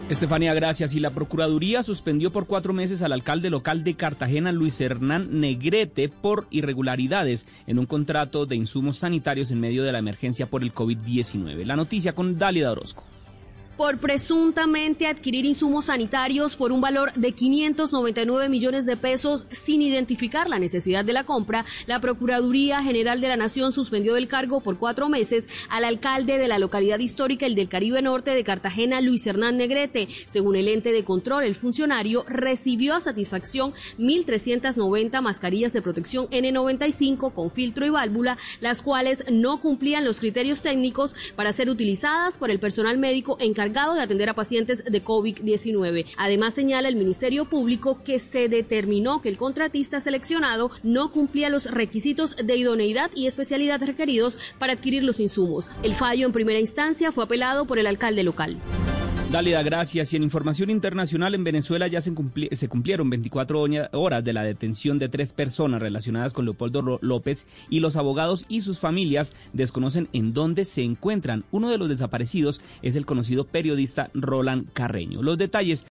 Estefanía, 0.09 0.55
gracias. 0.55 0.95
Y 0.95 1.01
la 1.01 1.11
Procuraduría 1.11 1.83
suspendió 1.83 2.31
por 2.31 2.47
cuatro 2.47 2.73
meses 2.73 3.03
al 3.03 3.13
alcalde 3.13 3.51
local 3.51 3.85
de 3.85 3.95
Cartagena, 3.95 4.51
Luis 4.51 4.81
Hernán 4.81 5.41
Negrete, 5.41 6.09
por 6.09 6.47
irregularidades 6.51 7.47
en 7.67 7.79
un 7.79 7.87
contrato 7.87 8.47
de 8.47 8.57
insumos 8.57 8.99
sanitarios 8.99 9.51
en 9.51 9.61
medio 9.61 9.83
de 9.83 9.93
la 9.93 9.99
emergencia 9.99 10.47
por 10.47 10.63
el 10.63 10.73
COVID-19. 10.73 11.65
La 11.65 11.77
noticia 11.77 12.15
con 12.15 12.39
Dálida 12.39 12.73
Orozco. 12.73 13.05
Por 13.77 13.99
presuntamente 13.99 15.07
adquirir 15.07 15.45
insumos 15.45 15.87
sanitarios 15.87 16.57
por 16.57 16.73
un 16.73 16.81
valor 16.81 17.13
de 17.13 17.33
599 17.33 18.49
millones 18.49 18.87
de 18.87 18.97
pesos 18.97 19.47
sin 19.51 19.83
identificar 19.83 20.49
la 20.49 20.59
necesidad 20.59 21.05
de 21.05 21.13
la 21.13 21.25
compra, 21.25 21.65
la 21.87 22.01
Procuraduría 22.01 22.83
General 22.83 23.21
de 23.21 23.29
la 23.29 23.37
Nación 23.37 23.73
suspendió 23.73 24.15
del 24.15 24.29
cargo 24.29 24.61
por 24.61 24.79
cuatro 24.79 25.09
meses 25.09 25.47
al 25.69 25.85
alcalde 25.85 26.39
de 26.39 26.49
la 26.49 26.59
localidad 26.59 26.99
histórica, 26.99 27.45
el 27.45 27.55
del 27.55 27.69
Caribe 27.69 28.01
Norte 28.01 28.31
de 28.33 28.45
Cartagena, 28.45 29.01
Luis 29.01 29.27
Hernán 29.27 29.59
Negrete. 29.59 30.09
Según 30.27 30.57
el 30.57 30.69
ente 30.69 30.93
de 30.93 31.05
control, 31.05 31.45
el 31.45 31.55
funcionario 31.55 32.25
recibió 32.29 32.95
a 32.95 33.01
satisfacción 33.01 33.75
1.390 33.99 35.21
mascarillas 35.21 35.73
de 35.73 35.83
protección 35.83 36.29
N95 36.29 37.33
con 37.33 37.51
filtro 37.51 37.85
y 37.85 37.91
válvula, 37.91 38.39
las 38.61 38.81
cuales 38.81 39.25
no 39.31 39.61
cumplían 39.61 40.05
los 40.05 40.21
criterios 40.21 40.63
técnicos 40.63 41.15
para 41.35 41.53
ser 41.53 41.69
utilizadas 41.69 42.39
por 42.39 42.51
el 42.51 42.59
personal 42.59 42.97
médico 42.97 43.37
encargado 43.41 43.66
de 43.95 44.01
atender 44.01 44.29
a 44.29 44.35
pacientes 44.35 44.85
de 44.85 45.05
COVID-19. 45.05 46.07
Además, 46.17 46.55
señala 46.55 46.89
el 46.89 46.97
Ministerio 46.97 47.45
Público 47.47 47.99
que 48.05 48.19
se 48.19 48.49
determinó 48.49 49.21
que 49.21 49.29
el 49.29 49.37
contratista 49.37 50.01
seleccionado 50.01 50.71
no 50.83 51.11
cumplía 51.11 51.51
los 51.51 51.71
requisitos 51.71 52.37
de 52.37 52.57
idoneidad 52.57 53.11
y 53.15 53.27
especialidad 53.27 53.83
requeridos 53.83 54.39
para 54.59 54.75
adquirir 54.75 55.03
los 55.03 55.21
insumos. 55.21 55.69
El 55.83 55.95
fallo 55.95 56.27
en 56.27 56.33
primera 56.33 56.61
instancia 56.61 57.13
fue 57.13 57.25
apelado 57.25 57.67
por 57.67 57.79
el 57.79 57.87
alcalde 57.87 58.23
local. 58.23 58.57
Dálida, 59.31 59.61
gracias. 59.65 60.13
Y 60.13 60.17
en 60.17 60.23
información 60.23 60.71
internacional, 60.71 61.35
en 61.35 61.43
Venezuela 61.43 61.89
ya 61.89 62.01
se, 62.01 62.15
cumplieron 62.15 63.11
24 63.11 63.67
horas 63.93 64.25
de 64.25 64.33
la 64.33 64.45
detención 64.45 65.01
de 65.01 65.09
tres 65.09 65.33
personas 65.33 65.83
relacionadas 65.83 66.33
con 66.33 66.45
Leopoldo 66.45 67.01
López 67.03 67.49
y 67.69 67.81
los 67.81 67.97
abogados 67.97 68.47
y 68.49 68.61
sus 68.61 68.79
familias 68.79 69.33
desconocen 69.53 70.09
en 70.13 70.33
dónde 70.33 70.65
se 70.65 70.85
encuentran. 70.85 71.45
Uno 71.51 71.71
de 71.71 71.77
los 71.77 71.89
desaparecidos 71.89 72.61
es 72.83 72.95
el 72.95 73.05
conocido 73.05 73.45
periodista 73.45 74.11
Roland 74.15 74.73
Carreño. 74.73 75.23
Los 75.23 75.39
detalles 75.39 75.85